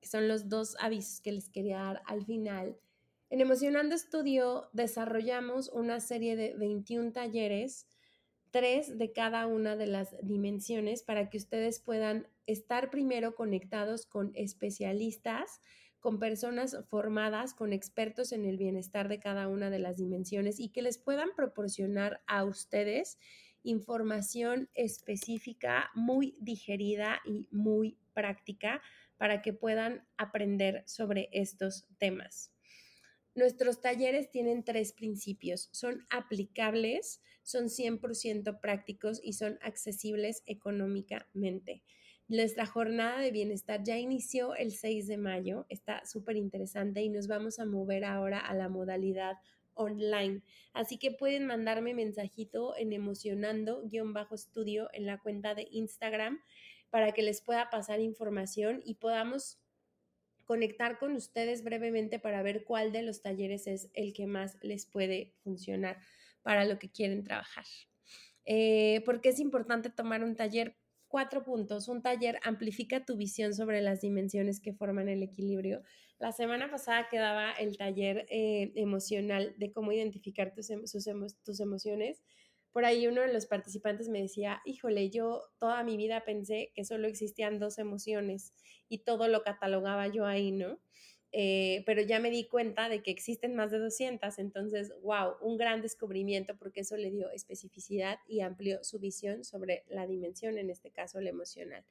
que 0.00 0.08
son 0.08 0.28
los 0.28 0.48
dos 0.48 0.76
avisos 0.80 1.20
que 1.20 1.32
les 1.32 1.48
quería 1.48 1.78
dar 1.78 2.02
al 2.06 2.24
final, 2.24 2.76
en 3.28 3.40
Emocionando 3.40 3.94
Estudio 3.96 4.68
desarrollamos 4.72 5.68
una 5.70 5.98
serie 5.98 6.36
de 6.36 6.54
21 6.54 7.10
talleres, 7.12 7.88
tres 8.52 8.98
de 8.98 9.12
cada 9.12 9.46
una 9.48 9.74
de 9.74 9.86
las 9.86 10.14
dimensiones 10.22 11.02
para 11.02 11.28
que 11.28 11.36
ustedes 11.36 11.80
puedan 11.80 12.28
estar 12.46 12.88
primero 12.88 13.34
conectados 13.34 14.06
con 14.06 14.30
especialistas, 14.36 15.60
con 15.98 16.20
personas 16.20 16.76
formadas, 16.88 17.52
con 17.52 17.72
expertos 17.72 18.30
en 18.30 18.44
el 18.44 18.58
bienestar 18.58 19.08
de 19.08 19.18
cada 19.18 19.48
una 19.48 19.70
de 19.70 19.80
las 19.80 19.96
dimensiones 19.96 20.60
y 20.60 20.68
que 20.68 20.82
les 20.82 20.96
puedan 20.96 21.30
proporcionar 21.34 22.22
a 22.28 22.44
ustedes 22.44 23.18
información 23.66 24.70
específica, 24.74 25.90
muy 25.94 26.36
digerida 26.40 27.20
y 27.24 27.48
muy 27.50 27.98
práctica 28.14 28.80
para 29.16 29.42
que 29.42 29.52
puedan 29.52 30.06
aprender 30.16 30.84
sobre 30.86 31.28
estos 31.32 31.86
temas. 31.98 32.52
Nuestros 33.34 33.80
talleres 33.80 34.30
tienen 34.30 34.64
tres 34.64 34.92
principios. 34.92 35.68
Son 35.72 36.06
aplicables, 36.10 37.20
son 37.42 37.66
100% 37.66 38.60
prácticos 38.60 39.20
y 39.22 39.34
son 39.34 39.58
accesibles 39.60 40.42
económicamente. 40.46 41.82
Nuestra 42.28 42.66
jornada 42.66 43.20
de 43.20 43.30
bienestar 43.30 43.82
ya 43.84 43.98
inició 43.98 44.54
el 44.54 44.72
6 44.72 45.06
de 45.06 45.16
mayo, 45.16 45.66
está 45.68 46.04
súper 46.06 46.36
interesante 46.36 47.02
y 47.02 47.08
nos 47.08 47.28
vamos 47.28 47.58
a 47.58 47.66
mover 47.66 48.04
ahora 48.04 48.40
a 48.40 48.54
la 48.54 48.68
modalidad 48.68 49.36
online. 49.76 50.42
Así 50.72 50.98
que 50.98 51.12
pueden 51.12 51.46
mandarme 51.46 51.94
mensajito 51.94 52.76
en 52.76 52.92
emocionando-estudio 52.92 54.88
en 54.92 55.06
la 55.06 55.18
cuenta 55.18 55.54
de 55.54 55.68
Instagram 55.70 56.40
para 56.90 57.12
que 57.12 57.22
les 57.22 57.40
pueda 57.40 57.70
pasar 57.70 58.00
información 58.00 58.82
y 58.84 58.94
podamos 58.94 59.60
conectar 60.44 60.98
con 60.98 61.14
ustedes 61.14 61.62
brevemente 61.62 62.18
para 62.18 62.42
ver 62.42 62.64
cuál 62.64 62.92
de 62.92 63.02
los 63.02 63.20
talleres 63.20 63.66
es 63.66 63.90
el 63.94 64.12
que 64.12 64.26
más 64.26 64.56
les 64.62 64.86
puede 64.86 65.34
funcionar 65.42 65.98
para 66.42 66.64
lo 66.64 66.78
que 66.78 66.90
quieren 66.90 67.24
trabajar. 67.24 67.64
Eh, 68.44 69.02
¿Por 69.04 69.20
qué 69.20 69.30
es 69.30 69.40
importante 69.40 69.90
tomar 69.90 70.22
un 70.22 70.36
taller? 70.36 70.76
Cuatro 71.08 71.44
puntos. 71.44 71.88
Un 71.88 72.02
taller 72.02 72.38
amplifica 72.42 73.04
tu 73.04 73.16
visión 73.16 73.54
sobre 73.54 73.80
las 73.80 74.00
dimensiones 74.00 74.60
que 74.60 74.72
forman 74.72 75.08
el 75.08 75.22
equilibrio. 75.22 75.82
La 76.18 76.32
semana 76.32 76.70
pasada 76.70 77.08
quedaba 77.08 77.52
el 77.52 77.76
taller 77.76 78.26
eh, 78.28 78.72
emocional 78.74 79.54
de 79.58 79.72
cómo 79.72 79.92
identificar 79.92 80.52
tus, 80.52 80.68
tus 81.44 81.60
emociones. 81.60 82.22
Por 82.72 82.84
ahí 82.84 83.06
uno 83.06 83.22
de 83.22 83.32
los 83.32 83.46
participantes 83.46 84.08
me 84.08 84.20
decía, 84.20 84.60
híjole, 84.64 85.08
yo 85.10 85.42
toda 85.58 85.82
mi 85.84 85.96
vida 85.96 86.24
pensé 86.24 86.72
que 86.74 86.84
solo 86.84 87.06
existían 87.06 87.58
dos 87.58 87.78
emociones 87.78 88.52
y 88.88 88.98
todo 88.98 89.28
lo 89.28 89.42
catalogaba 89.42 90.08
yo 90.08 90.26
ahí, 90.26 90.52
¿no? 90.52 90.78
Eh, 91.38 91.82
pero 91.84 92.00
ya 92.00 92.18
me 92.18 92.30
di 92.30 92.44
cuenta 92.44 92.88
de 92.88 93.02
que 93.02 93.10
existen 93.10 93.54
más 93.54 93.70
de 93.70 93.78
200, 93.78 94.38
entonces, 94.38 94.94
wow, 95.02 95.34
un 95.42 95.58
gran 95.58 95.82
descubrimiento 95.82 96.56
porque 96.56 96.80
eso 96.80 96.96
le 96.96 97.10
dio 97.10 97.30
especificidad 97.30 98.20
y 98.26 98.40
amplió 98.40 98.82
su 98.82 98.98
visión 98.98 99.44
sobre 99.44 99.84
la 99.88 100.06
dimensión, 100.06 100.56
en 100.56 100.70
este 100.70 100.90
caso 100.92 101.20
la 101.20 101.28
emocional. 101.28 101.84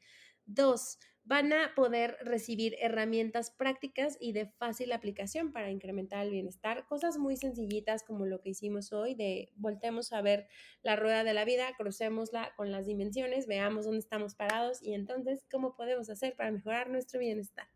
Dos, 0.48 0.98
van 1.26 1.54
a 1.54 1.76
poder 1.76 2.18
recibir 2.22 2.76
herramientas 2.80 3.52
prácticas 3.52 4.18
y 4.20 4.32
de 4.32 4.48
fácil 4.48 4.92
aplicación 4.94 5.54
para 5.54 5.70
incrementar 5.70 6.26
el 6.26 6.32
bienestar, 6.32 6.88
cosas 6.88 7.20
muy 7.20 7.38
sencillitas 7.38 8.02
como 8.02 8.26
lo 8.26 8.42
que 8.42 8.50
hicimos 8.50 8.94
hoy 8.94 9.14
de 9.14 9.52
voltemos 9.58 10.12
a 10.12 10.24
ver 10.24 10.48
la 10.82 10.96
rueda 10.96 11.24
de 11.24 11.36
la 11.36 11.46
vida, 11.46 11.68
crucémosla 11.78 12.56
con 12.58 12.72
las 12.72 12.88
dimensiones, 12.88 13.46
veamos 13.46 13.86
dónde 13.86 14.00
estamos 14.00 14.34
parados 14.34 14.82
y 14.82 14.96
entonces 14.96 15.46
cómo 15.52 15.76
podemos 15.76 16.10
hacer 16.10 16.36
para 16.36 16.50
mejorar 16.50 16.90
nuestro 16.90 17.20
bienestar. 17.20 17.68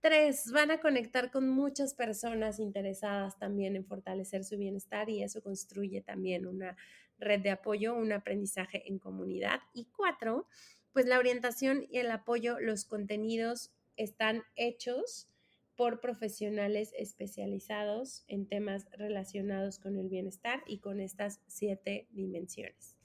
Tres, 0.00 0.50
van 0.50 0.70
a 0.70 0.80
conectar 0.80 1.30
con 1.30 1.48
muchas 1.50 1.92
personas 1.92 2.58
interesadas 2.58 3.38
también 3.38 3.76
en 3.76 3.84
fortalecer 3.84 4.44
su 4.44 4.56
bienestar 4.56 5.10
y 5.10 5.22
eso 5.22 5.42
construye 5.42 6.00
también 6.00 6.46
una 6.46 6.74
red 7.18 7.40
de 7.40 7.50
apoyo, 7.50 7.94
un 7.94 8.12
aprendizaje 8.12 8.88
en 8.88 8.98
comunidad. 8.98 9.60
Y 9.74 9.84
cuatro, 9.94 10.46
pues 10.94 11.04
la 11.04 11.18
orientación 11.18 11.86
y 11.90 11.98
el 11.98 12.10
apoyo, 12.10 12.58
los 12.60 12.86
contenidos 12.86 13.72
están 13.96 14.42
hechos 14.56 15.28
por 15.76 16.00
profesionales 16.00 16.94
especializados 16.96 18.24
en 18.26 18.46
temas 18.46 18.86
relacionados 18.92 19.78
con 19.78 19.98
el 19.98 20.08
bienestar 20.08 20.62
y 20.66 20.78
con 20.78 21.00
estas 21.00 21.40
siete 21.46 22.06
dimensiones. 22.10 22.99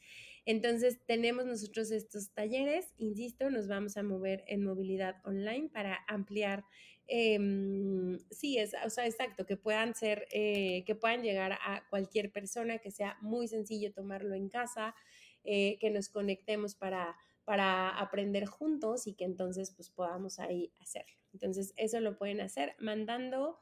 Entonces, 0.45 0.99
tenemos 1.05 1.45
nosotros 1.45 1.91
estos 1.91 2.31
talleres, 2.33 2.93
insisto, 2.97 3.49
nos 3.49 3.67
vamos 3.67 3.97
a 3.97 4.03
mover 4.03 4.43
en 4.47 4.63
movilidad 4.63 5.15
online 5.25 5.69
para 5.73 5.99
ampliar, 6.07 6.63
em, 7.07 8.17
sí, 8.31 8.57
es, 8.57 8.73
o 8.85 8.89
sea, 8.89 9.05
exacto, 9.07 9.45
que 9.45 9.57
puedan 9.57 9.95
ser, 9.95 10.27
eh, 10.31 10.83
que 10.85 10.95
puedan 10.95 11.23
llegar 11.23 11.53
a 11.53 11.87
cualquier 11.89 12.31
persona, 12.31 12.79
que 12.79 12.91
sea 12.91 13.17
muy 13.21 13.47
sencillo 13.47 13.93
tomarlo 13.93 14.35
en 14.35 14.49
casa, 14.49 14.95
eh, 15.43 15.77
que 15.79 15.89
nos 15.91 16.09
conectemos 16.09 16.75
para 16.75 17.15
para 17.45 17.89
aprender 17.99 18.45
juntos 18.47 19.05
y 19.07 19.13
que 19.13 19.23
entonces 19.23 19.71
pues 19.75 19.91
podamos 19.91 20.39
ahí 20.39 20.73
hacerlo. 20.79 21.15
Entonces 21.31 21.73
eso 21.77 21.99
lo 21.99 22.17
pueden 22.17 22.41
hacer 22.41 22.75
mandando 22.79 23.59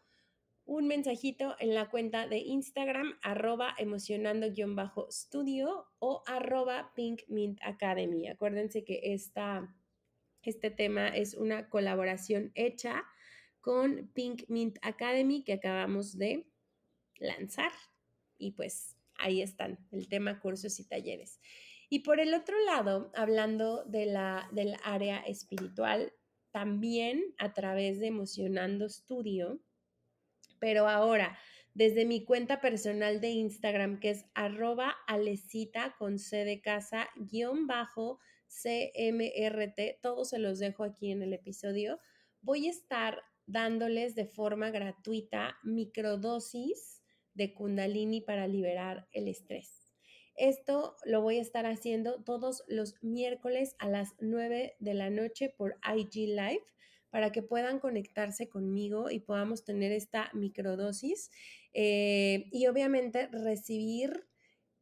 un 0.66 0.88
mensajito 0.88 1.56
en 1.60 1.74
la 1.74 1.90
cuenta 1.90 2.28
de 2.28 2.38
Instagram, 2.38 3.18
arroba 3.22 3.76
emocionando-studio 3.78 5.88
o 6.00 6.24
arroba 6.26 6.94
Pink 6.96 7.24
Mint 7.28 7.60
Academy. 7.64 8.28
Acuérdense 8.28 8.86
que 8.86 9.14
esta, 9.14 9.76
este 10.42 10.72
tema 10.72 11.10
es 11.10 11.34
una 11.34 11.70
colaboración 11.70 12.52
hecha 12.56 13.04
con 13.60 14.10
Pink 14.14 14.44
Mint 14.48 14.78
Academy 14.82 15.44
que 15.44 15.54
acabamos 15.54 16.18
de 16.18 16.48
lanzar. 17.18 17.72
Y 18.38 18.52
pues 18.52 18.96
ahí 19.18 19.42
están, 19.42 19.80
el 19.92 20.08
tema 20.08 20.40
cursos 20.40 20.80
y 20.80 20.88
talleres. 20.88 21.40
Y 21.90 22.00
por 22.00 22.20
el 22.20 22.34
otro 22.34 22.58
lado, 22.66 23.12
hablando 23.16 23.84
de 23.84 24.06
la, 24.06 24.50
del 24.52 24.76
área 24.84 25.20
espiritual, 25.20 26.14
también 26.52 27.22
a 27.38 27.54
través 27.54 28.00
de 28.00 28.08
Emocionando 28.08 28.90
Studio, 28.90 29.60
pero 30.64 30.88
ahora 30.88 31.38
desde 31.74 32.06
mi 32.06 32.24
cuenta 32.24 32.62
personal 32.62 33.20
de 33.20 33.32
Instagram, 33.32 34.00
que 34.00 34.12
es 34.12 34.26
arroba 34.34 34.96
alecita 35.08 35.94
con 36.00 36.20
C 36.20 36.46
de 36.46 36.62
casa, 36.62 37.10
guion 37.18 37.68
bajo 37.68 38.22
CMRT, 38.48 40.00
todos 40.02 40.30
se 40.30 40.40
los 40.40 40.60
dejo 40.60 40.86
aquí 40.86 41.12
en 41.12 41.22
el 41.22 41.34
episodio, 41.34 42.00
voy 42.40 42.68
a 42.68 42.70
estar 42.70 43.24
dándoles 43.46 44.16
de 44.16 44.26
forma 44.26 44.72
gratuita 44.72 45.58
microdosis 45.64 47.04
de 47.34 47.54
kundalini 47.54 48.22
para 48.22 48.48
liberar 48.48 49.10
el 49.12 49.28
estrés. 49.28 49.86
Esto 50.38 50.96
lo 51.04 51.22
voy 51.22 51.40
a 51.40 51.42
estar 51.42 51.66
haciendo 51.66 52.24
todos 52.24 52.64
los 52.70 52.96
miércoles 53.04 53.76
a 53.80 53.90
las 53.90 54.14
9 54.22 54.78
de 54.80 54.94
la 54.94 55.10
noche 55.10 55.50
por 55.50 55.78
IG 55.84 56.30
Live 56.30 56.64
para 57.14 57.32
que 57.32 57.44
puedan 57.44 57.80
conectarse 57.80 58.50
conmigo 58.50 59.12
y 59.12 59.20
podamos 59.20 59.64
tener 59.64 59.92
esta 59.92 60.32
microdosis 60.34 61.30
eh, 61.72 62.48
y 62.52 62.66
obviamente 62.66 63.28
recibir 63.28 64.26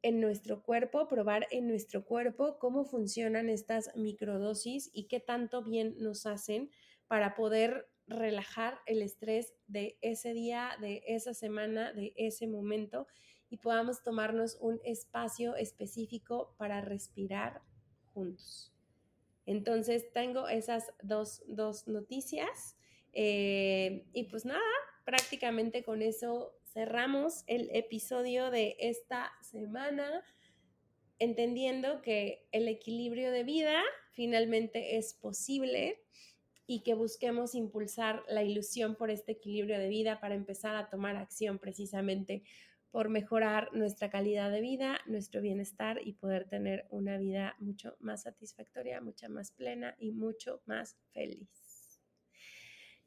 en 0.01 0.21
nuestro 0.21 0.63
cuerpo, 0.63 1.09
probar 1.09 1.45
en 1.51 1.67
nuestro 1.67 2.05
cuerpo 2.05 2.57
cómo 2.57 2.85
funcionan 2.85 3.49
estas 3.49 3.93
microdosis 3.97 4.89
y 4.93 5.09
qué 5.09 5.19
tanto 5.19 5.61
bien 5.61 5.95
nos 5.97 6.25
hacen 6.25 6.71
para 7.07 7.35
poder 7.35 7.89
relajar 8.07 8.79
el 8.85 9.01
estrés 9.01 9.53
de 9.67 9.97
ese 9.99 10.31
día, 10.31 10.77
de 10.79 11.03
esa 11.07 11.33
semana, 11.33 11.91
de 11.91 12.13
ese 12.15 12.47
momento 12.47 13.07
y 13.49 13.57
podamos 13.57 14.03
tomarnos 14.03 14.57
un 14.61 14.79
espacio 14.85 15.57
específico 15.57 16.55
para 16.57 16.79
respirar 16.79 17.61
juntos. 18.13 18.71
Entonces 19.45 20.11
tengo 20.13 20.47
esas 20.47 20.93
dos, 21.01 21.41
noticias 21.87 22.77
eh, 23.13 24.05
y 24.13 24.25
pues 24.25 24.45
nada, 24.45 24.61
prácticamente 25.03 25.83
con 25.83 26.01
eso 26.01 26.55
cerramos 26.73 27.43
el 27.47 27.69
episodio 27.73 28.49
de 28.49 28.77
esta 28.79 29.31
semana, 29.41 30.23
entendiendo 31.19 32.01
que 32.01 32.47
el 32.51 32.67
equilibrio 32.67 33.31
de 33.31 33.43
vida 33.43 33.81
finalmente 34.11 34.97
es 34.97 35.13
posible 35.13 35.99
y 36.67 36.83
que 36.83 36.93
busquemos 36.93 37.53
impulsar 37.53 38.23
la 38.29 38.43
ilusión 38.43 38.95
por 38.95 39.09
este 39.11 39.33
equilibrio 39.33 39.77
de 39.77 39.89
vida 39.89 40.21
para 40.21 40.35
empezar 40.35 40.75
a 40.75 40.89
tomar 40.89 41.17
acción 41.17 41.59
precisamente 41.59 42.43
por 42.91 43.09
mejorar 43.09 43.69
nuestra 43.73 44.09
calidad 44.09 44.51
de 44.51 44.61
vida, 44.61 44.99
nuestro 45.05 45.41
bienestar 45.41 45.99
y 46.03 46.13
poder 46.13 46.47
tener 46.47 46.85
una 46.89 47.17
vida 47.17 47.55
mucho 47.59 47.95
más 47.99 48.23
satisfactoria, 48.23 49.01
mucho 49.01 49.29
más 49.29 49.51
plena 49.51 49.95
y 49.97 50.11
mucho 50.11 50.61
más 50.65 50.97
feliz. 51.13 51.49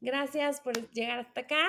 Gracias 0.01 0.61
por 0.61 0.91
llegar 0.91 1.21
hasta 1.21 1.43
acá. 1.43 1.69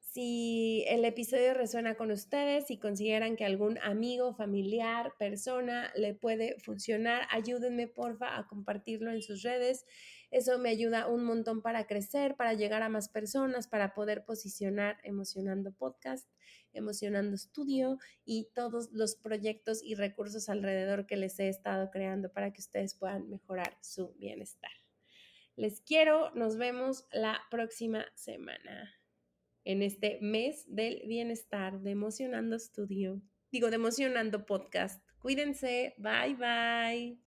Si 0.00 0.84
el 0.88 1.04
episodio 1.04 1.54
resuena 1.54 1.94
con 1.94 2.10
ustedes, 2.10 2.66
si 2.66 2.78
consideran 2.78 3.36
que 3.36 3.44
algún 3.44 3.78
amigo, 3.78 4.34
familiar, 4.34 5.12
persona 5.18 5.92
le 5.94 6.14
puede 6.14 6.58
funcionar, 6.58 7.28
ayúdenme 7.30 7.86
porfa 7.86 8.36
a 8.36 8.48
compartirlo 8.48 9.12
en 9.12 9.22
sus 9.22 9.42
redes. 9.42 9.86
Eso 10.30 10.58
me 10.58 10.70
ayuda 10.70 11.08
un 11.08 11.24
montón 11.24 11.60
para 11.60 11.86
crecer, 11.86 12.36
para 12.36 12.54
llegar 12.54 12.82
a 12.82 12.88
más 12.88 13.08
personas, 13.08 13.66
para 13.66 13.94
poder 13.94 14.24
posicionar 14.24 14.98
Emocionando 15.02 15.72
Podcast, 15.72 16.28
Emocionando 16.72 17.36
Studio 17.36 17.98
y 18.24 18.48
todos 18.54 18.90
los 18.92 19.16
proyectos 19.16 19.82
y 19.82 19.94
recursos 19.94 20.48
alrededor 20.48 21.06
que 21.06 21.16
les 21.16 21.38
he 21.40 21.48
estado 21.48 21.90
creando 21.90 22.32
para 22.32 22.52
que 22.52 22.60
ustedes 22.60 22.94
puedan 22.94 23.28
mejorar 23.28 23.76
su 23.80 24.14
bienestar. 24.14 24.70
Les 25.56 25.80
quiero, 25.80 26.30
nos 26.34 26.56
vemos 26.56 27.06
la 27.12 27.40
próxima 27.50 28.06
semana 28.14 28.94
en 29.64 29.82
este 29.82 30.18
mes 30.20 30.64
del 30.68 31.02
bienestar 31.06 31.80
de 31.80 31.90
Emocionando 31.90 32.58
Studio. 32.58 33.20
Digo, 33.50 33.68
de 33.68 33.76
Emocionando 33.76 34.46
Podcast. 34.46 35.04
Cuídense. 35.18 35.94
Bye 35.98 36.36
bye. 36.36 37.29